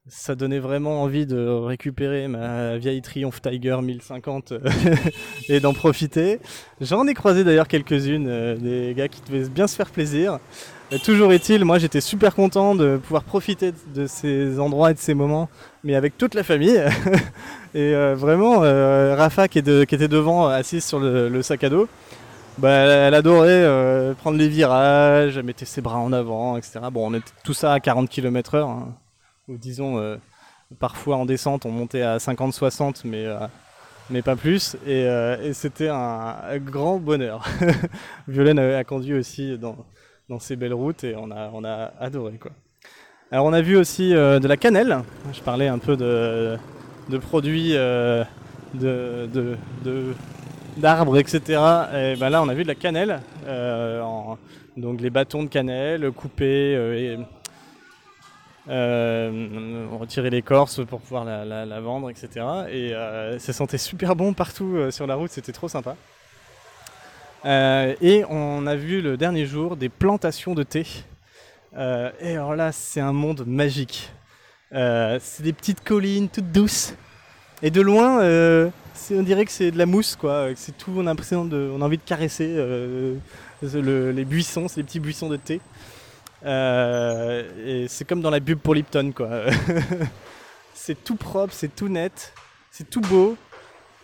ça 0.07 0.35
donnait 0.35 0.59
vraiment 0.59 1.03
envie 1.03 1.25
de 1.25 1.47
récupérer 1.47 2.29
ma 2.29 2.77
vieille 2.77 3.01
Triumph 3.01 3.41
Tiger 3.41 3.79
1050 3.83 4.53
euh, 4.53 4.61
et 5.49 5.61
d'en 5.61 5.73
profiter. 5.73 6.41
J'en 6.81 7.07
ai 7.07 7.15
croisé 7.15 7.45
d'ailleurs 7.45 7.69
quelques-unes, 7.69 8.57
des 8.57 8.95
gars 8.95 9.09
qui 9.09 9.21
devaient 9.23 9.49
bien 9.49 9.67
se 9.67 9.77
faire 9.77 9.91
plaisir. 9.91 10.39
Toujours 11.03 11.33
est-il, 11.33 11.65
moi 11.65 11.79
j'étais 11.79 12.03
super 12.03 12.35
content 12.35 12.75
de 12.75 12.99
pouvoir 12.99 13.25
profiter 13.25 13.73
de 13.95 14.07
ces 14.07 14.61
endroits 14.61 14.91
et 14.91 14.95
de 14.95 14.99
ces 14.99 15.15
moments, 15.15 15.49
mais 15.83 15.95
avec 15.95 16.19
toute 16.19 16.35
la 16.35 16.43
famille. 16.45 16.77
et 17.75 17.95
euh, 17.95 18.15
vraiment, 18.15 18.63
euh, 18.63 19.17
Rafa 19.17 19.49
qui, 19.49 19.59
était 19.59 20.09
devant, 20.09 20.47
assise 20.47 20.85
sur 20.85 21.01
le, 21.01 21.43
sac 21.43 21.65
à 21.65 21.71
dos, 21.71 21.89
bah, 22.59 22.71
elle 22.71 23.15
adorait 23.15 23.49
euh, 23.49 24.13
prendre 24.15 24.37
les 24.37 24.47
virages, 24.47 25.39
elle 25.39 25.45
mettait 25.45 25.65
ses 25.65 25.81
bras 25.81 25.99
en 25.99 26.13
avant, 26.13 26.59
etc. 26.59 26.81
Bon, 26.93 27.11
on 27.11 27.15
était 27.15 27.33
tout 27.43 27.55
ça 27.55 27.73
à 27.73 27.81
40 27.81 28.09
km/h, 28.09 28.59
hein, 28.59 28.95
ou 29.49 29.57
disons, 29.57 30.19
parfois 30.79 31.17
en 31.17 31.25
descente, 31.25 31.65
on 31.65 31.71
montait 31.71 32.03
à 32.03 32.19
50-60, 32.19 33.01
mais, 33.05 33.25
mais 34.11 34.21
pas 34.21 34.37
plus, 34.37 34.77
et, 34.87 35.09
c'était 35.55 35.89
un, 35.89 36.37
un 36.47 36.59
grand 36.59 36.99
bonheur. 36.99 37.49
Violaine 38.29 38.59
a, 38.59 38.79
a 38.79 38.85
conduit 38.85 39.15
aussi 39.15 39.59
dans, 39.59 39.77
dans 40.29 40.39
ces 40.39 40.57
belles 40.57 40.75
routes, 40.75 41.05
et 41.05 41.15
on 41.17 41.31
a, 41.31 41.51
on 41.53 41.65
a 41.65 41.93
adoré. 42.01 42.39
Quoi. 42.39 42.53
Alors, 43.31 43.47
on 43.47 43.53
a 43.53 43.63
vu 43.63 43.77
aussi 43.77 44.15
euh, 44.15 44.39
de 44.39 44.47
la 44.47 44.57
cannelle, 44.57 44.99
je 45.33 45.41
parlais 45.41 45.69
un 45.69 45.79
peu 45.79 45.97
de, 45.97 46.57
de 47.09 47.19
produits 47.19 47.73
euh, 47.75 48.23
de, 48.75 49.29
d'arbres, 50.77 51.19
etc. 51.19 51.41
Et 51.95 52.17
ben 52.17 52.31
là, 52.31 52.43
on 52.43 52.49
a 52.49 52.55
vu 52.55 52.63
de 52.63 52.69
la 52.69 52.75
cannelle, 52.75 53.21
euh, 53.47 54.03
donc 54.77 55.01
les 55.01 55.11
bâtons 55.11 55.43
de 55.43 55.49
cannelle 55.49 56.11
coupés 56.13 56.75
et 56.75 57.19
on 58.69 59.99
retirait 59.99 60.31
l'écorce 60.31 60.85
pour 60.85 61.01
pouvoir 61.01 61.25
la, 61.25 61.81
vendre, 61.81 62.11
etc. 62.11 62.47
Et 62.71 62.93
ça 63.39 63.53
sentait 63.53 63.79
super 63.79 64.15
bon 64.15 64.33
partout 64.33 64.91
sur 64.91 65.07
la 65.07 65.17
route, 65.17 65.31
c'était 65.31 65.53
trop 65.53 65.69
sympa. 65.69 65.97
Et 67.45 68.25
on 68.29 68.67
a 68.67 68.75
vu 68.75 69.01
le 69.01 69.17
dernier 69.17 69.47
jour 69.47 69.77
des 69.77 69.89
plantations 69.89 70.55
de 70.55 70.63
thé. 70.63 70.87
et 71.75 72.33
alors 72.33 72.57
là, 72.57 72.73
c'est 72.73 73.01
un 73.01 73.13
monde 73.13 73.45
magique. 73.47 74.11
c'est 74.73 75.43
des 75.43 75.53
petites 75.53 75.83
collines 75.83 76.29
toutes 76.29 76.51
douces. 76.53 76.95
Et 77.63 77.71
de 77.71 77.81
loin, 77.81 78.21
on 79.13 79.23
dirait 79.23 79.45
que 79.45 79.53
c'est 79.53 79.71
de 79.71 79.79
la 79.79 79.87
mousse, 79.87 80.17
quoi. 80.17 80.49
C'est 80.57 80.77
tout, 80.77 80.93
on 80.97 81.01
a 81.01 81.05
l'impression 81.05 81.45
de, 81.45 81.71
on 81.75 81.83
a 81.83 81.85
envie 81.85 81.99
de 81.99 82.03
caresser 82.03 82.55
euh, 82.57 83.17
les 83.63 84.25
buissons, 84.25 84.69
c'est 84.69 84.79
les 84.79 84.85
petits 84.85 85.01
buissons 85.01 85.29
de 85.29 85.37
thé. 85.37 85.61
Euh, 86.45 87.43
et 87.65 87.89
c'est 87.89 88.07
comme 88.07 88.21
dans 88.21 88.31
la 88.31 88.41
pub 88.41 88.59
pour 88.59 88.75
Lipton, 88.75 89.13
quoi. 89.15 89.31
c'est 90.75 91.03
tout 91.03 91.17
propre, 91.17 91.53
c'est 91.53 91.75
tout 91.75 91.89
net, 91.89 92.33
c'est 92.71 92.89
tout 92.89 93.01
beau. 93.01 93.37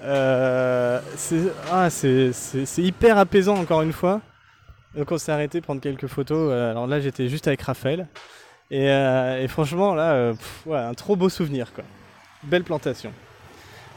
Euh, 0.02 1.00
ah, 1.70 1.90
c'est 1.90 2.32
hyper 2.78 3.18
apaisant, 3.18 3.56
encore 3.56 3.82
une 3.82 3.92
fois. 3.92 4.20
Donc 4.96 5.12
on 5.12 5.18
s'est 5.18 5.30
arrêté 5.30 5.60
prendre 5.60 5.80
quelques 5.80 6.06
photos. 6.08 6.52
Alors 6.52 6.86
là, 6.86 7.00
j'étais 7.00 7.28
juste 7.28 7.46
avec 7.46 7.62
Raphaël. 7.62 8.08
Et, 8.70 9.46
franchement, 9.48 9.94
là, 9.94 10.32
un 10.70 10.94
trop 10.94 11.16
beau 11.16 11.28
souvenir, 11.28 11.72
quoi. 11.72 11.84
Belle 12.42 12.64
plantation. 12.64 13.12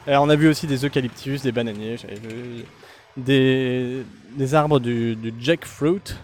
Alors, 0.05 0.23
on 0.23 0.29
a 0.29 0.35
vu 0.35 0.49
aussi 0.49 0.67
des 0.67 0.85
eucalyptus, 0.85 1.41
des 1.43 1.53
bananiers, 1.53 1.95
des, 3.15 4.03
arbres 4.53 4.79
du, 4.79 5.17
jackfruit. 5.39 6.15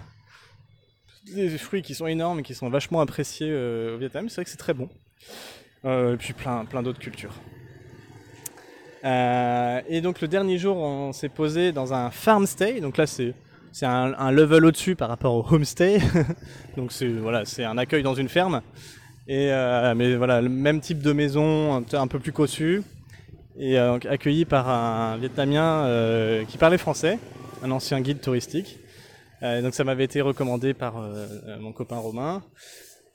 Des 1.33 1.57
fruits 1.57 1.81
qui 1.81 1.93
sont 1.93 2.07
énormes 2.07 2.39
et 2.39 2.43
qui 2.43 2.55
sont 2.55 2.69
vachement 2.69 3.01
appréciés 3.01 3.49
euh, 3.51 3.95
au 3.95 3.99
Vietnam. 3.99 4.27
C'est 4.29 4.35
vrai 4.35 4.45
que 4.45 4.49
c'est 4.49 4.57
très 4.57 4.73
bon. 4.73 4.89
Euh, 5.85 6.15
et 6.15 6.17
puis 6.17 6.33
plein, 6.33 6.65
plein 6.65 6.81
d'autres 6.81 6.99
cultures. 6.99 7.35
Euh, 9.05 9.81
et 9.87 10.01
donc 10.01 10.21
le 10.21 10.27
dernier 10.27 10.57
jour, 10.57 10.77
on 10.77 11.13
s'est 11.13 11.29
posé 11.29 11.71
dans 11.71 11.93
un 11.93 12.11
farmstay. 12.11 12.81
Donc 12.81 12.97
là, 12.97 13.07
c'est 13.07 13.33
c'est 13.71 13.85
un, 13.85 14.31
level 14.31 14.65
au-dessus 14.65 14.95
par 14.95 15.09
rapport 15.09 15.33
au 15.35 15.45
homestay. 15.53 15.99
donc 16.77 16.91
c'est 16.91 17.07
voilà, 17.07 17.45
c'est 17.45 17.63
un 17.63 17.77
accueil 17.77 18.03
dans 18.03 18.15
une 18.15 18.29
ferme. 18.29 18.61
Et 19.27 19.51
mais 19.95 20.15
voilà, 20.15 20.41
le 20.41 20.49
même 20.49 20.81
type 20.81 21.01
de 21.01 21.13
maison, 21.13 21.85
un, 21.93 22.07
peu 22.07 22.17
plus 22.19 22.31
cossu 22.31 22.81
et 23.59 23.77
euh, 23.77 23.99
accueilli 24.09 24.45
par 24.45 24.69
un 24.69 25.17
Vietnamien 25.17 25.83
euh, 25.83 26.45
qui 26.45 26.57
parlait 26.57 26.77
français, 26.77 27.19
un 27.61 27.69
ancien 27.71 27.99
guide 28.01 28.21
touristique. 28.21 28.79
Euh, 29.43 29.61
donc 29.61 29.73
ça 29.73 29.83
m'avait 29.83 30.05
été 30.05 30.21
recommandé 30.21 30.73
par 30.73 30.95
mon 31.59 31.73
copain 31.73 31.97
Romain. 31.97 32.41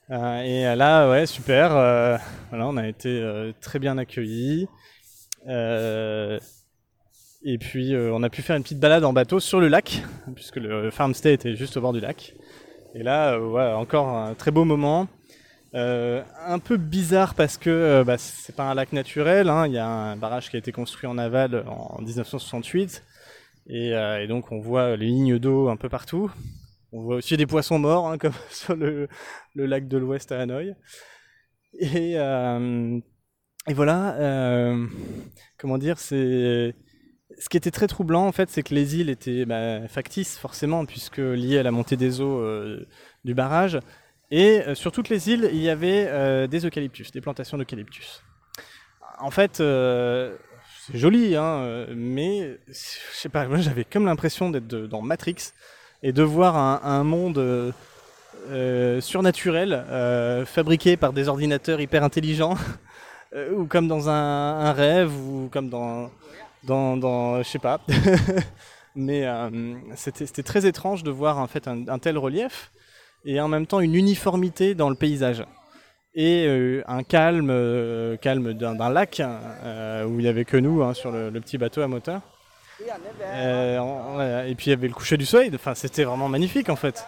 et 0.09 0.63
là, 0.75 1.09
ouais, 1.09 1.25
super. 1.25 1.69
voilà, 2.49 2.67
on 2.67 2.77
a 2.77 2.87
été 2.87 3.51
très 3.59 3.79
bien 3.79 3.97
accueillis. 3.97 4.67
Et 5.47 6.39
puis 7.59 7.95
on 7.95 8.23
a 8.23 8.29
pu 8.29 8.41
faire 8.41 8.55
une 8.55 8.63
petite 8.63 8.79
balade 8.79 9.03
en 9.03 9.13
bateau 9.13 9.39
sur 9.39 9.59
le 9.59 9.67
lac, 9.67 10.03
puisque 10.35 10.57
le 10.57 10.89
farmstay 10.91 11.33
était 11.33 11.55
juste 11.55 11.77
au 11.77 11.81
bord 11.81 11.93
du 11.93 11.99
lac. 11.99 12.33
Et 12.93 13.03
là, 13.03 13.39
ouais, 13.39 13.73
encore 13.73 14.09
un 14.09 14.33
très 14.35 14.51
beau 14.51 14.63
moment. 14.63 15.07
Euh, 15.75 16.23
un 16.45 16.59
peu 16.59 16.77
bizarre 16.77 17.35
parce 17.35 17.57
que 17.57 17.69
euh, 17.69 18.03
bah, 18.05 18.17
c'est 18.17 18.55
pas 18.55 18.63
un 18.63 18.73
lac 18.73 18.93
naturel, 18.93 19.49
hein. 19.49 19.67
il 19.67 19.73
y 19.73 19.77
a 19.77 19.85
un 19.85 20.15
barrage 20.15 20.49
qui 20.49 20.55
a 20.55 20.59
été 20.59 20.71
construit 20.71 21.05
en 21.05 21.17
aval 21.17 21.65
en 21.67 22.01
1968 22.01 23.03
euh, 23.71 24.19
et, 24.19 24.27
donc 24.27 24.53
on 24.53 24.61
voit 24.61 24.95
les 24.95 25.07
lignes 25.07 25.37
d'eau 25.37 25.67
un 25.67 25.75
peu 25.75 25.89
partout. 25.89 26.31
On 26.93 27.01
voit 27.01 27.17
aussi 27.17 27.35
des 27.35 27.45
poissons 27.45 27.77
morts 27.77 28.07
hein, 28.07 28.17
comme 28.19 28.31
sur 28.49 28.73
le, 28.73 29.09
lac 29.55 29.89
de 29.89 29.97
l'Ouest 29.97 30.31
à 30.31 30.39
Hanoï. 30.39 30.75
Et, 31.77 32.15
et 33.67 33.73
voilà, 33.73 34.75
comment 35.57 35.77
dire, 35.77 35.99
c'est 35.99 36.75
ce 37.37 37.49
qui 37.49 37.57
était 37.57 37.71
très 37.71 37.87
troublant 37.87 38.25
en 38.25 38.31
fait, 38.31 38.49
c'est 38.49 38.63
que 38.63 38.73
les 38.73 38.97
îles 38.97 39.09
étaient 39.09 39.45
bah, 39.45 39.87
factices 39.87 40.37
forcément 40.37 40.85
puisque 40.85 41.17
liées 41.17 41.57
à 41.57 41.63
la 41.63 41.71
montée 41.71 41.97
des 41.97 42.21
eaux 42.21 42.41
du 43.23 43.33
barrage 43.33 43.79
et 44.31 44.61
euh, 44.61 44.75
sur 44.75 44.91
toutes 44.91 45.09
les 45.09 45.29
îles, 45.29 45.49
il 45.51 45.61
y 45.61 45.69
avait 45.69 46.07
euh, 46.07 46.47
des 46.47 46.65
eucalyptus, 46.65 47.11
des 47.11 47.21
plantations 47.21 47.57
d'eucalyptus. 47.57 48.23
En 49.19 49.31
fait, 49.31 49.59
euh, 49.59 50.35
c'est 50.81 50.97
joli, 50.97 51.35
hein, 51.35 51.85
mais 51.95 52.59
je 52.67 52.73
sais 53.13 53.29
pas, 53.29 53.47
moi 53.47 53.59
j'avais 53.59 53.85
comme 53.85 54.05
l'impression 54.05 54.49
d'être 54.49 54.67
dans 54.67 55.01
Matrix 55.01 55.53
et 56.03 56.11
de 56.11 56.21
voir 56.21 56.57
un, 56.57 57.03
monde 57.03 57.73
surnaturel 58.99 59.83
fabriqué 60.45 60.97
par 60.97 61.13
des 61.13 61.29
ordinateurs 61.29 61.79
hyper 61.79 62.03
intelligents, 62.03 62.55
ou 63.55 63.65
comme 63.65 63.87
dans 63.87 64.09
un, 64.09 64.71
rêve, 64.71 65.13
ou 65.13 65.49
comme 65.51 65.69
dans, 65.69 66.09
dans, 66.63 67.41
je 67.43 67.47
sais 67.47 67.59
pas. 67.59 67.81
mais 68.95 69.27
c'était 69.95 70.43
très 70.43 70.65
étrange 70.65 71.03
de 71.03 71.11
voir 71.11 71.37
en 71.37 71.47
fait 71.47 71.67
un 71.67 71.99
tel 71.99 72.17
relief 72.17 72.71
et 73.25 73.39
en 73.41 73.47
même 73.47 73.67
temps 73.67 73.79
une 73.79 73.95
uniformité 73.95 74.75
dans 74.75 74.89
le 74.89 74.95
paysage 74.95 75.43
et 76.15 76.45
euh, 76.47 76.81
un 76.87 77.03
calme, 77.03 77.49
euh, 77.51 78.15
calme 78.17 78.53
d'un 78.53 78.89
lac 78.89 79.19
euh, 79.19 80.05
où 80.05 80.19
il 80.19 80.23
n'y 80.23 80.27
avait 80.27 80.45
que 80.45 80.57
nous 80.57 80.81
hein, 80.81 80.93
sur 80.93 81.11
le, 81.11 81.29
petit 81.31 81.57
bateau 81.57 81.81
à 81.81 81.87
moteur. 81.87 82.21
et 82.79 84.55
puis 84.55 84.67
il 84.67 84.69
y 84.69 84.73
avait 84.73 84.87
le 84.87 84.93
coucher 84.93 85.17
du 85.17 85.25
soleil, 85.25 85.51
enfin, 85.53 85.75
c'était 85.75 86.05
vraiment 86.05 86.29
magnifique 86.29 86.69
en 86.69 86.75
fait. 86.77 87.05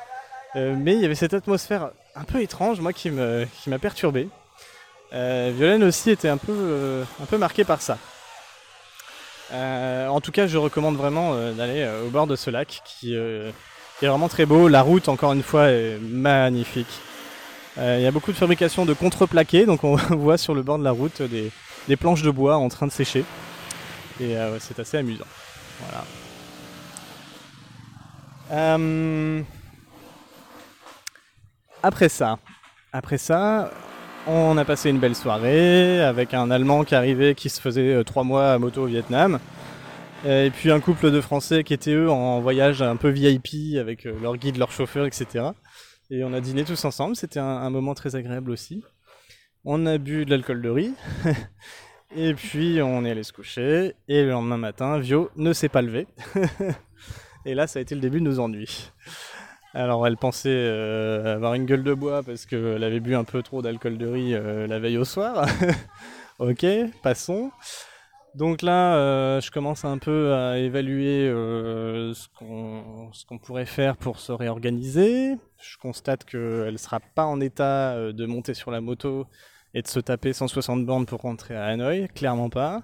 mais 0.55 0.93
il 0.95 1.01
y 1.01 1.05
avait 1.05 1.15
cette 1.15 1.33
atmosphère 1.33 1.91
un 2.15 2.23
peu 2.23 2.41
étrange, 2.41 2.81
moi, 2.81 2.93
qui 2.93 3.09
m'a 3.09 3.45
qui 3.63 3.69
perturbé. 3.79 4.27
Violaine 5.11 5.83
aussi 5.83 6.11
était 6.11 6.29
un 6.29 6.37
peu, 6.37 7.03
un 7.21 7.25
peu 7.25 7.37
marquée 7.37 7.63
par 7.63 7.81
ça. 7.81 7.97
en 9.51 10.21
tout 10.21 10.31
cas, 10.31 10.47
je 10.47 10.57
recommande 10.57 10.97
vraiment 10.97 11.35
d'aller 11.51 11.87
au 12.05 12.09
bord 12.09 12.27
de 12.27 12.35
ce 12.35 12.49
lac 12.49 12.81
qui 12.85 13.15
est 13.15 14.07
vraiment 14.07 14.29
très 14.29 14.45
beau. 14.45 14.67
La 14.67 14.81
route, 14.81 15.09
encore 15.09 15.33
une 15.33 15.43
fois, 15.43 15.69
est 15.69 15.97
magnifique. 15.99 17.01
Euh, 17.77 17.97
il 17.99 18.03
y 18.03 18.07
a 18.07 18.11
beaucoup 18.11 18.31
de 18.31 18.37
fabrication 18.37 18.85
de 18.85 18.93
contreplaqués, 18.93 19.65
donc 19.65 19.83
on 19.83 19.95
voit 20.15 20.37
sur 20.37 20.55
le 20.55 20.63
bord 20.63 20.79
de 20.79 20.83
la 20.83 20.91
route 20.91 21.21
des, 21.21 21.51
planches 21.95 22.23
de 22.23 22.31
bois 22.31 22.57
en 22.57 22.69
train 22.69 22.87
de 22.87 22.91
sécher. 22.91 23.23
Et 24.19 24.35
euh, 24.35 24.59
c'est 24.59 24.79
assez 24.79 24.97
amusant. 24.97 25.27
Voilà. 25.81 26.05
Euh, 28.49 29.41
après 31.83 32.09
ça, 32.09 32.39
après 32.93 33.19
ça, 33.19 33.69
on 34.27 34.57
a 34.57 34.65
passé 34.65 34.89
une 34.89 34.99
belle 34.99 35.15
soirée 35.15 36.01
avec 36.03 36.33
un 36.33 36.51
Allemand 36.51 36.83
qui 36.83 36.95
arrivait, 36.95 37.33
qui 37.33 37.49
se 37.49 37.61
faisait 37.61 38.03
trois 38.03 38.23
mois 38.23 38.53
à 38.53 38.59
moto 38.59 38.83
au 38.83 38.85
Vietnam. 38.85 39.39
Euh, 40.25 40.45
et 40.45 40.49
puis 40.49 40.71
un 40.71 40.79
couple 40.79 41.11
de 41.11 41.21
Français 41.21 41.63
qui 41.63 41.73
étaient 41.73 41.93
eux 41.93 42.09
en 42.09 42.39
voyage 42.41 42.81
un 42.81 42.95
peu 42.95 43.09
VIP 43.09 43.77
avec 43.79 44.05
euh, 44.05 44.19
leur 44.19 44.35
guide, 44.37 44.57
leur 44.57 44.71
chauffeur, 44.71 45.05
etc. 45.05 45.45
Et 46.09 46.23
on 46.23 46.33
a 46.33 46.41
dîné 46.41 46.63
tous 46.63 46.83
ensemble, 46.85 47.15
c'était 47.15 47.39
un, 47.39 47.69
moment 47.69 47.93
très 47.93 48.15
agréable 48.15 48.51
aussi. 48.51 48.83
On 49.63 49.85
a 49.85 49.97
bu 49.97 50.25
de 50.25 50.31
l'alcool 50.31 50.61
de 50.61 50.69
riz, 50.69 50.93
et 52.15 52.33
puis 52.33 52.81
on 52.81 53.05
est 53.05 53.11
allé 53.11 53.23
se 53.23 53.33
coucher, 53.33 53.93
et 54.07 54.23
le 54.23 54.31
lendemain 54.31 54.57
matin, 54.57 54.97
Vio 54.99 55.29
ne 55.35 55.53
s'est 55.53 55.69
pas 55.69 55.81
levé. 55.81 56.07
et 57.45 57.53
là, 57.53 57.67
ça 57.67 57.79
a 57.79 57.81
été 57.81 57.93
le 57.93 58.01
début 58.01 58.19
de 58.19 58.25
nos 58.25 58.39
ennuis. 58.39 58.91
Alors 59.73 60.07
elle 60.07 60.17
pensait 60.17 60.49
euh, 60.49 61.35
avoir 61.35 61.53
une 61.53 61.65
gueule 61.65 61.83
de 61.83 61.93
bois 61.93 62.23
parce 62.23 62.45
qu'elle 62.45 62.83
avait 62.83 62.99
bu 62.99 63.15
un 63.15 63.23
peu 63.23 63.43
trop 63.43 63.61
d'alcool 63.61 63.97
de 63.97 64.07
riz 64.07 64.31
la 64.67 64.79
veille 64.79 64.97
au 64.97 65.05
soir. 65.05 65.45
ok, 66.39 66.65
passons. 67.03 67.51
Donc 68.37 68.61
là, 68.61 68.95
euh, 68.97 69.41
je 69.41 69.49
commence 69.49 69.83
un 69.83 69.97
peu 69.97 70.35
à 70.35 70.59
évaluer 70.59 71.27
euh, 71.27 72.13
ce 72.13 72.27
qu'on 73.25 73.37
pourrait 73.39 73.65
faire 73.65 73.97
pour 73.97 74.19
se 74.19 74.31
réorganiser. 74.31 75.37
Je 75.59 75.77
constate 75.79 76.23
qu'elle 76.23 76.71
ne 76.71 76.77
sera 76.77 76.99
pas 76.99 77.25
en 77.25 77.41
état 77.41 77.93
euh, 77.93 78.13
de 78.13 78.27
monter 78.27 78.53
sur 78.53 78.69
la 78.69 78.79
moto 78.79 79.25
et 79.73 79.81
de 79.81 79.87
se 79.87 79.99
taper 79.99 80.33
160 80.33 80.85
bornes 80.85 81.07
pour 81.07 81.21
rentrer 81.21 81.55
à 81.55 81.65
Hanoï, 81.65 82.09
clairement 82.13 82.51
pas. 82.51 82.83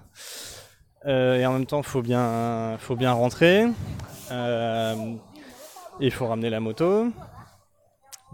et 1.06 1.46
en 1.46 1.52
même 1.52 1.66
temps, 1.66 1.82
il 1.82 1.86
faut 1.86 2.02
bien, 2.02 2.76
faut 2.80 2.96
bien 2.96 3.12
rentrer. 3.12 3.66
Il 6.00 6.10
faut 6.10 6.26
ramener 6.26 6.50
la 6.50 6.60
moto. 6.60 7.08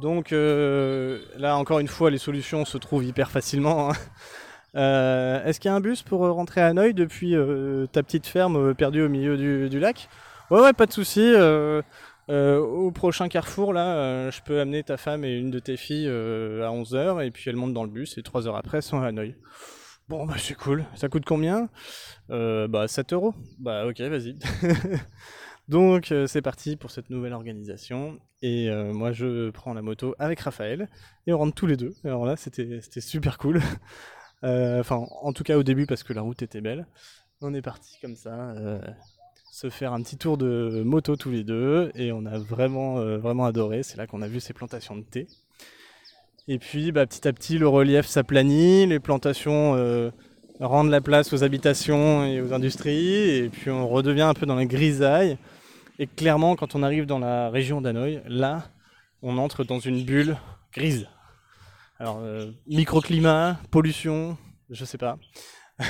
Donc 0.01 0.31
là, 0.31 1.57
encore 1.57 1.79
une 1.79 1.89
fois, 1.89 2.11
les 2.11 2.19
solutions 2.19 2.65
se 2.65 2.79
trouvent 2.79 3.05
hyper 3.05 3.31
facilement. 3.31 3.91
Hein. 3.91 3.95
Euh, 4.77 5.45
est-ce 5.45 5.59
qu'il 5.59 5.69
y 5.69 5.73
a 5.73 5.75
un 5.75 5.81
bus 5.81 6.03
pour 6.03 6.25
euh, 6.25 6.31
rentrer 6.31 6.61
à 6.61 6.69
Hanoï 6.69 6.95
depuis 6.95 7.35
euh, 7.35 7.87
ta 7.87 8.03
petite 8.03 8.27
ferme 8.27 8.75
perdue 8.75 9.03
au 9.03 9.09
milieu 9.09 9.37
du, 9.69 9.81
lac? 9.81 10.09
Ouais, 10.51 10.61
ouais, 10.61 10.73
pas 10.73 10.87
de 10.87 10.93
souci. 10.93 11.33
au 12.29 12.91
prochain 12.93 13.29
carrefour, 13.29 13.73
là, 13.73 14.31
je 14.31 14.41
peux 14.43 14.61
amener 14.61 14.83
ta 14.83 14.97
femme 14.97 15.25
et 15.25 15.37
une 15.37 15.51
de 15.51 15.59
tes 15.59 15.77
filles 15.77 16.09
à 16.09 16.71
11h 16.71 17.25
et 17.25 17.31
puis 17.31 17.51
elles 17.51 17.57
montent 17.57 17.75
dans 17.75 17.85
le 17.85 17.91
bus 17.91 18.19
et 18.19 18.23
3 18.23 18.49
heures 18.49 18.57
après, 18.57 18.79
elles 18.79 18.83
sont 18.83 19.01
à 19.01 19.07
Hanoï. 19.07 19.35
Bon, 20.09 20.27
bah 20.27 20.35
c'est 20.39 20.55
cool. 20.55 20.85
Ça 20.97 21.09
coûte 21.09 21.25
combien? 21.25 21.69
Bah 22.29 22.87
7 22.89 23.13
euros. 23.13 23.35
Bah 23.59 23.87
ok, 23.87 24.01
vas-y. 24.01 24.37
Donc 25.71 26.13
c'est 26.27 26.43
parti 26.43 26.77
pour 26.77 26.91
cette 26.91 27.09
nouvelle 27.11 27.33
organisation. 27.33 28.19
Et 28.43 28.69
moi 28.93 29.13
je 29.13 29.51
prends 29.51 29.73
la 29.73 29.83
moto 29.83 30.15
avec 30.19 30.41
Raphaël 30.41 30.89
et 31.27 31.33
on 31.33 31.39
rentre 31.39 31.55
tous 31.55 31.67
les 31.67 31.77
deux. 31.77 31.95
Alors 32.05 32.27
là 32.27 32.37
c'était 32.37 32.81
super 33.01 33.39
cool. 33.39 33.61
Enfin 34.43 34.97
en 34.97 35.33
tout 35.33 35.45
cas 35.45 35.57
au 35.57 35.63
début 35.63 35.87
parce 35.87 36.03
que 36.03 36.13
la 36.13 36.23
route 36.23 36.43
était 36.43 36.61
belle. 36.61 36.87
On 37.41 37.55
est 37.55 37.63
parti 37.63 37.99
comme 38.01 38.17
ça 38.17 38.55
se 39.51 39.69
faire 39.69 39.93
un 39.93 40.01
petit 40.03 40.17
tour 40.17 40.39
de 40.39 40.83
moto 40.85 41.17
tous 41.17 41.31
les 41.31 41.45
deux 41.45 41.91
et 41.95 42.13
on 42.13 42.25
a 42.25 42.39
vraiment, 42.39 42.99
euh, 42.99 43.45
adoré. 43.45 43.83
C'est 43.83 43.97
là 43.97 44.07
qu'on 44.07 44.23
a 44.23 44.29
vu 44.29 44.41
ces 44.41 44.53
plantations 44.53 44.97
de 44.97 45.03
thé. 45.03 45.27
Et 46.49 46.59
puis 46.59 46.93
bah, 46.93 47.07
petit 47.07 47.27
à 47.27 47.33
petit, 47.33 47.59
le 47.59 47.69
relief 47.69 48.07
s'aplanit, 48.07 48.87
les 48.87 49.01
plantations 49.01 49.75
euh, 49.77 50.11
rendent 50.61 50.91
la 50.91 51.01
place 51.01 51.33
aux 51.33 51.43
habitations 51.43 52.25
et 52.25 52.41
aux 52.41 52.53
industries, 52.53 53.37
et 53.37 53.49
puis 53.49 53.71
on 53.71 53.89
redevient 53.89 54.23
un 54.23 54.35
peu 54.35 54.47
dans 54.47 54.55
la 54.55 54.67
grisaille. 54.67 55.37
Et 56.01 56.09
clairement, 56.09 56.57
quand 56.57 56.75
on 56.75 56.83
arrive 56.83 57.07
dans 57.07 57.21
la 57.21 57.49
région 57.51 57.81
d'Hanoï, 57.81 58.21
là, 58.27 58.65
on 59.23 59.39
entre 59.39 59.63
dans 59.63 59.79
une 59.79 60.03
bulle 60.03 60.37
grise. 60.73 61.07
Alors, 62.01 62.19
euh, 62.21 62.51
microclimat, 62.67 63.61
pollution, 63.71 64.37
je 64.71 64.85
sais 64.85 64.99
pas. 64.99 65.19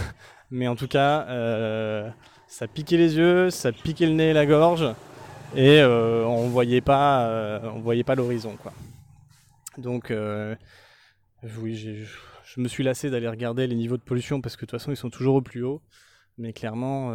Mais 0.50 0.68
en 0.68 0.76
tout 0.76 0.88
cas, 0.88 1.26
ça 2.48 2.66
piquait 2.66 2.98
les 2.98 3.16
yeux, 3.16 3.48
ça 3.48 3.70
piquait 3.72 4.06
le 4.06 4.12
nez 4.12 4.30
et 4.30 4.32
la 4.32 4.44
gorge, 4.44 4.84
et 5.54 5.80
euh, 5.80 6.24
on 6.26 6.48
voyait 6.48 6.80
pas, 6.80 7.26
euh, 7.26 7.60
on 7.74 7.80
voyait 7.80 8.04
pas 8.04 8.14
l'horizon, 8.14 8.56
quoi. 8.56 8.72
Donc, 9.78 10.10
euh, 10.10 10.54
oui, 11.58 11.74
je 12.44 12.60
me 12.60 12.68
suis 12.68 12.84
lassé 12.84 13.10
d'aller 13.10 13.28
regarder 13.28 13.66
les 13.66 13.74
niveaux 13.74 13.96
de 13.96 14.02
pollution 14.02 14.40
parce 14.40 14.56
que 14.56 14.62
de 14.62 14.70
toute 14.70 14.78
façon 14.78 14.90
ils 14.90 14.96
sont 14.96 15.10
toujours 15.10 15.36
au 15.36 15.42
plus 15.42 15.62
haut. 15.62 15.80
Mais 16.40 16.52
clairement, 16.52 17.12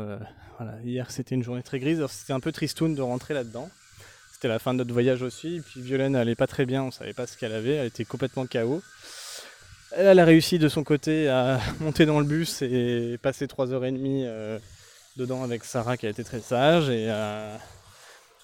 voilà, 0.57 0.75
hier 0.83 1.09
c'était 1.09 1.35
une 1.35 1.43
journée 1.43 1.63
très 1.63 1.79
grise. 1.79 2.05
C'était 2.07 2.33
un 2.33 2.39
peu 2.39 2.51
tristoun 2.51 2.95
de 2.95 3.01
rentrer 3.01 3.33
là-dedans. 3.33 3.69
C'était 4.31 4.47
la 4.47 4.59
fin 4.59 4.73
de 4.73 4.79
notre 4.79 4.93
voyage 4.93 5.21
aussi. 5.21 5.57
Et 5.57 5.61
puis 5.61 5.81
Violaine 5.81 6.15
allait 6.15 6.35
pas 6.35 6.47
très 6.47 6.65
bien, 6.65 6.83
on 6.83 6.91
savait 6.91 7.13
pas 7.13 7.25
ce 7.25 7.37
qu'elle 7.37 7.53
avait, 7.53 7.73
elle 7.73 7.87
était 7.87 8.05
complètement 8.05 8.45
KO. 8.45 8.81
Elle, 9.91 10.19
a 10.19 10.25
réussi 10.25 10.59
de 10.59 10.69
son 10.69 10.83
côté 10.83 11.27
à 11.27 11.59
monter 11.79 12.05
dans 12.05 12.19
le 12.19 12.25
bus 12.25 12.61
et 12.61 13.17
passer 13.21 13.47
3h30 13.47 14.59
dedans 15.17 15.43
avec 15.43 15.63
Sarah 15.63 15.97
qui 15.97 16.05
a 16.05 16.09
été 16.09 16.23
très 16.23 16.41
sage. 16.41 16.89
Et, 16.89 17.07
euh, 17.09 17.55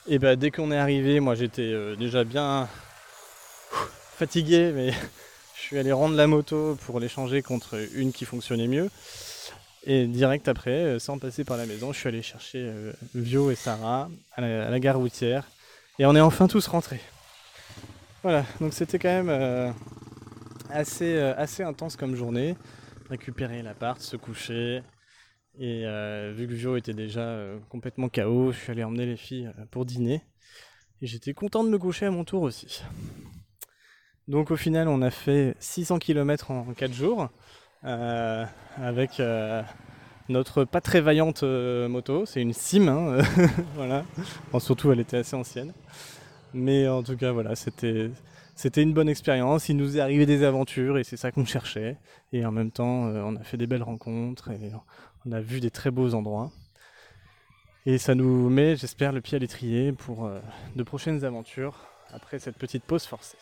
et 0.08 0.20
bah, 0.20 0.36
dès 0.36 0.52
qu'on 0.52 0.72
est 0.72 0.78
arrivé, 0.78 1.20
moi 1.20 1.36
j'étais 1.36 1.62
euh, 1.62 1.96
déjà 1.96 2.24
bien 2.24 2.68
fatigué, 4.18 4.72
mais 4.74 4.92
je 5.56 5.62
suis 5.62 5.78
allé 5.78 5.92
rendre 5.92 6.16
la 6.16 6.28
moto 6.28 6.78
pour 6.86 7.00
l'échanger 7.00 7.42
contre 7.42 7.78
une 7.94 8.12
qui 8.12 8.26
fonctionnait 8.26 8.68
mieux. 8.68 8.90
Et 9.84 10.06
direct 10.06 10.48
après, 10.48 10.72
euh, 10.72 11.00
sans 11.00 11.18
passer 11.18 11.44
par 11.44 11.58
la 11.58 11.66
maison, 11.66 11.92
je 11.92 12.00
suis 12.00 12.08
allé 12.08 12.22
chercher 12.22 12.72
Vio 13.16 13.52
et 13.52 13.56
Sarah 13.56 14.10
à 14.34 14.42
la, 14.42 14.80
gare 14.80 14.98
routière. 14.98 15.48
Et 16.00 16.06
on 16.06 16.16
est 16.16 16.22
enfin 16.22 16.48
tous 16.48 16.68
rentrés. 16.68 17.02
Voilà, 18.24 18.46
donc 18.60 18.74
c'était 18.74 19.00
quand 19.00 19.24
même 19.24 19.74
assez, 20.70 21.18
assez 21.18 21.64
intense 21.64 21.96
comme 21.96 22.16
journée. 22.16 22.56
Récupérer 23.10 23.62
l'appart, 23.62 24.00
se 24.00 24.16
coucher, 24.16 24.84
et 25.60 25.86
euh, 25.86 26.34
vu 26.36 26.48
que 26.48 26.54
Vio 26.54 26.78
était 26.78 26.94
déjà 26.94 27.22
euh, 27.22 27.60
complètement 27.70 28.10
KO, 28.10 28.52
je 28.52 28.58
suis 28.58 28.72
allé 28.72 28.84
emmener 28.84 29.06
les 29.06 29.18
filles 29.18 29.52
euh, 29.60 29.66
pour 29.70 29.86
dîner. 29.86 30.24
Et 31.02 31.08
j'étais 31.08 31.34
content 31.34 31.64
de 31.64 31.70
me 31.70 31.78
coucher 31.78 32.06
à 32.06 32.12
mon 32.12 32.24
tour 32.24 32.44
aussi. 32.44 32.82
Donc 34.28 34.52
au 34.52 34.56
final, 34.56 34.88
on 34.88 35.02
a 35.02 35.10
fait 35.10 35.56
600 35.60 36.00
km 36.00 36.52
en 36.52 36.74
4 36.74 36.94
jours. 36.94 37.30
Avec 37.84 39.22
notre 40.30 40.64
pas 40.66 40.82
très 40.82 41.02
vaillante 41.02 41.44
moto. 41.44 42.26
C'est 42.26 42.42
une 42.42 42.54
Sim, 42.54 42.88
hein, 42.88 43.18
voilà. 43.76 44.04
surtout, 44.60 44.92
elle 44.92 45.00
était 45.00 45.18
assez 45.18 45.36
ancienne. 45.36 45.74
Mais 46.54 46.88
en 46.88 47.02
tout 47.04 47.16
cas, 47.16 47.32
voilà, 47.32 47.56
c'était 47.56 48.12
c'était 48.56 48.84
une 48.84 48.94
bonne 48.94 49.10
expérience. 49.10 49.70
Il 49.70 49.78
nous 49.78 49.98
est 49.98 50.02
arrivé 50.02 50.26
des 50.26 50.44
aventures 50.44 50.98
et 50.98 51.04
c'est 51.04 51.18
ça 51.18 51.32
qu'on 51.32 51.46
cherchait. 51.46 51.98
Et 52.34 52.46
en 52.46 52.52
même 52.52 52.72
temps, 52.72 53.06
on 53.08 53.36
a 53.36 53.44
fait 53.44 53.58
des 53.58 53.68
belles 53.68 53.84
rencontres 53.84 54.52
et 54.52 54.72
on 55.26 55.32
a 55.32 55.42
vu 55.42 55.60
des 55.60 55.72
très 55.72 55.92
beaux 55.92 56.14
endroits. 56.14 56.52
Et 57.88 57.98
ça 57.98 58.14
nous 58.14 58.50
met, 58.50 58.76
j'espère, 58.76 59.12
le 59.12 59.22
pied 59.22 59.38
à 59.38 59.40
l'étrier 59.40 59.92
pour 59.92 60.26
euh, 60.26 60.40
de 60.76 60.84
prochaines 60.84 61.26
aventures 61.26 61.88
après 62.12 62.38
cette 62.38 62.58
petite 62.58 62.84
pause 62.84 63.06
forcée. 63.06 63.38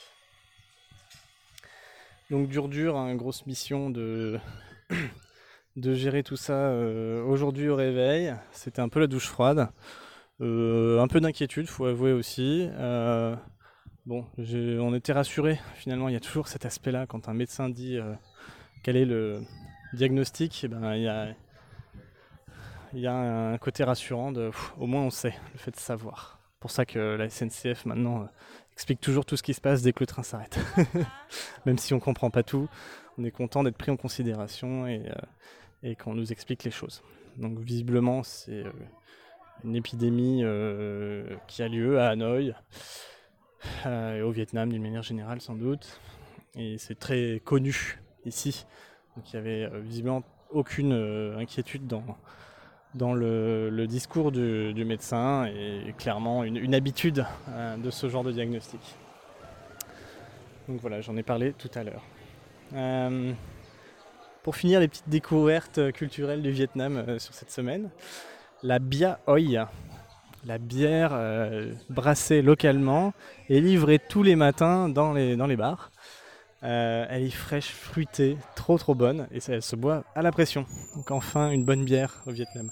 Donc 2.30 2.48
dur 2.48 2.70
dur, 2.70 2.96
une 2.96 3.10
hein, 3.10 3.16
grosse 3.16 3.46
mission 3.48 3.90
de, 3.90 4.40
de 5.76 5.94
gérer 5.94 6.22
tout 6.22 6.36
ça 6.36 6.54
euh, 6.54 7.24
aujourd'hui 7.24 7.70
au 7.70 7.76
réveil. 7.76 8.36
C'était 8.52 8.82
un 8.82 8.90
peu 8.90 9.00
la 9.00 9.08
douche 9.08 9.28
froide. 9.28 9.70
Euh, 10.42 11.02
un 11.02 11.08
peu 11.08 11.20
d'inquiétude, 11.20 11.68
faut 11.68 11.86
avouer 11.86 12.14
aussi. 12.14 12.70
bon, 14.06 14.26
on 14.38 14.94
était 14.94 15.14
rassurés. 15.14 15.60
Finalement, 15.76 16.08
il 16.08 16.14
y 16.14 16.18
a 16.18 16.20
toujours 16.20 16.48
cet 16.48 16.66
aspect-là 16.66 17.08
quand 17.08 17.30
un 17.30 17.34
médecin 17.34 17.68
dit 17.68 17.98
quel 18.84 18.96
est 18.96 19.06
le 19.06 19.42
diagnostic. 19.94 20.62
Eh 20.64 20.68
ben, 20.68 20.96
il 20.96 21.04
y 21.04 21.08
a, 21.08 21.34
il 22.94 23.00
y 23.00 23.08
a 23.08 23.16
un 23.16 23.58
côté 23.58 23.84
rassurant 23.84 24.32
de 24.32 24.52
au 24.80 24.88
moins 24.88 25.02
on 25.02 25.10
sait, 25.10 25.34
le 25.54 25.60
fait 25.60 25.72
de 25.72 25.78
savoir. 25.78 26.39
Pour 26.60 26.72
ça 26.72 26.86
que 26.86 27.00
la 27.16 27.30
SNCF 27.30 27.86
maintenant 27.86 28.24
euh, 28.24 28.26
explique 28.74 29.00
toujours 29.00 29.26
tout 29.26 29.38
ce 29.38 29.44
qui 29.44 29.54
se 29.54 29.62
passe 29.62 29.82
dès 29.82 29.94
que 29.94 30.02
le 30.02 30.08
train 30.08 30.24
s'arrête. 30.24 30.60
Même 31.66 31.78
si 31.78 31.94
on 31.94 32.00
comprend 32.00 32.30
pas 32.30 32.44
tout, 32.44 32.68
on 33.18 33.24
est 33.24 33.32
content 33.32 33.64
d'être 33.64 33.78
pris 33.78 33.92
en 33.92 33.98
considération 33.98 34.86
et, 34.86 35.10
euh, 35.86 35.96
qu'on 35.96 36.14
nous 36.14 36.32
explique 36.32 36.66
les 36.66 36.72
choses. 36.72 37.02
Donc 37.38 37.60
visiblement 37.60 38.24
c'est 38.24 38.66
euh, 38.66 38.72
une 39.64 39.76
épidémie 39.76 40.44
qui 41.48 41.64
a 41.64 41.68
lieu 41.68 42.00
à 42.00 42.10
Hanoï 42.10 42.54
et 43.86 44.22
au 44.22 44.32
Vietnam 44.32 44.72
d'une 44.72 44.82
manière 44.82 45.04
générale 45.04 45.42
sans 45.42 45.56
doute. 45.56 46.00
Et 46.56 46.78
c'est 46.78 46.98
très 46.98 47.42
connu 47.44 48.00
ici. 48.26 48.66
Donc 49.16 49.32
il 49.32 49.36
y 49.36 49.40
avait 49.40 49.70
visiblement 49.82 50.24
aucune 50.50 50.94
inquiétude 51.38 51.88
dans, 51.88 52.06
dans 52.96 53.14
le, 53.14 53.86
discours 53.88 54.32
du, 54.32 54.86
médecin 54.86 55.46
et 55.46 55.94
clairement 55.98 56.44
une, 56.44 56.74
habitude 56.74 57.26
euh, 57.50 57.78
de 57.78 57.90
ce 57.90 58.10
genre 58.10 58.24
de 58.24 58.32
diagnostic. 58.32 58.82
Donc 60.68 60.82
voilà, 60.82 61.02
j'en 61.02 61.16
ai 61.18 61.24
parlé 61.24 61.54
tout 61.54 61.70
à 61.76 61.84
l'heure. 61.84 62.04
Euh, 62.74 63.34
pour 64.44 64.56
finir 64.56 64.80
les 64.80 64.88
petites 64.88 65.10
découvertes 65.10 65.92
culturelles 65.92 66.42
du 66.42 66.52
Vietnam 66.52 66.98
euh, 66.98 67.20
sur 67.20 67.34
cette 67.34 67.52
semaine, 67.52 67.90
la 68.64 68.80
Bia 68.80 69.20
Hoi, 69.28 69.70
la 70.46 70.58
bière 70.58 71.18
brassée 71.90 72.42
localement 72.42 73.14
et 73.50 73.60
livrée 73.60 74.00
tous 74.00 74.24
les 74.24 74.36
matins 74.36 74.88
dans 74.88 75.14
les, 75.14 75.36
dans 75.36 75.48
les 75.48 75.58
bars. 75.58 75.92
Euh, 76.64 77.06
elle 77.10 77.24
est 77.24 77.30
fraîche, 77.30 77.72
fruitée, 77.72 78.38
trop 78.56 78.78
trop 78.78 78.94
bonne 78.94 79.28
et 79.32 79.40
ça, 79.40 79.54
elle 79.54 79.62
se 79.62 79.76
boit 79.76 80.04
à 80.14 80.22
la 80.22 80.32
pression. 80.32 80.66
Donc 80.96 81.10
enfin 81.12 81.52
une 81.52 81.64
bonne 81.64 81.86
bière 81.86 82.22
au 82.26 82.32
Vietnam. 82.32 82.70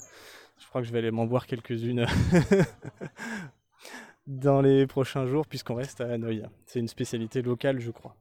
Je 0.60 0.68
crois 0.68 0.82
que 0.82 0.88
je 0.88 0.92
vais 0.92 1.00
aller 1.00 1.12
m'en 1.12 1.26
boire 1.26 1.48
quelques-unes 1.48 2.06
dans 4.28 4.62
les 4.62 4.88
prochains 4.88 5.26
jours 5.26 5.48
puisqu'on 5.48 5.76
reste 5.76 6.02
à 6.02 6.12
Hanoï. 6.12 6.44
C'est 6.66 6.80
une 6.80 6.90
spécialité 6.90 7.42
locale 7.42 7.80
je 7.80 7.92
crois. 7.92 8.16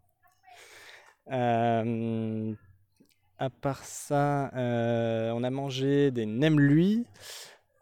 Euh, 1.33 2.55
à 3.39 3.51
part 3.51 3.85
ça, 3.85 4.51
euh, 4.55 5.33
on 5.33 5.43
a 5.43 5.51
mangé 5.51 6.13
des 6.13 6.27
nem 6.27 6.61
lui. 6.61 7.07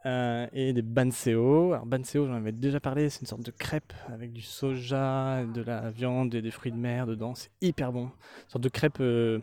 Euh, 0.07 0.47
et 0.53 0.75
des 0.75 0.83
banseo. 0.83 1.73
Alors 1.73 1.87
banseo, 1.87 2.27
j'en 2.27 2.35
avais 2.35 2.53
déjà 2.53 2.79
parlé, 2.79 3.09
c'est 3.09 3.23
une 3.23 3.27
sorte 3.27 3.43
de 3.43 3.51
crêpe 3.51 3.95
avec 4.13 4.35
du 4.35 4.43
soja, 4.43 5.45
de 5.47 5.63
la 5.63 5.91
viande 5.91 6.35
et 6.35 6.43
des 6.43 6.51
fruits 6.51 6.73
de 6.73 6.77
mer 6.77 7.07
dedans. 7.07 7.35
C'est 7.35 7.51
hyper 7.63 7.91
bon. 7.91 8.05
Une 8.05 8.51
sorte 8.51 8.65
de 8.65 8.69
crêpe 8.69 8.99
euh, 9.01 9.41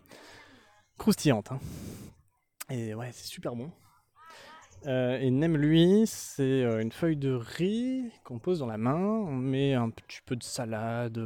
croustillante. 0.99 1.51
Hein. 1.51 1.59
Et 2.69 2.93
ouais, 2.93 3.09
c'est 3.11 3.25
super 3.25 3.55
bon. 3.55 3.71
Euh, 4.85 5.17
et 5.19 5.31
nem 5.31 5.57
lui, 5.57 6.03
c'est 6.05 6.63
une 6.63 6.91
feuille 6.91 7.17
de 7.17 7.33
riz 7.33 8.11
qu'on 8.23 8.37
pose 8.37 8.59
dans 8.59 8.67
la 8.67 8.77
main. 8.77 8.99
On 8.99 9.31
met 9.31 9.73
un 9.73 9.89
petit 9.89 10.21
peu 10.27 10.35
de 10.35 10.43
salade, 10.43 11.19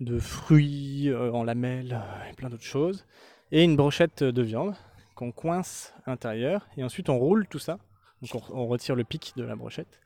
de 0.00 0.18
fruits 0.18 1.14
en 1.14 1.44
lamelles 1.44 2.02
et 2.30 2.34
plein 2.34 2.48
d'autres 2.48 2.62
choses. 2.62 3.04
Et 3.52 3.64
une 3.64 3.76
brochette 3.76 4.24
de 4.24 4.42
viande 4.42 4.74
qu'on 5.14 5.30
coince 5.30 5.92
à 6.06 6.10
l'intérieur. 6.10 6.66
Et 6.78 6.84
ensuite, 6.84 7.10
on 7.10 7.18
roule 7.18 7.46
tout 7.48 7.58
ça 7.58 7.78
donc 8.22 8.42
on, 8.50 8.66
retire 8.66 8.94
le 8.94 9.04
pic 9.04 9.32
de 9.36 9.44
la 9.44 9.56
brochette. 9.56 10.00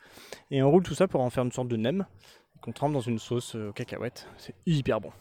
Et 0.51 0.63
on 0.63 0.71
roule 0.71 0.83
tout 0.83 0.95
ça 0.95 1.09
pour 1.09 1.21
en 1.21 1.31
faire 1.31 1.45
une 1.45 1.53
sorte 1.53 1.69
de 1.69 1.77
nem 1.77 2.07
qu'on 2.61 2.73
trempe 2.73 2.93
dans 2.93 3.01
une 3.01 3.19
sauce 3.19 3.57
euh, 3.57 3.73
cacahuète. 3.73 4.27
C'est 4.37 4.55
hyper 4.67 5.01
bon. 5.01 5.13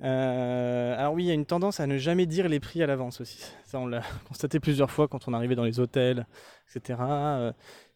Euh, 0.00 0.96
alors 0.96 1.12
oui, 1.14 1.24
il 1.24 1.26
y 1.26 1.30
a 1.30 1.34
une 1.34 1.44
tendance 1.44 1.80
à 1.80 1.86
ne 1.86 1.98
jamais 1.98 2.24
dire 2.24 2.48
les 2.48 2.60
prix 2.60 2.82
à 2.82 2.86
l'avance 2.86 3.20
aussi. 3.20 3.50
Ça, 3.64 3.78
on 3.78 3.86
l'a 3.86 4.02
constaté 4.28 4.60
plusieurs 4.60 4.90
fois 4.90 5.08
quand 5.08 5.28
on 5.28 5.34
arrivait 5.34 5.56
dans 5.56 5.64
les 5.64 5.80
hôtels, 5.80 6.26
etc. 6.74 6.98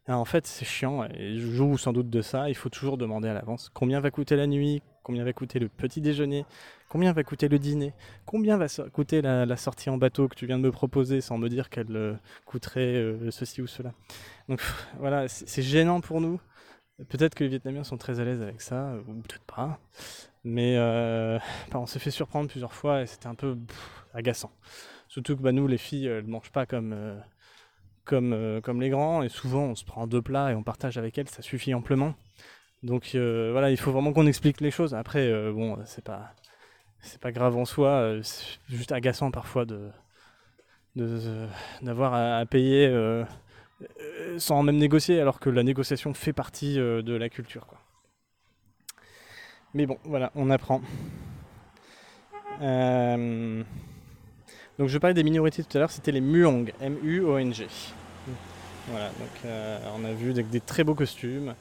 en 0.08 0.24
fait, 0.24 0.46
c'est 0.46 0.64
chiant, 0.64 1.04
et 1.04 1.38
je 1.38 1.46
joue 1.46 1.78
sans 1.78 1.92
doute 1.92 2.10
de 2.10 2.22
ça. 2.22 2.48
Il 2.48 2.56
faut 2.56 2.68
toujours 2.68 2.98
demander 2.98 3.28
à 3.28 3.34
l'avance 3.34 3.70
combien 3.72 4.00
va 4.00 4.10
coûter 4.10 4.36
la 4.36 4.46
nuit, 4.46 4.82
combien 5.02 5.24
va 5.24 5.32
coûter 5.32 5.58
le 5.58 5.68
petit 5.68 6.00
déjeuner, 6.00 6.44
combien 6.88 7.12
va 7.12 7.22
coûter 7.22 7.48
le 7.48 7.58
dîner, 7.58 7.94
combien 8.26 8.56
va 8.56 8.66
coûter 8.92 9.22
la, 9.22 9.56
sortie 9.56 9.90
en 9.90 9.98
bateau 9.98 10.28
que 10.28 10.34
tu 10.34 10.46
viens 10.46 10.58
de 10.58 10.64
me 10.64 10.72
proposer 10.72 11.20
sans 11.20 11.38
me 11.38 11.48
dire 11.48 11.70
qu'elle 11.70 11.96
euh, 11.96 12.14
coûterait 12.46 12.94
euh, 12.96 13.30
ceci 13.30 13.62
ou 13.62 13.66
cela. 13.66 13.92
Donc 14.48 14.60
voilà, 14.98 15.28
c'est 15.28 15.62
gênant 15.62 16.00
pour 16.00 16.20
nous. 16.20 16.40
Peut-être 17.08 17.34
que 17.34 17.44
les 17.44 17.50
Vietnamiens 17.50 17.84
sont 17.84 17.96
très 17.96 18.20
à 18.20 18.24
l'aise 18.24 18.42
avec 18.42 18.60
ça, 18.60 18.94
ou 19.08 19.14
peut-être 19.22 19.44
pas. 19.44 19.78
Mais 20.44 20.76
euh, 20.76 21.38
bah, 21.70 21.78
on 21.78 21.86
s'est 21.86 21.98
fait 21.98 22.10
surprendre 22.10 22.48
plusieurs 22.48 22.74
fois 22.74 23.02
et 23.02 23.06
c'était 23.06 23.28
un 23.28 23.34
peu 23.34 23.56
agaçant. 24.14 24.50
Surtout 25.08 25.36
que 25.36 25.42
bah, 25.42 25.52
nous, 25.52 25.66
les 25.66 25.78
filles, 25.78 26.06
elles 26.06 26.26
ne 26.26 26.30
mangent 26.30 26.52
pas 26.52 26.66
comme 26.66 26.94
comme, 28.04 28.32
euh, 28.32 28.60
comme 28.60 28.80
les 28.80 28.90
grands, 28.90 29.22
et 29.22 29.28
souvent 29.28 29.64
on 29.64 29.74
se 29.74 29.84
prend 29.84 30.06
deux 30.06 30.22
plats 30.22 30.52
et 30.52 30.54
on 30.54 30.62
partage 30.62 30.98
avec 30.98 31.18
elles, 31.18 31.28
ça 31.28 31.42
suffit 31.42 31.74
amplement. 31.74 32.14
Donc 32.82 33.12
euh, 33.14 33.50
voilà, 33.52 33.70
il 33.70 33.76
faut 33.76 33.92
vraiment 33.92 34.12
qu'on 34.12 34.26
explique 34.26 34.60
les 34.60 34.70
choses. 34.70 34.94
Après, 34.94 35.26
euh, 35.26 35.52
bon, 35.52 35.78
c'est 35.84 36.04
pas, 36.04 36.34
pas 37.20 37.32
grave 37.32 37.56
en 37.56 37.64
soi, 37.64 38.18
c'est 38.22 38.58
juste 38.68 38.92
agaçant 38.92 39.30
parfois 39.30 39.64
de, 39.64 39.90
d'avoir 41.82 42.14
à, 42.14 42.44
payer 42.46 42.92
sans 44.38 44.62
même 44.62 44.76
négocier, 44.76 45.20
alors 45.20 45.40
que 45.40 45.50
la 45.50 45.62
négociation 45.62 46.14
fait 46.14 46.32
partie 46.32 46.76
de 46.76 47.14
la 47.14 47.28
culture. 47.28 47.66
Mais 49.74 49.86
bon, 49.86 49.98
voilà, 50.04 50.32
on 50.34 50.50
apprend. 50.50 50.82
Donc 54.78 54.88
je 54.88 54.98
parlais 54.98 55.14
des 55.14 55.24
minorités 55.24 55.62
tout 55.62 55.76
à 55.76 55.80
l'heure, 55.80 55.90
c'était 55.90 56.12
les 56.12 56.20
Muong, 56.20 56.72
M-U-O-N-G. 56.80 57.66
Voilà, 58.88 59.08
donc 59.10 59.44
euh, 59.44 59.78
on 59.94 60.04
a 60.04 60.12
vu 60.12 60.32
des, 60.32 60.60
très 60.60 60.82
beaux 60.82 60.94
costumes 60.94 61.54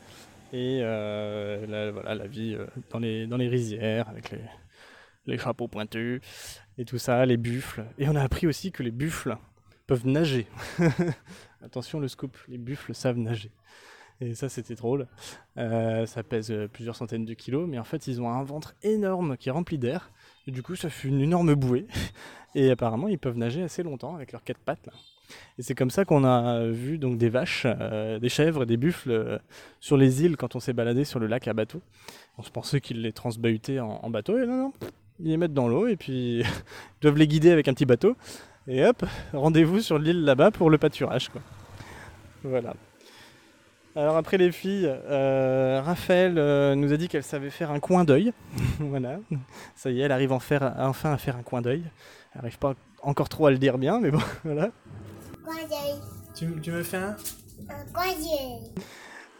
et 0.54 0.80
euh, 0.82 1.66
la, 1.68 1.92
voilà, 1.92 2.16
la 2.16 2.28
vie 2.28 2.56
euh, 2.56 2.66
dans, 2.90 3.00
les, 3.00 3.28
dans 3.28 3.38
les 3.38 3.48
rizières 3.48 4.10
avec 4.10 4.32
les, 4.32 4.42
les 5.28 5.38
chapeaux 5.38 5.68
pointus 5.68 6.22
et 6.78 6.86
tout 6.86 6.98
ça, 6.98 7.26
les 7.26 7.38
buffles. 7.38 7.86
Et 8.00 8.08
on 8.10 8.16
a 8.16 8.24
appris 8.24 8.48
aussi 8.48 8.72
que 8.72 8.82
les 8.82 8.92
buffles 8.92 9.38
peuvent 9.88 10.08
nager. 10.08 10.48
Attention 11.62 12.00
le 12.00 12.08
scoop, 12.08 12.38
les 12.48 12.58
buffles 12.58 12.96
savent 12.96 13.18
nager. 13.18 13.52
Et 14.20 14.36
ça, 14.36 14.50
c'était 14.50 14.76
drôle. 14.76 15.08
ça 15.56 16.24
pèse 16.28 16.54
plusieurs 16.72 16.96
centaines 16.96 17.26
de 17.26 17.34
kilos, 17.34 17.68
mais 17.68 17.80
en 17.80 17.84
fait, 17.84 18.06
ils 18.06 18.22
ont 18.22 18.30
un 18.30 18.44
ventre 18.44 18.76
énorme 18.84 19.36
qui 19.36 19.50
est 19.50 19.52
rempli 19.52 19.80
d'air. 19.80 20.12
Du 20.48 20.64
coup, 20.64 20.76
ça 20.76 20.90
fait 20.90 21.08
une 21.08 21.22
énorme 21.22 21.54
bouée. 21.56 21.86
Et 22.56 22.70
apparemment, 22.70 23.08
ils 23.08 23.20
peuvent 23.20 23.38
nager 23.38 23.64
assez 23.64 23.82
longtemps 23.82 24.16
avec 24.16 24.32
leurs 24.34 24.44
quatre 24.44 24.60
pattes. 24.60 24.86
Là. 24.86 24.94
Et 25.58 25.64
c'est 25.64 25.76
comme 25.76 25.90
ça 25.90 26.04
qu'on 26.06 26.24
a 26.26 26.66
vu 26.66 26.98
donc 26.98 27.18
des 27.18 27.30
vaches, 27.30 27.66
euh, 27.66 28.20
des 28.20 28.28
chèvres, 28.28 28.66
des 28.66 28.78
buffles 28.78 29.12
euh, 29.12 29.38
sur 29.80 29.96
les 29.96 30.24
îles 30.24 30.36
quand 30.36 30.56
on 30.56 30.60
s'est 30.60 30.74
baladé 30.74 31.06
sur 31.06 31.20
le 31.20 31.28
lac 31.28 31.48
à 31.48 31.54
bateau. 31.54 31.82
On 32.38 32.44
se 32.44 32.52
pensait 32.52 32.82
qu'ils 32.82 33.02
les 33.02 33.14
transbahutaient 33.14 33.80
en, 33.80 34.10
bateau, 34.10 34.38
et 34.38 34.46
non, 34.46 34.58
non, 34.58 34.74
ils 35.20 35.30
les 35.30 35.38
mettent 35.38 35.54
dans 35.54 35.68
l'eau 35.68 35.88
et 35.88 35.96
puis 35.96 36.40
ils 36.40 37.02
doivent 37.02 37.18
les 37.18 37.28
guider 37.28 37.52
avec 37.52 37.68
un 37.68 37.74
petit 37.74 37.86
bateau. 37.86 38.16
Et 38.68 38.86
hop, 38.86 39.04
rendez-vous 39.34 39.80
sur 39.80 39.98
l'île 39.98 40.24
là-bas 40.24 40.52
pour 40.52 40.70
le 40.70 40.78
pâturage. 40.78 41.30
Quoi. 41.30 41.42
Voilà. 42.44 42.74
Alors 43.96 44.16
après 44.16 44.38
les 44.38 44.52
filles, 44.52 44.90
euh, 44.90 45.82
Raphaël 45.84 46.34
nous 46.76 46.94
a 46.94 46.98
dit 46.98 47.08
qu'elle 47.08 47.24
savait 47.24 47.50
faire 47.50 47.72
un 47.72 47.80
coin 47.80 48.04
d'œil. 48.04 48.32
voilà, 48.80 49.20
ça 49.76 49.92
y 49.92 50.00
est, 50.00 50.04
elle 50.04 50.12
arrive 50.12 50.32
enfin 50.32 50.62
à 51.14 51.18
faire 51.18 51.36
un 51.36 51.44
coin 51.44 51.62
d'œil. 51.62 51.84
Elle 52.34 52.42
n'arrive 52.42 52.58
pas 52.58 52.76
encore 53.02 53.28
trop 53.30 53.48
à 53.48 53.52
le 53.52 53.58
dire 53.58 53.78
bien, 53.78 54.00
mais 54.00 54.12
bon, 54.12 54.22
voilà. 54.44 54.70
Tu, 56.36 56.48
tu 56.62 56.72
me 56.72 56.84
fais 56.84 56.98
un? 56.98 57.16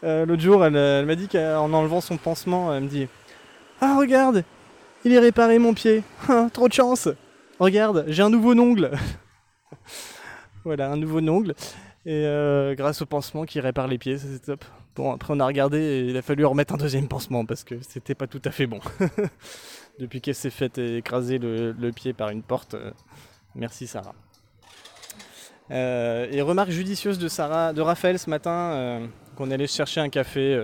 Euh, 0.04 0.26
L'autre 0.26 0.42
jour, 0.42 0.64
elle, 0.64 1.06
m'a 1.06 1.14
dit 1.14 1.28
qu'en 1.28 1.72
enlevant 1.72 2.00
son 2.00 2.16
pansement, 2.16 2.74
elle 2.74 2.84
me 2.84 2.88
dit 2.88 3.08
Ah, 3.80 3.96
regarde, 3.96 4.44
il 5.04 5.12
est 5.12 5.18
réparé 5.18 5.58
mon 5.58 5.74
pied. 5.74 6.02
Ah, 6.28 6.48
trop 6.52 6.68
de 6.68 6.72
chance. 6.72 7.08
Regarde, 7.58 8.04
j'ai 8.08 8.22
un 8.22 8.30
nouveau 8.30 8.52
ongle. 8.54 8.90
voilà, 10.64 10.90
un 10.90 10.96
nouveau 10.96 11.20
ongle. 11.20 11.54
Et 12.04 12.24
euh, 12.26 12.74
grâce 12.74 13.00
au 13.00 13.06
pansement 13.06 13.44
qui 13.44 13.60
répare 13.60 13.86
les 13.86 13.96
pieds, 13.96 14.18
c'est 14.18 14.40
top. 14.40 14.64
Bon, 14.96 15.12
après 15.12 15.32
on 15.34 15.40
a 15.40 15.46
regardé 15.46 15.78
et 15.78 16.00
il 16.00 16.16
a 16.16 16.22
fallu 16.22 16.44
remettre 16.44 16.74
un 16.74 16.76
deuxième 16.76 17.06
pansement 17.06 17.46
parce 17.46 17.62
que 17.62 17.76
c'était 17.80 18.16
pas 18.16 18.26
tout 18.26 18.42
à 18.44 18.50
fait 18.50 18.66
bon. 18.66 18.80
Depuis 20.00 20.20
qu'elle 20.20 20.34
s'est 20.34 20.50
fait 20.50 20.78
écraser 20.78 21.38
le, 21.38 21.90
pied 21.90 22.12
par 22.12 22.30
une 22.30 22.42
porte. 22.42 22.74
Euh, 22.74 22.90
merci 23.54 23.86
Sarah. 23.86 24.14
Euh, 25.70 26.26
et 26.30 26.42
remarque 26.42 26.70
judicieuse 26.70 27.18
de 27.18 27.28
Sarah, 27.28 27.72
de 27.72 27.80
Raphaël 27.80 28.18
ce 28.18 28.28
matin, 28.28 29.08
qu'on 29.36 29.50
allait 29.50 29.68
chercher 29.68 30.00
un 30.00 30.08
café 30.08 30.58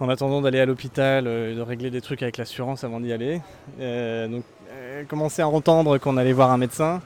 en 0.00 0.08
attendant 0.08 0.40
d'aller 0.40 0.58
à 0.58 0.66
l'hôpital, 0.66 1.26
et 1.26 1.54
de 1.54 1.60
régler 1.60 1.90
des 1.90 2.00
trucs 2.00 2.22
avec 2.22 2.38
l'assurance 2.38 2.82
avant 2.82 2.98
d'y 2.98 3.12
aller. 3.12 3.40
donc, 3.78 4.42
commençait 5.08 5.42
à 5.42 5.48
entendre 5.48 5.98
qu'on 5.98 6.16
allait 6.16 6.32
voir 6.32 6.50
un 6.50 6.58
médecin. 6.58 7.02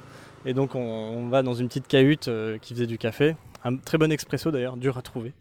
Et 0.46 0.54
donc 0.54 0.74
on, 0.74 1.28
va 1.28 1.42
dans 1.42 1.54
une 1.54 1.68
petite 1.68 1.86
cahute 1.86 2.28
euh, 2.28 2.58
qui 2.58 2.74
faisait 2.74 2.86
du 2.86 2.98
café. 2.98 3.36
Un 3.64 3.76
très 3.76 3.98
bon 3.98 4.10
expresso 4.10 4.50
d'ailleurs, 4.50 4.76
dur 4.76 4.96
à 4.96 5.02
trouver. 5.02 5.34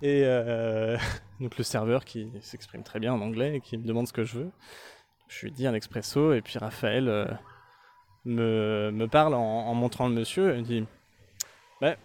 Et 0.00 0.22
euh, 0.24 0.96
donc 1.40 1.58
le 1.58 1.64
serveur 1.64 2.04
qui 2.04 2.30
s'exprime 2.40 2.82
très 2.82 2.98
bien 2.98 3.12
en 3.12 3.20
anglais 3.20 3.56
et 3.56 3.60
qui 3.60 3.76
me 3.76 3.86
demande 3.86 4.08
ce 4.08 4.12
que 4.12 4.24
je 4.24 4.38
veux. 4.38 4.50
Je 5.28 5.46
lui 5.46 5.52
dis 5.52 5.66
un 5.66 5.74
expresso 5.74 6.32
et 6.32 6.40
puis 6.40 6.58
Raphaël 6.58 7.08
euh, 7.08 7.26
me, 8.24 9.06
parle 9.06 9.34
en, 9.34 9.74
montrant 9.74 10.08
le 10.08 10.14
monsieur. 10.14 10.54
Il 10.54 10.60
me 10.60 10.64
dit 10.64 10.84
bah, 11.80 11.96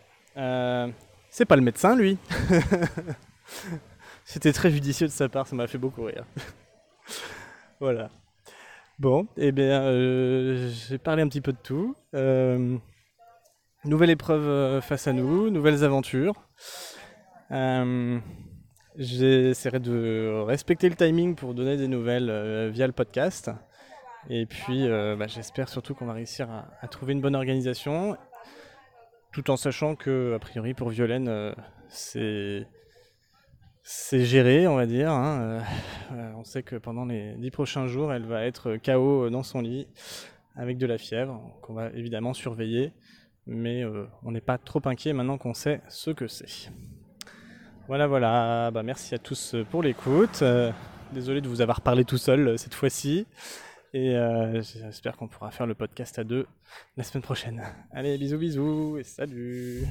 C'est 1.29 1.45
pas 1.45 1.55
le 1.55 1.61
médecin 1.61 1.95
lui 1.95 2.17
C'était 4.25 4.51
très 4.51 4.69
judicieux 4.71 5.07
de 5.07 5.11
sa 5.11 5.29
part, 5.29 5.47
ça 5.47 5.55
m'a 5.55 5.67
fait 5.67 5.77
beaucoup 5.77 6.03
rire. 6.03 6.25
voilà. 7.79 8.09
Bon, 8.99 9.27
eh 9.37 9.51
bien, 9.51 9.83
euh, 9.83 10.69
j'ai 10.69 10.97
parlé 10.97 11.21
un 11.21 11.27
petit 11.27 11.41
peu 11.41 11.51
de 11.51 11.59
tout. 11.61 11.95
Euh, 12.15 12.77
nouvelle 13.85 14.09
épreuve 14.09 14.47
euh, 14.47 14.81
face 14.81 15.07
à 15.07 15.13
nous, 15.13 15.51
nouvelles 15.51 15.83
aventures. 15.83 16.33
J'essaierai 18.95 19.79
de 19.79 20.41
respecter 20.47 20.89
le 20.89 20.95
timing 20.95 21.35
pour 21.35 21.53
donner 21.53 21.77
des 21.77 21.87
nouvelles 21.87 22.71
via 22.71 22.87
le 22.87 22.93
podcast. 22.93 23.51
Et 24.31 24.47
puis, 24.47 24.87
bah, 24.87 25.27
j'espère 25.27 25.69
surtout 25.69 25.93
qu'on 25.93 26.07
va 26.07 26.13
réussir 26.13 26.49
à, 26.49 26.87
trouver 26.87 27.13
une 27.13 27.21
bonne 27.21 27.35
organisation, 27.35 28.17
tout 29.31 29.51
en 29.51 29.57
sachant 29.57 29.95
que, 29.95 30.33
a 30.33 30.39
priori, 30.39 30.73
pour 30.73 30.89
Violaine, 30.89 31.53
c'est 31.87 32.65
c'est 33.89 34.25
géré, 34.25 34.67
on 34.67 34.75
va 34.75 34.85
dire. 34.85 35.09
Hein. 35.09 35.63
Euh, 36.11 36.31
on 36.35 36.43
sait 36.43 36.61
que 36.61 36.75
pendant 36.75 37.05
les 37.05 37.35
dix 37.37 37.51
prochains 37.51 37.87
jours, 37.87 38.11
elle 38.11 38.25
va 38.25 38.43
être 38.43 38.75
KO 38.83 39.29
dans 39.29 39.43
son 39.43 39.61
lit 39.61 39.87
avec 40.57 40.77
de 40.77 40.85
la 40.85 40.97
fièvre, 40.97 41.41
qu'on 41.61 41.73
va 41.73 41.89
évidemment 41.91 42.33
surveiller, 42.33 42.91
mais 43.45 43.85
euh, 43.85 44.05
on 44.23 44.31
n'est 44.31 44.41
pas 44.41 44.57
trop 44.57 44.81
inquiet 44.83 45.13
maintenant 45.13 45.37
qu'on 45.37 45.53
sait 45.53 45.79
ce 45.87 46.11
que 46.11 46.27
c'est. 46.27 46.69
Voilà, 47.87 48.07
voilà. 48.07 48.71
Bah, 48.71 48.83
merci 48.83 49.15
à 49.15 49.19
tous 49.19 49.55
pour 49.71 49.83
l'écoute. 49.83 50.41
Euh, 50.41 50.69
désolé 51.13 51.39
de 51.39 51.47
vous 51.47 51.61
avoir 51.61 51.79
parlé 51.79 52.03
tout 52.03 52.17
seul 52.17 52.59
cette 52.59 52.73
fois-ci. 52.73 53.25
Et 53.93 54.15
j'espère 54.61 55.15
qu'on 55.15 55.29
pourra 55.29 55.49
faire 55.49 55.65
le 55.65 55.73
podcast 55.73 56.19
à 56.19 56.25
deux 56.25 56.45
la 56.97 57.03
semaine 57.03 57.23
prochaine. 57.23 57.63
Allez, 57.91 58.17
bisous, 58.17 58.37
bisous 58.37 58.97
et 58.97 59.03
salut 59.03 59.87